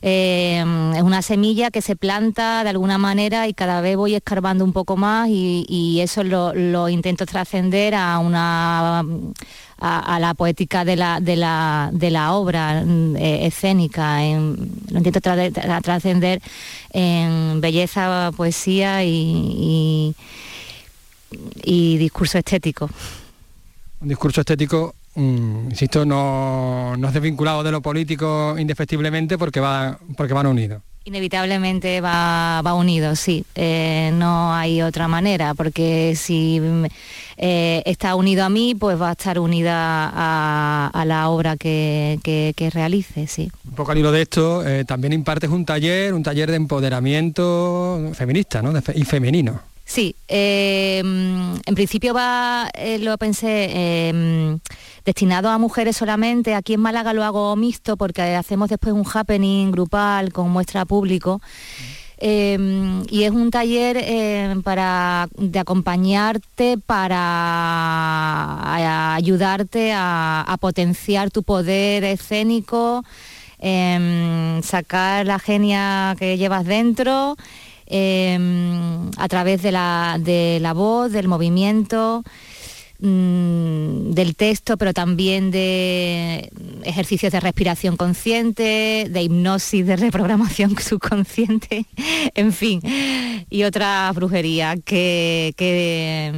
Eh, 0.04 0.64
es 0.96 1.02
una 1.02 1.24
semilla 1.24 1.72
que 1.72 1.82
se 1.82 1.96
planta 1.96 2.64
de 2.64 2.70
alguna 2.70 3.00
manera 3.00 3.48
y 3.48 3.56
cada 3.56 3.82
vez 3.82 3.98
voy 3.98 4.14
escarbando 4.14 4.64
un 4.64 4.72
poco 4.72 4.98
más 4.98 5.30
y, 5.30 6.00
eso 6.00 6.24
lo, 6.24 6.88
intento 6.90 7.26
trascender 7.26 7.96
a 7.96 8.20
una 8.20 9.04
a, 9.86 10.20
la 10.20 10.34
poética 10.34 10.84
de 10.84 10.96
la, 10.96 11.20
de 11.20 11.36
la, 11.36 12.34
obra 12.34 12.82
eh, 12.82 13.46
escénica, 13.46 14.20
lo 14.20 14.98
intento 14.98 15.22
trascender 15.22 16.42
en 16.92 17.62
belleza, 17.62 18.32
poesía 18.36 19.04
y, 19.04 20.16
y 21.64 21.98
discurso 21.98 22.38
estético. 22.38 22.90
Un 24.02 24.10
discurso 24.10 24.42
estético, 24.42 24.96
mm, 25.16 25.70
insisto, 25.70 26.04
no, 26.06 26.98
no 26.98 27.08
es 27.08 27.14
desvinculado 27.14 27.64
de 27.64 27.72
lo 27.72 27.82
político 27.82 28.56
indefectiblemente 28.58 29.38
porque, 29.38 29.60
va, 29.60 30.00
porque 30.18 30.34
van 30.34 30.48
unidos. 30.48 30.82
Inevitablemente 31.08 32.02
va, 32.02 32.64
va 32.66 32.74
unido, 32.74 33.16
sí. 33.16 33.46
Eh, 33.54 34.10
no 34.16 34.56
hay 34.56 34.82
otra 34.82 35.08
manera, 35.08 35.54
porque 35.54 36.16
si 36.16 36.60
eh, 37.38 37.84
está 37.86 38.16
unido 38.16 38.44
a 38.44 38.50
mí, 38.50 38.74
pues 38.74 39.00
va 39.00 39.10
a 39.10 39.12
estar 39.12 39.38
unida 39.38 40.10
a, 40.12 41.06
la 41.06 41.30
obra 41.30 41.58
que, 41.58 42.18
que, 42.24 42.70
realice, 42.72 43.28
sí. 43.28 43.52
Un 43.66 43.76
poco 43.76 43.92
al 43.92 44.00
hilo 44.00 44.12
de 44.12 44.24
esto, 44.24 44.68
eh, 44.68 44.84
también 44.84 45.14
impartes 45.14 45.52
un 45.52 45.64
taller, 45.64 46.12
un 46.12 46.24
taller 46.24 46.50
de 46.50 46.58
empoderamiento 46.58 48.10
feminista 48.16 48.64
¿no? 48.64 48.74
y 48.96 49.04
femenino. 49.04 49.75
Sí, 49.86 50.16
em, 50.28 51.56
en 51.64 51.76
principio 51.76 52.14
va, 52.14 52.70
eh, 52.74 52.98
lo 53.00 53.18
pensé, 53.20 54.10
em, 54.10 54.60
destinado 55.06 55.50
a 55.50 55.60
mujeres 55.60 55.96
solamente. 55.96 56.56
Aquí 56.56 56.74
en 56.74 56.82
Málaga 56.82 57.14
lo 57.14 57.24
hago 57.24 57.56
mixto 57.56 57.96
porque 57.96 58.36
hacemos 58.36 58.70
después 58.70 58.96
un 58.96 59.06
happening 59.06 59.72
grupal 59.72 60.34
con 60.34 60.50
muestra 60.50 60.86
público. 60.86 61.40
Em, 62.18 63.04
y 63.10 63.24
es 63.24 63.32
un 63.32 63.52
taller 63.52 63.98
para 64.64 65.28
de 65.38 65.60
acompañarte 65.60 66.78
para 66.80 69.16
ayudarte 69.16 69.94
a, 69.94 70.58
potenciar 70.60 71.30
tu 71.30 71.44
poder 71.44 72.04
escénico, 72.06 73.04
sacar 74.64 75.26
la 75.28 75.40
genia 75.40 76.16
que 76.18 76.38
llevas 76.38 76.66
dentro 76.66 77.36
Em, 77.88 79.12
a 79.18 79.28
través 79.28 79.62
de 79.62 79.72
la, 79.72 80.18
de 80.20 80.58
la 80.60 80.74
voz, 80.74 81.12
del 81.12 81.28
movimiento, 81.28 82.24
mm, 83.00 84.12
del 84.12 84.36
texto, 84.36 84.76
pero 84.78 84.92
también 84.92 85.52
de 85.52 86.50
ejercicios 86.84 87.32
de 87.32 87.40
respiración 87.40 87.96
consciente, 87.96 89.06
de 89.08 89.22
hipnosis, 89.22 89.86
de 89.86 89.98
reprogramación 89.98 90.76
subconsciente, 90.80 91.86
en 92.34 92.54
fin, 92.54 92.82
y 93.52 93.64
otra 93.64 94.12
brujería 94.16 94.78
que, 94.78 95.54
que, 95.56 96.34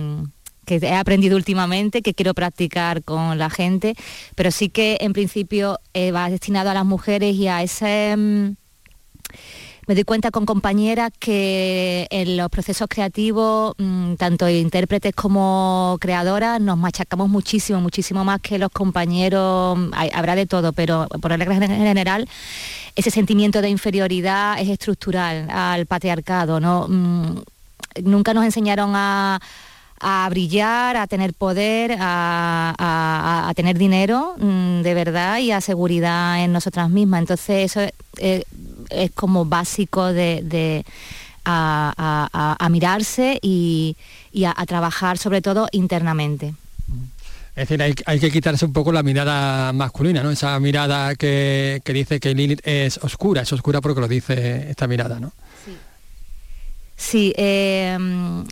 he 0.69 0.95
aprendido 0.95 1.37
últimamente, 1.37 2.01
que 2.01 2.13
quiero 2.13 2.33
practicar 2.33 3.03
con 3.03 3.37
la 3.37 3.49
gente, 3.49 3.95
pero 4.35 4.51
sí 4.51 4.67
que 4.67 4.97
en 4.99 5.13
principio 5.13 5.79
eh, 5.93 6.11
va 6.11 6.29
destinado 6.29 6.71
a 6.71 6.73
las 6.73 6.85
mujeres 6.85 7.37
y 7.37 7.47
a 7.47 7.63
ese 7.63 8.17
mm, 8.17 8.66
me 9.87 9.95
doy 9.95 10.03
cuenta 10.03 10.31
con 10.31 10.45
compañeras 10.45 11.11
que 11.17 12.07
en 12.09 12.35
los 12.35 12.49
procesos 12.49 12.87
creativos, 12.89 13.73
mm, 13.77 14.15
tanto 14.15 14.49
intérpretes 14.49 15.15
como 15.15 15.97
creadoras, 16.01 16.59
nos 16.59 16.77
machacamos 16.77 17.29
muchísimo, 17.29 17.79
muchísimo 17.79 18.25
más 18.25 18.41
que 18.41 18.59
los 18.59 18.69
compañeros, 18.69 19.79
habrá 20.13 20.35
de 20.35 20.45
todo, 20.45 20.73
pero 20.73 21.07
por 21.21 21.31
regla 21.31 21.55
general, 21.55 22.27
ese 22.97 23.11
sentimiento 23.11 23.61
de 23.61 23.69
inferioridad 23.69 24.59
es 24.59 24.67
estructural 24.67 25.49
al 25.49 25.85
patriarcado. 25.85 26.59
Mm, 26.89 27.39
nunca 28.03 28.33
nos 28.33 28.43
enseñaron 28.43 28.91
a 28.93 29.39
brillar, 30.29 30.97
a 30.97 31.07
tener 31.07 31.33
poder, 31.33 31.95
a, 31.99 33.51
tener 33.55 33.77
dinero 33.77 34.35
mm, 34.37 34.81
de 34.81 34.93
verdad 34.93 35.39
y 35.39 35.51
a 35.51 35.61
seguridad 35.61 36.43
en 36.43 36.51
nosotras 36.51 36.89
mismas. 36.89 37.21
Entonces 37.21 37.71
eso 37.71 37.89
es, 38.17 38.43
es 38.89 39.11
como 39.11 39.45
básico 39.45 40.13
de, 40.13 40.83
a, 41.45 42.67
mirarse 42.69 43.39
y, 43.41 43.95
a, 44.45 44.65
trabajar 44.65 45.17
sobre 45.17 45.41
todo 45.41 45.67
internamente. 45.71 46.53
Es 47.55 47.67
decir, 47.67 47.81
hay, 48.05 48.19
que 48.19 48.29
quitarse 48.29 48.65
un 48.65 48.73
poco 48.73 48.91
la 48.91 49.01
mirada 49.01 49.73
masculina, 49.73 50.21
¿no? 50.21 50.29
Esa 50.29 50.59
mirada 50.59 51.15
que, 51.15 51.81
dice 51.85 52.19
que 52.19 52.35
Lilith 52.35 52.61
es 52.63 52.99
oscura, 52.99 53.41
es 53.41 53.51
oscura 53.51 53.81
porque 53.81 53.99
lo 53.99 54.07
dice 54.07 54.69
esta 54.69 54.87
mirada, 54.87 55.19
¿no? 55.19 55.33
Sí. 56.95 57.33
Eh, 57.35 57.97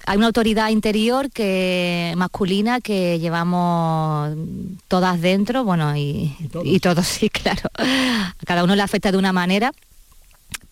hay 0.06 0.18
una 0.18 0.28
autoridad 0.28 0.70
interior 0.70 1.32
que 1.32 2.14
masculina 2.16 2.80
que 2.80 3.20
llevamos 3.20 4.36
todas 4.88 5.20
dentro, 5.20 5.64
bueno, 5.64 5.96
y, 5.96 6.36
y 6.64 6.80
todos 6.80 7.08
sí, 7.08 7.30
claro. 7.30 7.70
A 7.76 8.34
cada 8.46 8.64
uno 8.64 8.76
le 8.76 8.82
afecta 8.82 9.12
de 9.12 9.18
una 9.18 9.34
manera 9.34 9.72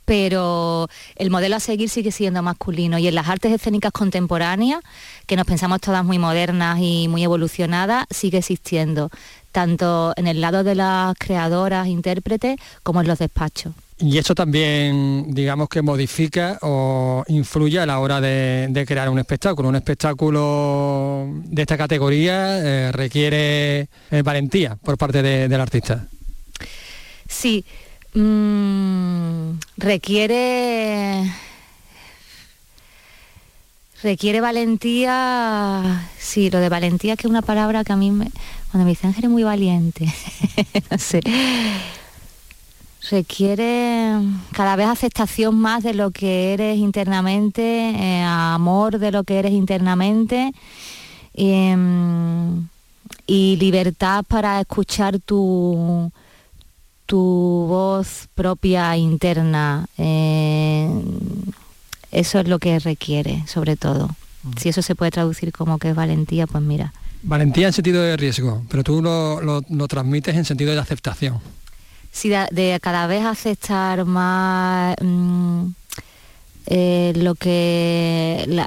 pero 0.06 0.90
el 1.16 1.30
modelo 1.30 1.56
a 1.56 1.60
seguir 1.60 1.90
sigue 1.90 2.12
siendo 2.12 2.42
masculino 2.42 2.98
y 2.98 3.08
en 3.08 3.16
las 3.16 3.30
artes 3.30 3.52
escénicas 3.52 3.92
contemporáneas, 3.92 4.82
que 5.26 5.36
nos 5.36 5.46
pensamos 5.46 5.82
todas 5.82 6.04
muy 6.04 6.20
modernas 6.20 6.80
y 6.82 7.08
muy 7.08 7.24
evolucionadas, 7.24 8.06
sigue 8.10 8.40
existiendo, 8.40 9.10
tanto 9.52 10.14
en 10.16 10.28
el 10.28 10.42
lado 10.42 10.64
de 10.64 10.76
las 10.76 11.16
creadoras, 11.18 11.88
intérpretes, 11.88 12.58
como 12.84 13.02
en 13.02 13.08
los 13.08 13.20
despachos. 13.20 13.74
Y 14.00 14.18
eso 14.18 14.36
también, 14.36 15.34
digamos 15.34 15.70
que 15.70 15.82
modifica 15.82 16.58
o 16.62 17.24
influye 17.28 17.80
a 17.80 17.86
la 17.86 18.00
hora 18.00 18.20
de, 18.20 18.84
crear 18.86 19.08
un 19.08 19.20
espectáculo. 19.20 19.70
Un 19.70 19.78
espectáculo 19.78 21.28
de 21.46 21.62
esta 21.62 21.78
categoría 21.78 22.60
eh, 22.60 22.92
requiere 22.92 23.88
eh, 24.12 24.22
valentía 24.24 24.76
por 24.76 24.98
parte 24.98 25.22
del 25.22 25.62
artista. 25.62 26.08
Sí, 27.30 27.64
Mm, 28.16 29.58
requiere 29.76 31.34
requiere 34.04 34.40
valentía 34.40 36.08
sí 36.20 36.52
lo 36.52 36.60
de 36.60 36.70
valentía 36.70 37.16
que 37.16 37.26
es 37.26 37.32
una 37.32 37.42
palabra 37.42 37.84
que 37.84 37.92
a 37.92 37.96
mí 37.96 38.12
me, 38.12 38.30
cuando 38.70 38.86
me 38.86 38.92
dicen 38.92 39.16
eres 39.18 39.32
muy 39.32 39.44
valiente 39.44 40.06
no 40.92 40.98
sé. 40.98 41.22
Requiere 43.10 44.16
cada 44.54 44.76
vez 44.76 44.88
aceptación 44.88 45.56
más 45.56 45.84
de 45.84 45.94
lo 45.94 46.12
que 46.12 46.54
eres 46.54 46.78
internamente 46.78 47.62
eh, 47.90 48.24
amor 48.24 49.00
de 49.00 49.12
lo 49.12 49.24
que 49.24 49.40
eres 49.40 49.52
internamente 49.52 50.54
em, 51.34 52.68
y 53.28 53.58
libertad 53.58 54.24
para 54.26 54.62
escuchar 54.62 55.20
tu 55.20 56.12
tu 57.14 57.68
voz 57.70 58.28
propia 58.34 58.98
interna. 58.98 59.86
Eh, 60.00 60.90
eso 62.12 62.40
es 62.40 62.48
lo 62.48 62.58
que 62.58 62.80
requiere, 62.80 63.44
sobre 63.46 63.76
todo. 63.76 64.10
Si 64.58 64.70
eso 64.70 64.82
se 64.82 64.96
puede 64.96 65.12
traducir 65.12 65.52
como 65.54 65.78
que 65.78 65.90
es 65.90 65.96
valentía, 65.96 66.48
pues 66.48 66.64
mira. 66.64 66.92
Valentía 67.22 67.68
en 67.68 67.74
sentido 67.74 68.02
de 68.02 68.18
riesgo, 68.18 68.64
pero 68.68 68.84
tú 68.84 69.04
lo, 69.04 69.40
lo, 69.42 69.88
transmites 69.88 70.36
en 70.36 70.44
sentido 70.44 70.74
de 70.74 70.80
aceptación. 70.80 71.40
Sí, 72.12 72.30
de, 72.30 72.80
cada 72.82 73.06
vez 73.06 73.24
aceptar 73.24 74.06
más 74.06 74.96
mm, 75.00 75.66
eh, 76.66 77.14
lo 77.16 77.36
que 77.36 78.66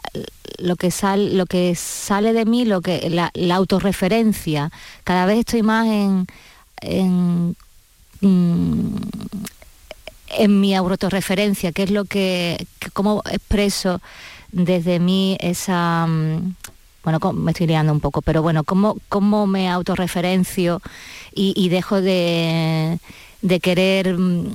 lo 0.59 0.76
que 0.76 0.90
sale 0.92 1.32
lo 1.32 1.47
que 1.47 1.74
sale 1.74 2.32
de 2.32 2.44
mí, 2.44 2.64
lo 2.64 2.80
que 2.80 3.11
la, 3.11 3.32
la 3.34 3.57
autorreferencia. 3.57 4.70
Cada 5.03 5.26
vez 5.26 5.40
estoy 5.40 5.64
más 5.64 5.88
en, 5.88 6.28
en 6.80 7.57
Mm, 8.20 8.96
en 10.38 10.60
mi 10.60 10.74
autorreferencia, 10.74 11.72
que 11.72 11.84
es 11.84 11.90
lo 11.90 12.04
que, 12.04 12.66
cómo 12.92 13.22
expreso 13.30 14.00
desde 14.52 14.98
mí 14.98 15.36
esa, 15.40 16.06
mm, 16.06 16.54
bueno, 17.04 17.32
me 17.32 17.52
estoy 17.52 17.66
liando 17.66 17.92
un 17.92 18.00
poco, 18.00 18.22
pero 18.22 18.42
bueno, 18.42 18.64
cómo, 18.64 18.96
cómo 19.08 19.46
me 19.46 19.68
autorreferencio 19.68 20.82
y, 21.34 21.68
dejo 21.68 22.00
de, 22.00 22.98
querer 23.62 24.18
mm, 24.18 24.54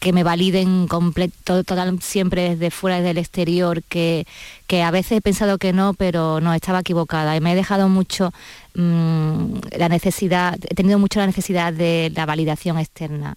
que 0.00 0.12
me 0.12 0.22
validen 0.22 0.86
completo, 0.88 1.64
total, 1.64 2.00
siempre 2.00 2.50
desde 2.50 2.70
fuera, 2.70 2.96
desde 2.96 3.10
el 3.10 3.18
exterior, 3.18 3.82
que, 3.82 4.26
que, 4.66 4.82
a 4.82 4.90
veces 4.90 5.18
he 5.18 5.20
pensado 5.20 5.58
que 5.58 5.72
no, 5.72 5.94
pero 5.94 6.40
no, 6.40 6.54
estaba 6.54 6.80
equivocada. 6.80 7.36
Y 7.36 7.40
me 7.40 7.52
he 7.52 7.56
dejado 7.56 7.88
mucho 7.88 8.32
Mm, 8.80 9.58
la 9.76 9.88
necesidad, 9.88 10.56
he 10.62 10.74
tenido 10.76 11.00
mucho 11.00 11.18
la 11.18 11.26
necesidad 11.26 11.72
de 11.72 12.12
la 12.14 12.26
validación 12.26 12.78
externa. 12.78 13.34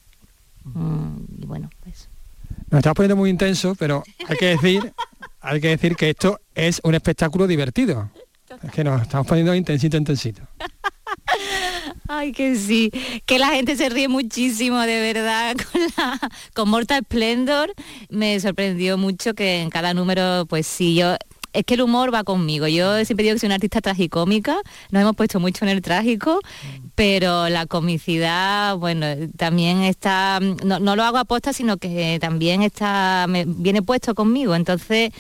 Mm, 0.64 1.16
y 1.42 1.46
bueno, 1.48 1.72
pues. 1.84 2.10
Nos 2.70 2.78
estamos 2.78 2.96
poniendo 2.96 3.16
muy 3.16 3.32
intenso, 3.32 3.74
pero 3.74 4.04
hay 4.28 4.38
que 4.38 4.46
decir, 4.46 4.94
hay 5.42 5.60
que 5.60 5.70
decir 5.70 5.96
que 5.96 6.12
esto 6.12 6.40
es 6.54 6.80
un 6.84 6.94
espectáculo 6.94 7.48
divertido. 7.48 8.12
Es 8.62 8.72
que 8.72 8.84
nos 8.84 9.02
estamos 9.02 9.26
poniendo 9.26 9.56
intensito, 9.56 9.98
intensito. 9.98 10.44
Ay, 12.08 12.32
que 12.32 12.56
sí, 12.56 12.92
que 13.26 13.40
la 13.40 13.50
gente 13.50 13.76
se 13.76 13.90
ríe 13.90 14.08
muchísimo, 14.08 14.80
de 14.82 15.00
verdad, 15.14 15.56
con, 16.54 16.66
la, 16.66 16.72
Mortal 16.72 17.04
Splendor. 17.04 17.74
Me 18.10 18.40
sorprendió 18.40 18.98
mucho 18.98 19.34
que 19.34 19.62
en 19.62 19.70
cada 19.70 19.94
número, 19.94 20.46
pues 20.48 20.68
sí, 20.68 20.96
yo 20.96 21.16
es 21.54 21.66
que 21.66 21.74
el 21.74 21.82
humor 21.82 22.14
va 22.14 22.24
conmigo. 22.24 22.68
Yo 22.68 23.04
siempre 23.06 23.24
digo 23.24 23.36
que 23.36 23.40
soy 23.40 23.48
una 23.48 23.56
artista 23.56 23.82
tragicómica, 23.82 24.58
nos 24.92 25.02
hemos 25.02 25.16
puesto 25.16 25.40
mucho 25.40 25.66
en 25.66 25.70
el 25.70 25.82
trágico, 25.82 26.40
pero 26.96 27.50
la 27.50 27.66
comicidad, 27.66 28.78
bueno, 28.78 29.06
también 29.38 29.82
está, 29.82 30.40
no, 30.40 30.96
lo 30.96 31.04
hago 31.04 31.18
a 31.18 31.26
posta, 31.26 31.54
sino 31.54 31.78
que 31.78 32.18
también 32.22 32.62
está, 32.62 33.26
me, 33.28 33.46
viene 33.46 33.82
puesto 33.82 34.16
conmigo. 34.16 34.56
Entonces, 34.56 35.12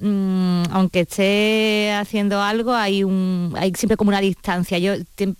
mm, 0.00 0.64
aunque 0.70 1.00
esté 1.00 1.92
haciendo 1.92 2.42
algo, 2.42 2.74
hay 2.74 3.04
un, 3.04 3.54
hay 3.56 3.72
siempre 3.74 3.96
como 3.96 4.08
una 4.08 4.20
distancia. 4.20 4.78
Yo, 4.78 4.94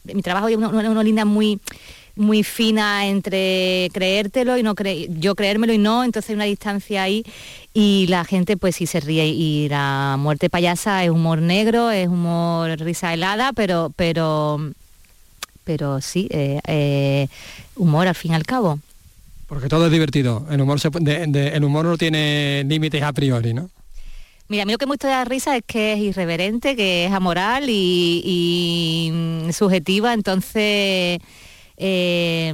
mi 0.04 0.22
trabajo 0.22 0.48
es 0.48 0.56
una, 0.56 0.68
una 0.68 1.02
línea 1.02 1.24
muy 1.24 1.60
muy 2.18 2.42
fina 2.42 3.06
entre 3.06 3.88
creértelo 3.92 4.58
y 4.58 4.62
no 4.62 4.74
cre 4.74 5.08
yo 5.18 5.34
creérmelo 5.34 5.72
y 5.72 5.78
no, 5.78 6.04
entonces 6.04 6.30
hay 6.30 6.34
una 6.34 6.44
distancia 6.44 7.02
ahí 7.02 7.24
y 7.72 8.06
la 8.08 8.24
gente 8.24 8.56
pues 8.56 8.76
sí 8.76 8.86
se 8.86 9.00
ríe 9.00 9.26
y 9.28 9.68
la 9.68 10.16
muerte 10.18 10.50
payasa 10.50 11.04
es 11.04 11.10
humor 11.10 11.40
negro, 11.40 11.90
es 11.90 12.08
humor 12.08 12.78
risa 12.80 13.14
helada, 13.14 13.52
pero 13.52 13.92
pero 13.96 14.60
pero 15.64 16.00
sí, 16.00 16.28
eh, 16.30 16.60
eh, 16.66 17.28
humor 17.76 18.08
al 18.08 18.14
fin 18.14 18.32
y 18.32 18.34
al 18.34 18.44
cabo. 18.44 18.78
Porque 19.46 19.68
todo 19.68 19.86
es 19.86 19.92
divertido, 19.92 20.46
el 20.50 20.60
humor, 20.60 20.78
el 20.82 21.64
humor 21.64 21.84
no 21.84 21.98
tiene 21.98 22.64
límites 22.66 23.02
a 23.02 23.12
priori, 23.12 23.54
¿no? 23.54 23.70
Mira, 24.48 24.62
a 24.62 24.66
mí 24.66 24.72
lo 24.72 24.78
que 24.78 24.86
me 24.86 24.92
gusta 24.92 25.08
de 25.08 25.14
la 25.14 25.24
risa 25.26 25.56
es 25.56 25.62
que 25.66 25.92
es 25.92 25.98
irreverente, 25.98 26.74
que 26.74 27.04
es 27.04 27.12
amoral 27.12 27.68
y, 27.68 28.22
y 28.24 29.52
subjetiva, 29.52 30.14
entonces 30.14 31.18
eh, 31.78 32.52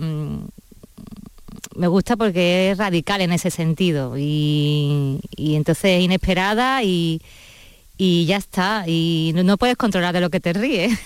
me 1.75 1.89
gusta 1.89 2.17
porque 2.17 2.71
es 2.71 2.79
radical 2.79 3.21
en 3.21 3.33
ese 3.33 3.51
sentido 3.51 4.17
y, 4.17 5.21
entonces 5.37 5.99
es 5.99 6.03
inesperada 6.03 6.83
y, 6.83 7.21
ya 7.99 8.37
está. 8.37 8.85
Y 8.87 9.33
no, 9.35 9.57
puedes 9.57 9.77
controlar 9.77 10.15
de 10.15 10.21
lo 10.21 10.31
que 10.31 10.41
te 10.41 10.53
ríes. 10.53 10.99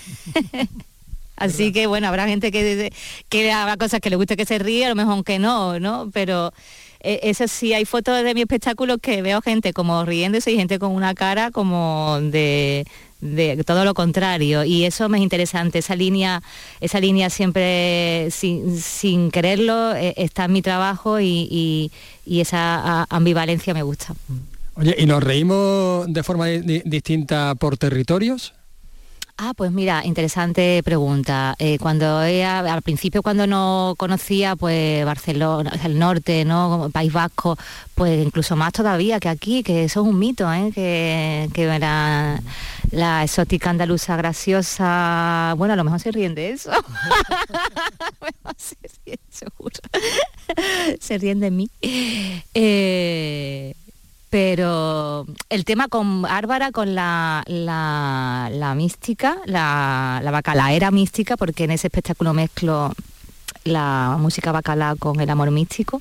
Así 1.35 1.71
que 1.71 1.87
bueno, 1.87 2.07
habrá 2.07 2.27
gente 2.27 2.51
que, 2.51 2.91
que 3.29 3.51
haga 3.51 3.77
cosas 3.77 4.01
que 4.01 4.09
le 4.09 4.17
guste 4.17 4.35
que 4.35 4.45
se 4.45 4.59
ríe, 4.59 4.85
a 4.85 4.89
lo 4.89 4.95
mejor 4.95 5.23
que 5.23 5.39
no, 5.39 5.79
¿no? 5.79 6.09
Pero 6.13 6.51
eh, 6.99 7.21
eso 7.23 7.47
sí, 7.47 7.73
hay 7.73 7.85
fotos 7.85 8.23
de 8.23 8.33
mi 8.33 8.41
espectáculo 8.41 8.97
que 8.97 9.21
veo 9.21 9.41
gente 9.41 9.71
como 9.71 10.03
riéndose 10.03 10.51
y 10.51 10.57
gente 10.57 10.79
con 10.79 10.91
una 10.91 11.13
cara 11.15 11.49
como 11.49 12.19
de, 12.21 12.85
de 13.21 13.63
todo 13.65 13.83
lo 13.85 13.93
contrario 13.93 14.63
y 14.63 14.85
eso 14.85 15.09
me 15.09 15.17
es 15.17 15.23
interesante 15.23 15.79
esa 15.79 15.95
línea 15.95 16.41
esa 16.79 16.99
línea 16.99 17.29
siempre 17.29 18.29
sin, 18.31 19.31
quererlo 19.31 19.95
eh, 19.95 20.13
está 20.17 20.45
en 20.45 20.53
mi 20.53 20.61
trabajo 20.61 21.19
y, 21.19 21.91
esa 22.25 23.05
ambivalencia 23.09 23.73
me 23.73 23.83
gusta 23.83 24.13
oye 24.75 24.95
y 24.97 25.05
nos 25.05 25.21
reímos 25.23 26.05
de 26.07 26.23
forma 26.23 26.47
distinta 26.47 27.55
por 27.55 27.77
territorios 27.77 28.53
Ah, 29.41 29.53
pues 29.55 29.71
mira, 29.71 30.01
interesante 30.03 30.83
pregunta. 30.83 31.55
Eh, 31.59 31.77
cuando 31.79 32.21
ella, 32.23 32.59
al 32.59 32.81
principio 32.81 33.23
cuando 33.23 33.47
no 33.47 33.93
conocía 33.97 34.57
pues 34.57 35.05
Barcelona, 35.05 35.71
el 35.81 35.97
norte, 35.97 36.43
¿no? 36.43 36.89
País 36.91 37.13
Vasco, 37.13 37.57
pues 37.95 38.21
incluso 38.21 38.57
más 38.57 38.73
todavía 38.73 39.17
que 39.21 39.29
aquí, 39.29 39.63
que 39.63 39.85
eso 39.85 40.01
es 40.01 40.07
un 40.07 40.19
mito, 40.19 40.51
¿eh? 40.51 40.71
que, 40.75 41.49
que 41.53 41.63
era 41.63 42.41
la 42.91 43.23
exótica 43.23 43.69
andaluza 43.69 44.15
graciosa. 44.15 45.53
Bueno, 45.57 45.73
a 45.73 45.77
lo 45.77 45.83
mejor 45.83 45.99
se 45.99 46.11
ríen 46.11 46.35
de 46.35 46.51
eso. 46.51 46.71
se 48.57 48.75
ríen, 49.05 49.19
seguro. 49.29 49.75
se 50.99 51.17
ríen 51.17 51.39
de 51.39 51.51
mí. 51.51 51.69
Eh, 52.53 53.73
pero 54.29 55.25
el 55.49 55.65
tema 55.65 55.87
con 55.87 56.25
Árbara, 56.25 56.71
con 56.71 56.93
la, 56.93 57.43
la, 57.47 58.73
mística, 58.75 59.37
la, 59.45 60.21
la 60.23 60.31
bacalaera 60.31 60.91
mística, 60.91 61.35
porque 61.37 61.63
en 61.63 61.71
ese 61.71 61.87
espectáculo 61.87 62.33
mezclo 62.33 62.93
la 63.63 64.17
música 64.19 64.51
bacala 64.51 64.95
con 64.97 65.19
el 65.19 65.29
amor 65.29 65.51
místico. 65.51 65.99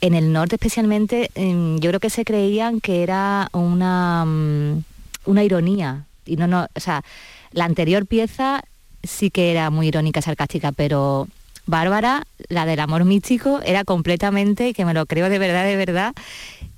En 0.00 0.14
el 0.14 0.32
norte 0.32 0.56
especialmente, 0.56 1.30
em, 1.34 1.78
yo 1.78 1.90
creo 1.90 2.00
que 2.00 2.10
se 2.10 2.24
creían 2.24 2.80
que 2.80 3.02
era 3.02 3.48
una, 3.52 4.24
mm, 4.26 4.84
una 5.26 5.44
ironía. 5.44 6.06
Y 6.24 6.36
no, 6.36 6.46
no, 6.46 6.66
o 6.74 6.80
sea, 6.80 7.04
la 7.52 7.64
anterior 7.64 8.06
pieza 8.06 8.64
sí 9.02 9.30
que 9.30 9.50
era 9.50 9.70
muy 9.70 9.88
irónica, 9.88 10.22
sarcástica, 10.22 10.72
pero 10.72 11.28
Bárbara, 11.66 12.24
la 12.48 12.66
del 12.66 12.80
amor 12.80 13.04
místico, 13.04 13.60
era 13.64 13.84
completamente, 13.84 14.72
que 14.72 14.84
me 14.84 14.94
lo 14.94 15.06
creo 15.06 15.28
de 15.28 15.38
verdad, 15.38 15.64
de 15.64 15.76
verdad, 15.76 16.14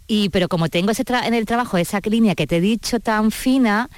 y, 0.07 0.31
pero 0.31 0.49
como 0.49 0.69
tengo 0.69 0.91
ese 0.91 1.05
en 1.25 1.35
el 1.35 1.45
trabajo 1.45 1.77
esa 1.77 2.01
línea 2.05 2.35
que 2.35 2.47
te 2.47 2.57
he 2.57 2.61
dicho 2.63 2.99
tan 2.99 3.31
fina, 3.31 3.91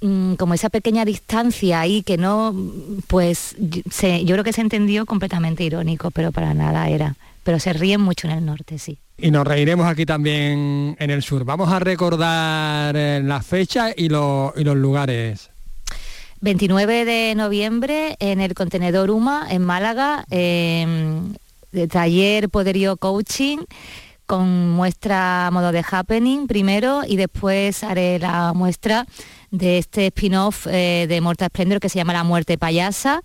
mm, 0.00 0.34
como 0.34 0.54
esa 0.54 0.68
pequeña 0.68 1.04
distancia 1.04 1.80
ahí 1.80 2.02
que 2.02 2.18
no, 2.18 2.54
pues 3.06 3.54
yo 3.58 4.34
creo 4.34 4.44
que 4.44 4.52
se 4.52 4.60
entendió 4.60 5.06
completamente 5.06 5.62
irónico, 5.62 6.10
pero 6.10 6.32
para 6.32 6.52
nada 6.52 6.88
era. 6.88 7.14
Pero 7.44 7.60
se 7.60 7.72
ríen 7.72 8.00
mucho 8.00 8.26
en 8.26 8.34
el 8.34 8.44
norte, 8.44 8.80
sí. 8.80 8.98
Y 9.18 9.30
nos 9.30 9.46
reiremos 9.46 9.86
aquí 9.86 10.04
también 10.04 10.94
en 10.98 11.10
el 11.10 11.22
sur. 11.22 11.44
Vamos 11.44 11.72
a 11.72 11.78
recordar 11.78 12.94
eh, 12.96 13.20
las 13.24 13.46
fechas 13.46 13.94
y, 13.96 14.08
los 14.08 14.54
lugares. 14.56 15.50
29 16.42 17.06
de 17.06 17.34
noviembre 17.34 18.16
en 18.20 18.40
el 18.40 18.52
contenedor 18.54 19.10
UMA 19.10 19.46
en 19.50 19.62
Málaga, 19.62 20.26
em, 20.30 21.34
taller 21.90 22.50
Poderío 22.50 22.98
Coaching 22.98 23.58
con 24.26 24.70
muestra 24.70 25.48
modo 25.52 25.72
de 25.72 25.84
happening 25.88 26.46
primero 26.46 27.02
y 27.06 27.16
después 27.16 27.84
haré 27.84 28.18
la 28.18 28.52
muestra 28.52 29.06
de 29.50 29.78
este 29.78 30.08
spin-off 30.08 30.66
eh, 30.66 31.06
de 31.08 31.20
Mortal 31.20 31.48
Splendor 31.48 31.80
que 31.80 31.88
se 31.88 31.98
llama 31.98 32.12
La 32.12 32.24
Muerte 32.24 32.58
Payasa 32.58 33.22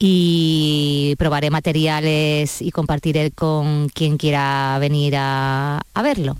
y 0.00 1.14
probaré 1.18 1.50
materiales 1.50 2.62
y 2.62 2.70
compartiré 2.70 3.30
con 3.30 3.90
quien 3.90 4.16
quiera 4.16 4.78
venir 4.80 5.14
a, 5.16 5.80
a 5.94 6.02
verlo. 6.02 6.36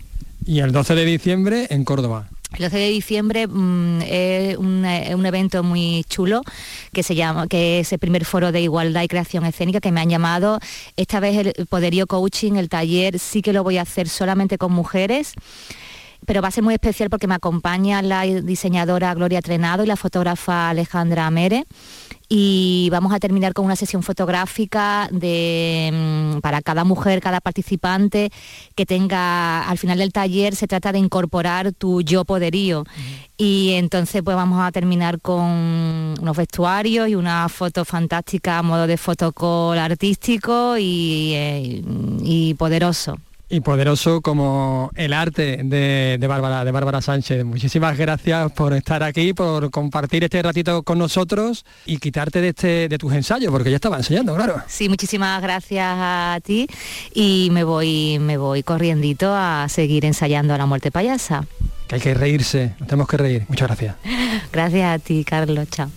Y 0.46 0.60
el 0.60 0.72
12 0.72 0.94
de 0.94 1.04
diciembre 1.04 1.66
en 1.70 1.84
Córdoba. 1.84 2.28
El 2.54 2.64
12 2.64 2.78
de 2.78 2.88
diciembre 2.88 3.46
mm, 3.46 4.02
es 4.02 4.56
un, 4.56 4.84
evento 4.84 5.62
muy 5.62 6.04
chulo 6.08 6.42
que 6.92 7.02
se 7.02 7.14
llama, 7.14 7.46
que 7.46 7.80
es 7.80 7.92
el 7.92 7.98
primer 7.98 8.24
foro 8.24 8.50
de 8.50 8.60
igualdad 8.60 9.02
y 9.02 9.08
creación 9.08 9.44
escénica 9.44 9.80
que 9.80 9.92
me 9.92 10.00
han 10.00 10.08
llamado. 10.08 10.58
Esta 10.96 11.20
vez 11.20 11.46
el 11.56 11.66
Poderío 11.66 12.06
Coaching, 12.06 12.54
el 12.54 12.68
taller, 12.68 13.18
sí 13.18 13.42
que 13.42 13.52
lo 13.52 13.62
voy 13.62 13.78
a 13.78 13.82
hacer 13.82 14.08
solamente 14.08 14.58
con 14.58 14.72
mujeres 14.72 15.34
pero 16.26 16.42
va 16.42 16.48
a 16.48 16.50
ser 16.50 16.62
muy 16.62 16.74
especial 16.74 17.08
porque 17.08 17.26
me 17.26 17.34
acompaña 17.34 18.02
la 18.02 18.22
diseñadora 18.22 19.14
Gloria 19.14 19.40
Trenado 19.40 19.84
y 19.84 19.86
la 19.86 19.96
fotógrafa 19.96 20.68
Alejandra 20.68 21.30
Mere 21.30 21.64
y 22.32 22.88
vamos 22.92 23.12
a 23.12 23.18
terminar 23.18 23.54
con 23.54 23.64
una 23.64 23.74
sesión 23.74 24.04
fotográfica 24.04 25.08
de, 25.10 25.90
mm, 25.92 26.38
para 26.38 26.62
cada 26.62 26.84
mujer, 26.84 27.20
cada 27.20 27.40
participante 27.40 28.30
que 28.76 28.86
tenga, 28.86 29.68
al 29.68 29.78
final 29.78 29.98
del 29.98 30.12
taller 30.12 30.54
se 30.54 30.68
trata 30.68 30.92
de 30.92 31.00
incorporar 31.00 31.72
tu 31.72 32.02
yo 32.02 32.24
poderío. 32.24 32.84
Y 33.36 33.72
entonces 33.72 34.22
pues 34.22 34.36
vamos 34.36 34.62
a 34.62 34.70
terminar 34.70 35.20
con 35.20 36.14
unos 36.20 36.36
vestuarios 36.36 37.08
y 37.08 37.16
una 37.16 37.48
foto 37.48 37.84
fantástica 37.84 38.58
a 38.58 38.62
modo 38.62 38.86
de 38.86 38.96
fotocall 38.96 39.78
artístico 39.78 40.78
y 40.78 41.32
eh, 41.34 42.54
poderoso 42.56 43.18
y 43.50 43.60
poderoso 43.60 44.20
como 44.20 44.90
el 44.94 45.12
arte 45.12 45.60
de, 45.64 46.16
de, 46.18 46.26
Bárbara, 46.26 46.64
de 46.64 46.70
Bárbara 46.70 47.02
Sánchez. 47.02 47.44
Muchísimas 47.44 47.98
gracias 47.98 48.52
por 48.52 48.72
estar 48.72 49.02
aquí, 49.02 49.34
por 49.34 49.70
compartir 49.70 50.24
este 50.24 50.40
ratito 50.40 50.84
con 50.84 50.98
nosotros 50.98 51.64
y 51.84 51.98
quitarte 51.98 52.40
de, 52.40 52.48
este, 52.50 52.88
de 52.88 52.98
tus 52.98 53.12
ensayos, 53.12 53.50
porque 53.50 53.70
ya 53.70 53.76
estaba 53.76 53.96
enseñando, 53.96 54.34
claro. 54.36 54.62
Sí, 54.68 54.88
muchísimas 54.88 55.42
gracias 55.42 55.86
a 55.98 56.38
ti 56.44 56.68
y 57.12 57.48
me 57.50 57.64
voy, 57.64 58.18
me 58.20 58.36
voy 58.36 58.62
corriendito 58.62 59.34
a 59.34 59.66
seguir 59.68 60.04
ensayando 60.04 60.54
a 60.54 60.58
la 60.58 60.66
muerte 60.66 60.92
payasa. 60.92 61.44
Que 61.88 61.96
hay 61.96 62.00
que 62.00 62.14
reírse, 62.14 62.74
nos 62.78 62.88
tenemos 62.88 63.08
que 63.08 63.16
reír. 63.16 63.44
Muchas 63.48 63.66
gracias. 63.66 63.96
Gracias 64.52 64.94
a 64.94 64.98
ti, 65.00 65.24
Carlos. 65.24 65.68
Chao. 65.70 65.90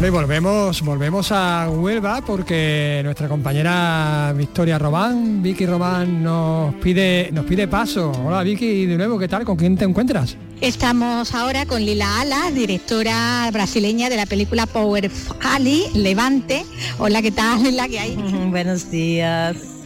Bueno, 0.00 0.16
y 0.16 0.18
volvemos, 0.18 0.80
volvemos 0.80 1.30
a 1.30 1.68
Huelva 1.68 2.22
porque 2.22 3.02
nuestra 3.04 3.28
compañera 3.28 4.32
Victoria 4.34 4.78
Román, 4.78 5.42
Vicky 5.42 5.66
Román, 5.66 6.22
nos 6.22 6.74
pide, 6.76 7.28
nos 7.32 7.44
pide 7.44 7.68
paso. 7.68 8.10
Hola 8.24 8.42
Vicky, 8.42 8.86
de 8.86 8.96
nuevo, 8.96 9.18
¿qué 9.18 9.28
tal? 9.28 9.44
¿Con 9.44 9.58
quién 9.58 9.76
te 9.76 9.84
encuentras? 9.84 10.38
Estamos 10.62 11.34
ahora 11.34 11.66
con 11.66 11.84
Lila 11.84 12.22
Alas, 12.22 12.54
directora 12.54 13.50
brasileña 13.52 14.08
de 14.08 14.16
la 14.16 14.24
película 14.24 14.64
Power 14.64 15.10
Ali, 15.42 15.84
Levante. 15.92 16.64
Hola, 16.98 17.20
¿qué 17.20 17.32
tal? 17.32 17.62
Lila, 17.62 17.86
¿qué 17.86 17.98
hay? 17.98 18.16
Buenos 18.50 18.90
días. 18.90 19.79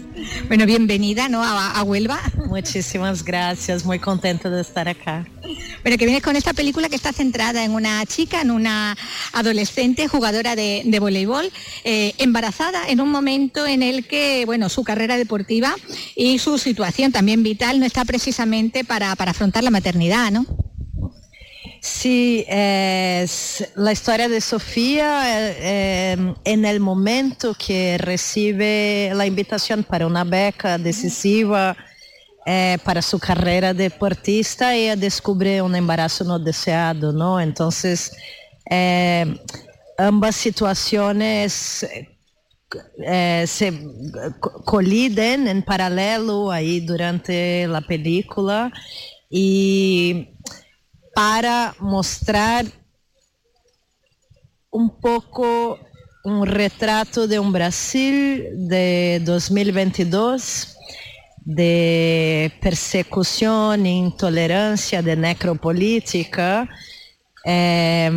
Bueno, 0.49 0.67
bienvenida 0.67 1.29
¿no? 1.29 1.43
a, 1.43 1.83
Huelva. 1.83 2.21
Muchísimas 2.47 3.25
gracias, 3.25 3.85
muy 3.85 3.99
contenta 3.99 4.49
de 4.49 4.61
estar 4.61 4.89
acá. 4.89 5.27
Bueno, 5.83 5.99
que 5.99 6.07
vienes 6.07 6.23
con 6.23 6.37
esta 6.37 6.53
película 6.53 6.89
que 6.89 6.97
está 6.97 7.13
centrada 7.13 7.65
en 7.65 7.73
una 7.73 8.05
chica, 8.07 8.41
en 8.41 8.51
una 8.51 8.97
adolescente 9.33 10.09
jugadora 10.09 10.55
de, 10.57 10.97
voleibol, 11.01 11.51
eh, 11.85 12.15
embarazada 12.19 12.89
en 12.89 13.01
un 13.01 13.11
momento 13.11 13.67
en 13.67 13.83
el 13.83 14.07
que, 14.07 14.45
bueno, 14.47 14.69
su 14.69 14.85
carrera 14.85 15.17
deportiva 15.17 15.75
y 16.15 16.39
su 16.39 16.59
situación 16.59 17.13
también 17.13 17.43
vital 17.43 17.81
no 17.81 17.87
está 17.87 18.05
precisamente 18.05 18.85
para, 18.85 19.13
afrontar 19.13 19.65
la 19.65 19.71
maternidad, 19.71 20.31
¿no? 20.31 20.47
Sí, 21.87 22.47
la 22.49 23.93
historia 23.93 24.27
de 24.27 24.41
Sofía 24.41 25.51
eh, 25.51 25.57
eh, 25.61 26.35
en 26.45 26.65
el 26.65 26.81
momento 26.81 27.53
que 27.53 27.99
recibe 27.99 29.13
la 29.15 29.27
invitación 29.27 29.85
para 29.85 30.07
una 30.07 30.25
beca 30.25 30.79
decisiva 30.79 31.77
é, 32.47 32.79
para 32.79 33.03
sua 33.03 33.21
carreira 33.21 33.75
deportista 33.75 34.75
e 34.75 34.97
descobrir 34.97 35.63
um 35.63 35.77
embaraço 35.77 36.25
não 36.25 36.43
deseado, 36.43 37.13
não? 37.13 37.39
Então, 37.39 37.69
é, 38.71 39.27
ambas 39.99 40.37
situações 40.37 41.85
é, 43.01 43.45
se 43.47 43.71
colidem 44.65 45.51
em 45.51 45.61
paralelo 45.61 46.51
aí 46.51 46.81
durante 46.81 47.67
a 47.75 47.83
película 47.83 48.73
e 49.31 50.29
para 51.15 51.75
mostrar 51.79 52.65
um 54.73 54.89
pouco 54.89 55.79
um 56.27 56.41
retrato 56.41 57.29
de 57.29 57.39
um 57.39 57.53
Brasil 57.53 58.57
de 58.67 59.21
2022 59.21 60.75
de 61.45 62.51
persecución, 62.61 63.85
intolerancia, 63.85 65.03
de 65.03 65.15
necropolítica, 65.15 66.67
eh, 67.45 68.11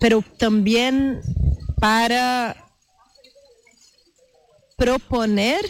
pero 0.00 0.22
también 0.36 1.20
para 1.78 2.56
proponer 4.76 5.64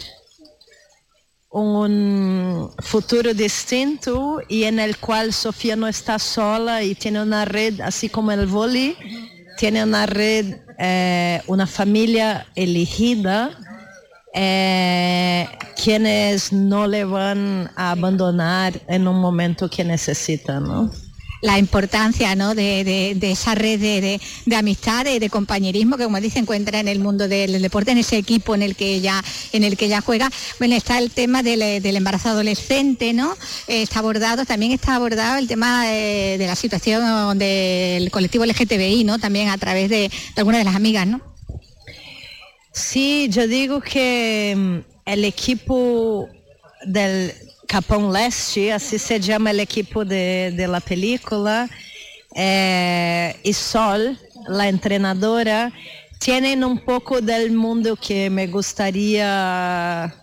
un 1.51 2.71
futuro 2.79 3.33
distinto 3.33 4.41
y 4.47 4.63
en 4.63 4.79
el 4.79 4.97
cual 4.97 5.33
Sofía 5.33 5.75
no 5.75 5.87
está 5.87 6.17
sola 6.17 6.83
y 6.83 6.95
tiene 6.95 7.21
una 7.21 7.45
red, 7.45 7.81
así 7.81 8.09
como 8.09 8.31
el 8.31 8.47
vóley, 8.47 8.95
tiene 9.57 9.83
una 9.83 10.05
red, 10.05 10.55
eh, 10.79 11.41
una 11.47 11.67
familia 11.67 12.47
elegida 12.55 13.57
é, 14.33 15.47
quienes 15.75 16.53
no 16.53 16.87
le 16.87 17.03
van 17.03 17.69
a 17.75 17.91
abandonar 17.91 18.79
en 18.87 19.07
un 19.07 19.19
momento 19.19 19.69
que 19.69 19.83
necesita, 19.83 20.59
¿no? 20.59 20.89
La 21.41 21.57
importancia 21.57 22.35
¿no? 22.35 22.55
de, 22.55 23.15
de, 23.17 23.31
esa 23.31 23.55
red 23.55 23.79
de, 23.79 24.21
de, 24.45 24.55
amistad, 24.55 25.03
de, 25.05 25.29
compañerismo 25.29 25.97
que 25.97 26.03
como 26.03 26.21
dice 26.21 26.39
encuentra 26.39 26.79
en 26.79 26.87
el 26.87 26.99
mundo 26.99 27.27
del 27.27 27.61
deporte, 27.61 27.91
en 27.91 27.97
ese 27.97 28.17
equipo 28.17 28.55
en 28.55 28.61
el 28.61 28.75
que 28.75 28.93
ella, 28.93 29.23
en 29.51 29.63
el 29.63 29.75
que 29.75 29.85
ella 29.85 30.01
juega. 30.01 30.29
Bueno, 30.59 30.75
está 30.75 30.99
el 30.99 31.11
tema 31.11 31.43
del, 31.43 31.81
del 31.81 31.95
embarazo 31.95 32.29
adolescente, 32.29 33.13
¿no? 33.13 33.33
Eh, 33.67 33.81
está 33.81 33.99
abordado, 33.99 34.45
también 34.45 34.71
está 34.71 34.95
abordado 34.95 35.37
el 35.37 35.47
tema 35.47 35.85
de, 35.85 36.37
la 36.39 36.55
situación 36.55 37.37
del 37.37 38.11
colectivo 38.11 38.45
LGTBI, 38.45 39.03
¿no? 39.03 39.19
También 39.19 39.49
a 39.49 39.57
través 39.57 39.89
de, 39.89 40.11
algunas 40.35 40.59
de 40.59 40.65
las 40.65 40.75
amigas, 40.75 41.07
¿no? 41.07 41.21
Sí, 42.73 43.27
yo 43.29 43.47
digo 43.47 43.81
que 43.81 44.53
mm, 44.55 44.77
el 45.05 45.25
equipo 45.25 46.29
del 46.85 47.33
Capão 47.71 48.11
Leste, 48.11 48.69
así 48.69 48.99
se 48.99 49.17
llama 49.17 49.51
el 49.51 49.61
equipo 49.61 50.03
de, 50.03 50.51
de 50.57 50.67
la 50.67 50.81
película, 50.81 51.69
eh, 52.35 53.33
y 53.43 53.53
Sol, 53.53 54.19
la 54.49 54.67
entrenadora, 54.67 55.71
tienen 56.19 56.65
un 56.65 56.79
poco 56.79 57.21
del 57.21 57.53
mundo 57.53 57.95
que 57.95 58.29
me 58.29 58.47
gustaría 58.47 60.13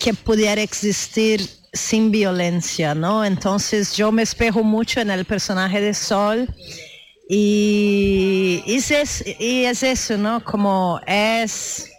que 0.00 0.14
pudiera 0.14 0.62
existir 0.62 1.46
sin 1.74 2.10
violencia, 2.10 2.94
¿no? 2.94 3.22
Entonces 3.22 3.94
yo 3.94 4.10
me 4.10 4.22
espejo 4.22 4.62
mucho 4.62 5.02
en 5.02 5.10
el 5.10 5.26
personaje 5.26 5.82
de 5.82 5.92
Sol 5.92 6.48
y, 7.28 8.62
y, 8.64 8.76
es, 8.76 9.22
y 9.38 9.64
es 9.66 9.82
eso, 9.82 10.16
¿no? 10.16 10.42
Como 10.42 10.98
es 11.06 11.90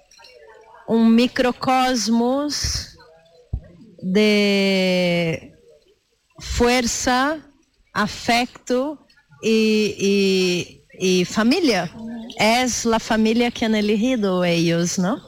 un 0.87 1.13
microcosmos 1.13 2.94
de 4.05 5.55
fuerza, 6.37 7.39
afecto 7.91 8.99
y, 9.41 10.83
y, 10.99 11.25
familia. 11.25 11.91
Es 12.37 12.85
la 12.85 12.99
familia 12.99 13.49
que 13.49 13.65
han 13.65 13.73
elegido 13.73 14.45
ellos, 14.45 14.99
¿no? 14.99 15.21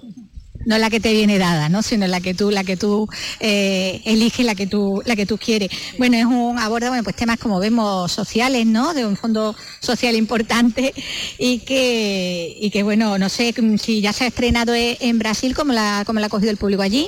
no 0.65 0.77
la 0.77 0.89
que 0.89 0.99
te 0.99 1.13
viene 1.13 1.37
dada, 1.37 1.69
¿no? 1.69 1.81
sino 1.81 2.05
la 2.07 2.19
que 2.19 2.33
tú, 2.33 2.51
la 2.51 2.65
que 2.65 2.75
tú 2.75 3.07
eh, 3.39 4.01
eliges, 4.03 4.45
la 4.45 4.53
que 4.53 4.67
tú, 4.67 5.01
la 5.05 5.15
que 5.15 5.25
tú 5.25 5.37
quieres. 5.37 5.69
Bueno, 5.97 6.17
es 6.17 6.25
un 6.25 6.59
aborda 6.59 6.89
bueno, 6.89 7.03
pues 7.05 7.15
temas 7.15 7.39
como 7.39 7.57
vemos 7.59 8.11
sociales, 8.11 8.65
¿no? 8.65 8.93
De 8.93 9.05
un 9.05 9.15
fondo 9.15 9.55
social 9.79 10.15
importante 10.17 10.93
y 11.39 11.59
que, 11.59 12.53
y 12.59 12.69
que 12.69 12.83
bueno, 12.83 13.17
no 13.17 13.29
sé 13.29 13.55
si 13.79 14.01
ya 14.01 14.11
se 14.11 14.25
ha 14.25 14.27
estrenado 14.27 14.73
en 14.75 15.17
Brasil, 15.19 15.55
¿cómo 15.55 15.71
la, 15.71 16.03
cómo 16.05 16.19
la 16.19 16.25
ha 16.25 16.29
cogido 16.29 16.51
el 16.51 16.57
público 16.57 16.81
allí? 16.81 17.07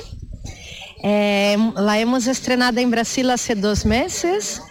Eh, 1.02 1.56
la 1.76 1.98
hemos 1.98 2.26
estrenado 2.26 2.80
en 2.80 2.90
Brasil 2.90 3.30
hace 3.30 3.54
dos 3.54 3.86
meses. 3.86 4.62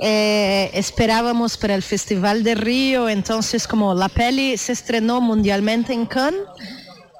Eh, 0.00 0.70
esperábamos 0.74 1.56
para 1.56 1.74
el 1.74 1.82
Festival 1.82 2.42
de 2.42 2.54
Río, 2.54 3.08
entonces 3.08 3.68
como 3.68 3.94
la 3.94 4.08
peli 4.08 4.56
se 4.56 4.72
estrenó 4.72 5.20
mundialmente 5.20 5.92
en 5.92 6.06
Cannes, 6.06 6.40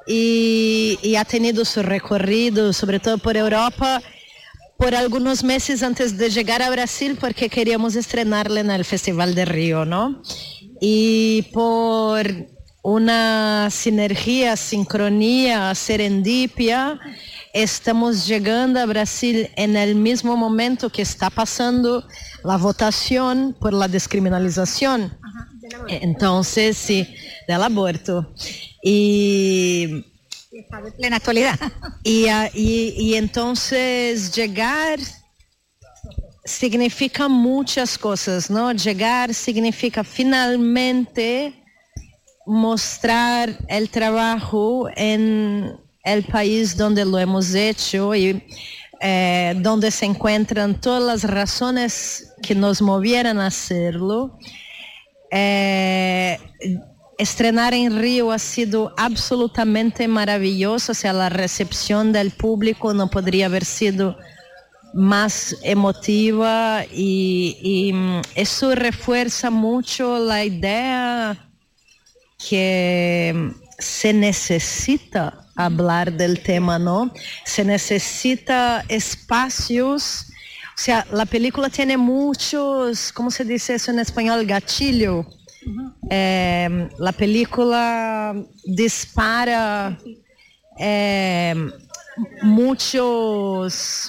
y, 0.07 1.15
ha 1.17 1.25
tenido 1.25 1.65
su 1.65 1.83
recorrido, 1.83 2.73
sobre 2.73 2.99
todo 2.99 3.19
por 3.19 3.37
Europa, 3.37 4.03
por 4.77 4.97
algunos 4.97 5.45
meses 5.45 5.83
antes 5.83 6.19
de 6.19 6.29
llegar 6.29 6.61
a 6.61 6.71
Brasil, 6.71 7.17
porque 7.21 7.49
queríamos 7.49 7.95
estrenarla 7.95 8.61
en 8.61 8.71
el 8.73 8.85
Festival 8.85 9.35
de 9.37 9.45
Río, 9.45 9.85
¿no? 9.85 10.21
Y 10.81 11.43
por 11.53 12.27
una 12.83 13.69
sinergia, 13.71 14.57
sincronía, 14.57 15.73
serendipia, 15.77 16.99
estamos 17.53 18.27
llegando 18.27 18.81
a 18.81 18.87
Brasil 18.87 19.51
en 19.57 19.77
el 19.77 19.95
mismo 19.95 20.37
momento 20.37 20.91
que 20.91 21.03
está 21.03 21.31
pasando 21.31 22.07
la 22.45 22.57
votación 22.57 23.55
por 23.59 23.73
la 23.73 23.89
descriminalización. 23.89 25.17
Entonces, 25.89 26.77
sí, 26.77 27.15
del 27.47 27.63
aborto. 27.63 28.35
Y 28.83 30.05
de 30.51 30.93
plena 30.97 31.17
actualidad. 31.17 31.59
Y, 32.03 32.27
y, 32.55 32.95
y, 32.97 33.15
entonces 33.15 34.35
llegar 34.35 34.99
significa 36.45 37.29
muchas 37.29 37.97
cosas, 37.97 38.51
¿no? 38.51 38.73
Llegar 38.73 39.33
significa 39.33 40.03
finalmente 40.03 41.63
mostrar 42.45 43.57
el 43.69 43.89
trabajo 43.89 44.89
en 44.97 45.79
el 46.05 46.25
país 46.25 46.77
donde 46.77 47.05
lo 47.05 47.19
hemos 47.19 47.55
hecho 47.55 48.15
y 48.15 48.43
eh, 49.01 49.55
donde 49.57 49.91
se 49.91 50.07
encuentran 50.07 50.81
todas 50.81 51.03
las 51.03 51.25
razones 51.25 52.33
que 52.43 52.55
nos 52.55 52.81
movieran 52.81 53.39
a 53.39 53.47
hacerlo. 53.47 54.39
Eh, 55.31 56.39
estrenar 57.19 57.75
en 57.75 57.99
Río 57.99 58.33
ha 58.33 58.39
sido 58.39 58.93
absolutamente 58.97 60.09
maravilloso, 60.09 60.93
o 60.93 60.95
sea, 60.95 61.13
la 61.13 61.29
recepción 61.29 62.13
del 62.13 62.33
público 62.33 62.95
no 62.95 63.09
podría 63.09 63.47
haber 63.47 63.65
sido 63.65 64.17
más 64.95 65.57
emotiva 65.63 66.85
y, 66.93 67.93
mm, 67.95 68.21
eso 68.35 68.75
refuerza 68.75 69.51
mucho 69.51 70.19
la 70.19 70.45
idea 70.45 71.49
que 72.49 73.53
se 73.83 74.13
necesita 74.13 75.47
hablar 75.57 76.13
del 76.13 76.43
tema, 76.43 76.79
¿no? 76.79 77.13
Se 77.45 77.65
necesita 77.65 78.85
espacios, 78.89 80.27
o 80.75 80.81
sea, 80.85 81.07
la 81.13 81.27
película 81.27 81.69
tiene 81.69 81.97
muchos, 81.97 83.13
¿cómo 83.13 83.31
se 83.31 83.45
dice 83.45 83.75
eso 83.75 83.91
en 83.91 83.99
español? 83.99 84.47
Gatillo 84.47 85.27
é, 86.11 86.69
a 86.99 87.13
película 87.13 88.35
dispara 88.67 89.97
muitos 92.43 94.09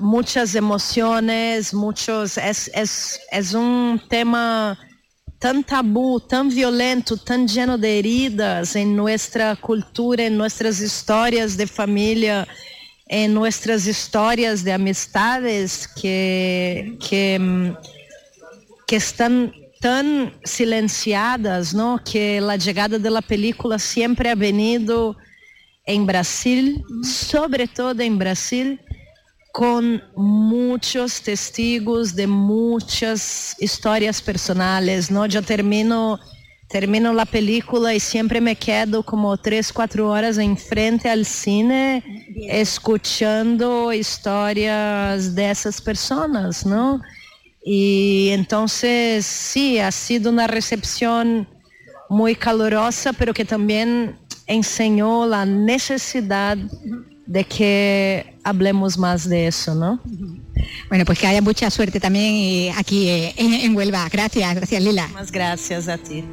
muitas 0.00 0.54
emoções, 0.54 1.72
muitos 1.72 2.38
é, 2.38 2.50
é, 2.50 2.84
é 3.32 3.58
um 3.58 3.98
tema 3.98 4.78
tan 5.40 5.64
tabú, 5.64 6.20
tan 6.20 6.50
violento, 6.50 7.16
tan 7.16 7.48
lleno 7.48 7.78
de 7.78 7.98
heridas 7.98 8.76
en 8.76 8.94
nuestra 8.94 9.56
cultura, 9.56 10.26
en 10.26 10.36
nuestras 10.36 10.80
historias 10.82 11.56
de 11.56 11.66
familia, 11.66 12.46
en 13.08 13.32
nuestras 13.32 13.86
historias 13.86 14.62
de 14.62 14.74
amistades 14.74 15.88
que, 15.88 16.98
que, 17.08 17.74
que 18.86 18.96
están 18.96 19.50
tan 19.80 20.34
silenciadas, 20.44 21.72
¿no? 21.72 21.98
Que 22.04 22.38
la 22.42 22.56
llegada 22.56 22.98
de 22.98 23.10
la 23.10 23.22
película 23.22 23.78
siempre 23.78 24.28
ha 24.28 24.34
venido 24.34 25.16
en 25.86 26.04
Brasil, 26.04 26.84
sobre 27.02 27.66
todo 27.66 27.98
en 28.02 28.18
Brasil, 28.18 28.78
con 29.52 30.02
muchos 30.14 31.22
testigos 31.22 32.14
de 32.14 32.26
muchas 32.26 33.56
historias 33.58 34.22
personales, 34.22 35.10
¿no? 35.10 35.26
Yo 35.26 35.42
termino, 35.42 36.20
termino 36.68 37.12
la 37.12 37.26
película 37.26 37.92
y 37.94 38.00
siempre 38.00 38.40
me 38.40 38.54
quedo 38.54 39.02
como 39.02 39.36
tres, 39.36 39.72
cuatro 39.72 40.10
horas 40.10 40.38
en 40.38 40.56
frente 40.56 41.08
al 41.10 41.26
cine 41.26 42.04
escuchando 42.48 43.92
historias 43.92 45.34
de 45.34 45.50
esas 45.50 45.80
personas, 45.80 46.64
¿no? 46.64 47.00
Y 47.62 48.28
entonces 48.30 49.26
sí, 49.26 49.78
ha 49.80 49.90
sido 49.90 50.30
una 50.30 50.46
recepción 50.46 51.48
muy 52.08 52.34
calurosa, 52.34 53.12
pero 53.12 53.34
que 53.34 53.44
también 53.44 54.16
enseñó 54.46 55.26
la 55.26 55.44
necesidad 55.44 56.56
de 57.26 57.44
que 57.44 58.29
hablemos 58.44 58.98
más 58.98 59.28
de 59.28 59.46
eso, 59.46 59.74
¿no? 59.74 60.00
Bueno, 60.88 61.04
pues 61.04 61.18
que 61.18 61.26
haya 61.26 61.42
mucha 61.42 61.70
suerte 61.70 62.00
también 62.00 62.34
eh, 62.34 62.72
aquí 62.76 63.08
eh, 63.08 63.34
en, 63.36 63.76
Huelva. 63.76 64.08
Gracias, 64.10 64.54
gracias 64.54 64.82
Lila. 64.82 65.08
Más 65.08 65.30
gracias 65.30 65.88
a 65.88 65.98
ti. 65.98 66.24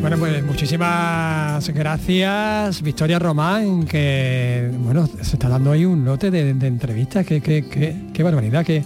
Bueno, 0.00 0.18
pues 0.18 0.44
muchísimas 0.44 1.66
gracias, 1.70 2.82
Victoria 2.82 3.18
Román, 3.18 3.86
que 3.86 4.70
bueno, 4.80 5.06
se 5.06 5.36
está 5.36 5.48
dando 5.48 5.72
ahí 5.72 5.86
un 5.86 6.04
lote 6.04 6.30
de, 6.30 6.52
de 6.52 6.66
entrevistas, 6.66 7.24
qué, 7.24 7.40
qué, 7.40 7.66
qué, 7.70 7.96
qué 8.12 8.22
barbaridad, 8.22 8.66
qué, 8.66 8.84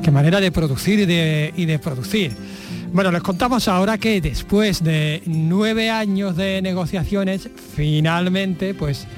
qué 0.00 0.10
manera 0.12 0.40
de 0.40 0.52
producir 0.52 1.00
y 1.00 1.06
de, 1.06 1.52
y 1.56 1.64
de 1.64 1.80
producir. 1.80 2.36
Bueno, 2.94 3.10
les 3.10 3.22
contamos 3.22 3.66
ahora 3.66 3.98
que 3.98 4.20
después 4.20 4.84
de 4.84 5.20
nueve 5.26 5.90
años 5.90 6.36
de 6.36 6.62
negociaciones, 6.62 7.48
finalmente, 7.74 8.72
pues 8.72 9.08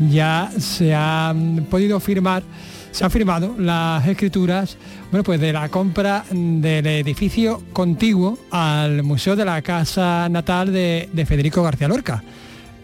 ya 0.00 0.50
se 0.58 0.96
han 0.96 1.64
podido 1.70 2.00
firmar, 2.00 2.42
se 2.90 3.04
han 3.04 3.10
firmado 3.12 3.54
las 3.56 4.04
escrituras, 4.08 4.76
bueno, 5.12 5.22
pues 5.22 5.40
de 5.40 5.52
la 5.52 5.68
compra 5.68 6.24
del 6.28 6.84
edificio 6.88 7.62
contiguo 7.72 8.36
al 8.50 9.04
Museo 9.04 9.36
de 9.36 9.44
la 9.44 9.62
Casa 9.62 10.28
Natal 10.28 10.72
de, 10.72 11.08
de 11.12 11.24
Federico 11.24 11.62
García 11.62 11.86
Lorca 11.86 12.24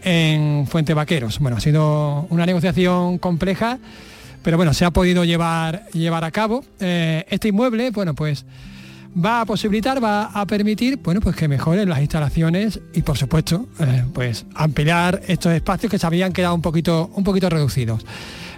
en 0.04 0.68
Fuente 0.68 0.94
Vaqueros. 0.94 1.40
Bueno, 1.40 1.56
ha 1.56 1.60
sido 1.60 2.28
una 2.30 2.46
negociación 2.46 3.18
compleja, 3.18 3.80
pero 4.44 4.56
bueno, 4.56 4.74
se 4.74 4.84
ha 4.84 4.92
podido 4.92 5.24
llevar, 5.24 5.88
llevar 5.92 6.22
a 6.22 6.30
cabo. 6.30 6.64
Eh, 6.78 7.24
este 7.30 7.48
inmueble, 7.48 7.90
bueno, 7.90 8.14
pues 8.14 8.44
va 9.16 9.40
a 9.40 9.46
posibilitar, 9.46 10.02
va 10.02 10.24
a 10.24 10.46
permitir, 10.46 10.98
bueno, 11.02 11.20
pues 11.20 11.36
que 11.36 11.48
mejoren 11.48 11.88
las 11.88 12.00
instalaciones 12.00 12.80
y 12.92 13.02
por 13.02 13.16
supuesto, 13.16 13.66
eh, 13.80 14.04
pues 14.12 14.44
ampliar 14.54 15.22
estos 15.26 15.52
espacios 15.52 15.90
que 15.90 15.98
se 15.98 16.06
habían 16.06 16.32
quedado 16.32 16.54
un 16.54 16.62
poquito, 16.62 17.10
un 17.14 17.24
poquito 17.24 17.48
reducidos. 17.48 18.04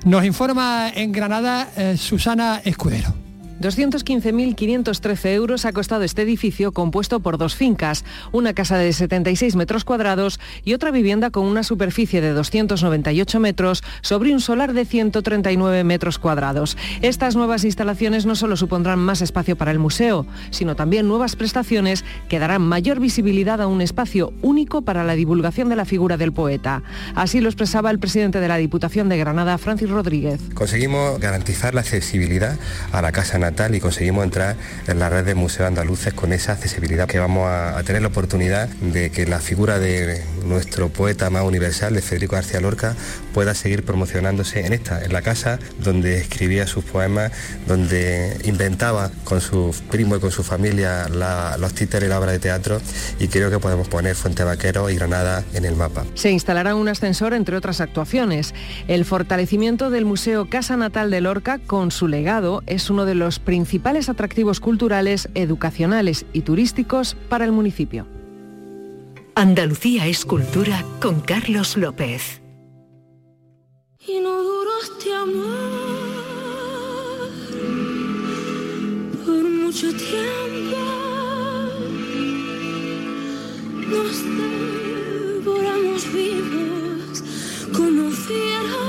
Nos 0.04 0.24
informa 0.24 0.90
en 0.94 1.12
Granada 1.12 1.68
eh, 1.76 1.96
Susana 1.96 2.61
Escudero. 2.64 3.27
215.513 3.61 5.32
euros 5.32 5.64
ha 5.64 5.72
costado 5.72 6.04
este 6.04 6.22
edificio 6.22 6.70
compuesto 6.72 7.18
por 7.18 7.38
dos 7.38 7.56
fincas, 7.56 8.04
una 8.30 8.54
casa 8.54 8.78
de 8.78 8.92
76 8.92 9.56
metros 9.56 9.84
cuadrados 9.84 10.38
y 10.64 10.74
otra 10.74 10.92
vivienda 10.92 11.30
con 11.30 11.44
una 11.44 11.64
superficie 11.64 12.20
de 12.20 12.30
298 12.30 13.40
metros 13.40 13.82
sobre 14.00 14.32
un 14.32 14.40
solar 14.40 14.74
de 14.74 14.84
139 14.84 15.82
metros 15.82 16.18
cuadrados. 16.18 16.76
Estas 17.02 17.34
nuevas 17.34 17.64
instalaciones 17.64 18.26
no 18.26 18.36
solo 18.36 18.56
supondrán 18.56 19.00
más 19.00 19.22
espacio 19.22 19.56
para 19.56 19.72
el 19.72 19.80
museo, 19.80 20.24
sino 20.50 20.76
también 20.76 21.09
nuevas 21.09 21.34
prestaciones 21.34 22.04
que 22.28 22.38
darán 22.38 22.62
mayor 22.62 23.00
visibilidad 23.00 23.61
a 23.61 23.66
un 23.66 23.80
espacio 23.80 24.32
único 24.40 24.82
para 24.82 25.02
la 25.02 25.14
divulgación 25.14 25.68
de 25.68 25.76
la 25.76 25.84
figura 25.84 26.16
del 26.16 26.32
poeta. 26.32 26.82
Así 27.16 27.40
lo 27.40 27.48
expresaba 27.48 27.90
el 27.90 27.98
presidente 27.98 28.38
de 28.38 28.48
la 28.48 28.56
Diputación 28.56 29.09
de 29.09 29.18
Granada, 29.18 29.59
Francis 29.59 29.90
Rodríguez. 29.90 30.40
Conseguimos 30.54 31.18
garantizar 31.18 31.74
la 31.74 31.80
accesibilidad 31.80 32.56
a 32.92 33.02
la 33.02 33.11
Casa 33.11 33.38
Y 33.49 33.80
conseguimos 33.80 34.24
entrar 34.24 34.57
en 34.86 34.99
la 34.99 35.09
red 35.09 35.24
de 35.24 35.34
museos 35.34 35.66
andaluces 35.66 36.12
con 36.14 36.32
esa 36.32 36.53
accesibilidad 36.53 37.09
que 37.09 37.18
vamos 37.18 37.49
a, 37.49 37.82
tener 37.84 38.03
la 38.03 38.09
oportunidad 38.09 38.68
de 38.68 39.11
que 39.11 39.26
la 39.26 39.38
figura 39.40 39.78
de 39.78 40.22
nuestro 40.44 40.90
poeta 40.90 41.30
más 41.30 41.42
universal, 41.44 41.94
de 41.94 42.03
Federico 42.03 42.36
García 42.36 42.61
Lorca, 42.61 42.94
pueda 43.32 43.55
seguir 43.55 43.84
promocionándose 43.84 44.66
en 44.66 44.72
esta, 44.72 45.05
en 45.05 45.12
la 45.12 45.22
casa 45.22 45.59
donde 45.78 46.18
escribía 46.18 46.66
sus 46.66 46.84
poemas, 46.84 47.32
donde 47.66 48.36
inventaba 48.44 49.11
con 49.24 49.40
su 49.40 49.74
primo 49.90 50.16
y 50.16 50.20
con 50.20 50.30
su 50.30 50.42
familia 50.42 51.09
los 51.09 51.72
títeres 51.74 52.07
y 52.07 52.11
la 52.11 52.18
obra 52.18 52.32
de 52.32 52.38
teatro 52.38 52.80
y 53.18 53.28
creo 53.28 53.51
que 53.51 53.59
podemos 53.59 53.88
poner 53.88 54.14
Fuente 54.14 54.44
Vaquero 54.44 54.90
y 54.90 54.94
Granada 54.94 55.44
en 55.55 55.64
el 55.64 55.74
mapa. 55.74 56.05
Se 56.14 56.30
instalará 56.30 56.74
un 56.74 56.88
ascensor 56.88 57.34
entre 57.34 57.57
otras 57.57 57.80
actuaciones. 57.80 58.55
El 58.88 59.05
fortalecimiento 59.05 59.90
del 59.90 60.05
Museo 60.05 60.49
Casa 60.49 60.76
Natal 60.76 61.11
de 61.11 61.20
Lorca 61.20 61.59
con 61.59 61.90
su 61.90 62.09
legado 62.09 62.62
es 62.66 62.90
uno 62.90 63.05
de 63.05 63.14
los 63.14 63.38
principales 63.39 64.09
atractivos 64.09 64.61
culturales, 64.61 65.28
educacionales 65.34 66.26
y 66.32 66.43
turísticos 66.43 67.16
para 67.28 67.45
el 67.45 67.53
municipio. 67.53 68.07
Andalucía 69.34 70.07
es 70.09 70.24
cultura 70.24 70.84
con 71.01 71.20
Carlos 71.20 71.76
López. 71.76 72.43
Y 74.05 74.18
no 74.20 74.43
duró 74.43 74.70
este 74.82 75.14
amor 75.14 75.68
por 79.24 79.45
mucho 79.45 79.93
tiempo. 79.93 80.76
Nos 83.89 84.24
devoramos 85.45 86.12
vivos 86.12 87.22
como 87.72 88.11
fieras, 88.11 88.66
jamás 88.66 88.78
pensamos. 88.78 88.88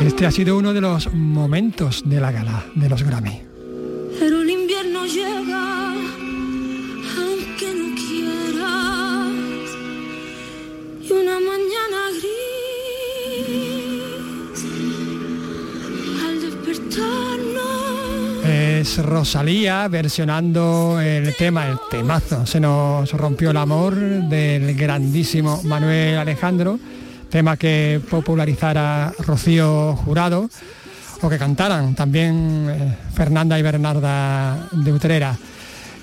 Este 0.00 0.26
ha 0.26 0.30
sido 0.30 0.56
uno 0.56 0.72
de 0.72 0.80
los 0.80 1.12
momentos 1.12 2.02
de 2.04 2.20
la 2.20 2.30
gala 2.30 2.64
de 2.74 2.88
los 2.88 3.02
Grammy. 3.02 3.42
Pero 4.18 4.42
el 4.42 4.50
invierno 4.50 5.04
llega, 5.06 5.92
aunque 7.18 7.74
no 7.74 7.94
quieras, 7.96 9.26
y 11.02 11.12
una 11.12 11.40
mañana 11.40 12.10
gris, 12.14 12.24
al 16.24 16.40
despertarnos, 16.42 18.44
Es 18.44 18.98
Rosalía 19.04 19.88
versionando 19.88 21.00
el 21.00 21.34
tema, 21.36 21.66
el 21.68 21.78
temazo. 21.90 22.46
Se 22.46 22.60
nos 22.60 23.12
rompió 23.12 23.50
el 23.50 23.56
amor 23.56 23.96
del 23.96 24.74
grandísimo 24.74 25.60
Manuel 25.64 26.18
Alejandro, 26.18 26.78
tema 27.30 27.56
que 27.56 28.00
popularizara 28.10 29.12
Rocío 29.18 29.96
Jurado 29.96 30.48
o 31.20 31.28
que 31.28 31.38
cantaran 31.38 31.94
también 31.94 32.66
eh, 32.70 32.96
Fernanda 33.12 33.58
y 33.58 33.62
Bernarda 33.62 34.68
de 34.72 34.92
Utrera. 34.92 35.36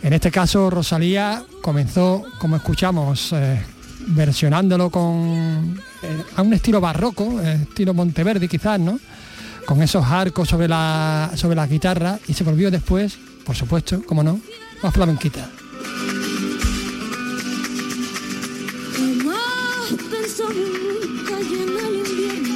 En 0.04 0.14
este 0.14 0.30
caso, 0.30 0.70
Rosalía 0.70 1.42
comenzó, 1.62 2.24
como 2.38 2.58
escuchamos, 2.58 3.32
eh, 3.34 3.60
versionándolo 4.08 4.90
con 4.90 5.80
eh, 6.04 6.24
a 6.36 6.42
un 6.42 6.54
estilo 6.54 6.80
barroco, 6.82 7.42
estilo 7.42 7.94
Monteverdi 7.94 8.48
quizás, 8.48 8.80
¿no? 8.80 9.00
Con 9.66 9.82
esos 9.82 10.06
arcos 10.06 10.50
sobre 10.50 10.68
la, 10.68 11.32
sobre 11.36 11.56
la 11.56 11.66
guitarra 11.66 12.20
y 12.28 12.34
se 12.34 12.44
volvió 12.44 12.70
después, 12.70 13.18
por 13.46 13.56
supuesto, 13.56 14.04
como 14.06 14.22
no, 14.22 14.40
más 14.84 14.94
flamenquita. 14.94 15.50
Pensó 20.36 20.54
nunca 20.54 21.38
el 21.40 21.96
invierno, 21.96 22.56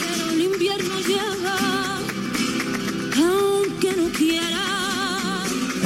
pero 0.00 0.30
el 0.32 0.40
invierno 0.40 0.98
llega, 1.00 1.56
aunque 3.16 3.92
no 3.96 4.08
quiera. 4.16 4.60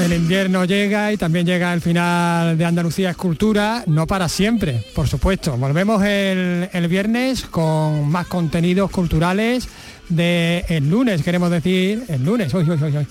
El 0.04 0.12
invierno 0.12 0.64
llega 0.64 1.12
y 1.12 1.16
también 1.16 1.46
llega 1.46 1.72
el 1.72 1.80
final 1.80 2.56
de 2.58 2.64
Andalucía 2.64 3.10
Escultura, 3.10 3.82
no 3.86 4.06
para 4.06 4.28
siempre, 4.28 4.84
por 4.94 5.08
supuesto. 5.08 5.56
Volvemos 5.56 6.02
el, 6.04 6.68
el 6.72 6.88
viernes 6.88 7.44
con 7.44 8.08
más 8.08 8.26
contenidos 8.26 8.90
culturales 8.90 9.68
de 10.08 10.64
el 10.68 10.88
lunes, 10.88 11.22
queremos 11.22 11.50
decir, 11.50 12.04
el 12.08 12.24
lunes, 12.24 12.52
hoy, 12.54 12.68
hoy, 12.68 12.78
hoy, 12.82 12.96
hoy. 12.96 13.06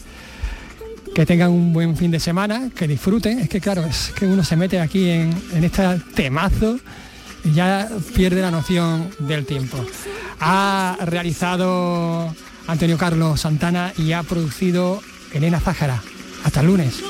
Que 1.14 1.26
tengan 1.26 1.52
un 1.52 1.74
buen 1.74 1.96
fin 1.96 2.12
de 2.12 2.20
semana, 2.20 2.70
que 2.76 2.88
disfruten. 2.88 3.40
Es 3.40 3.50
que 3.50 3.62
claro, 3.62 3.86
es 3.86 4.12
que 4.16 4.26
uno 4.26 4.44
se 4.44 4.56
mete 4.56 4.80
aquí 4.80 5.10
en, 5.10 5.34
en 5.54 5.64
este 5.64 5.84
temazo 6.16 6.80
ya 7.52 7.90
pierde 8.16 8.42
la 8.42 8.52
noción 8.52 9.10
del 9.20 9.46
tiempo. 9.46 9.78
Ha 10.40 10.98
realizado 11.02 12.34
Antonio 12.68 12.98
Carlos 12.98 13.42
Santana 13.42 13.94
y 13.98 14.14
ha 14.14 14.24
producido 14.24 15.02
Elena 15.34 15.60
Zájara. 15.60 16.02
Hasta 16.44 16.62
el 16.62 16.68
lunes. 16.68 17.02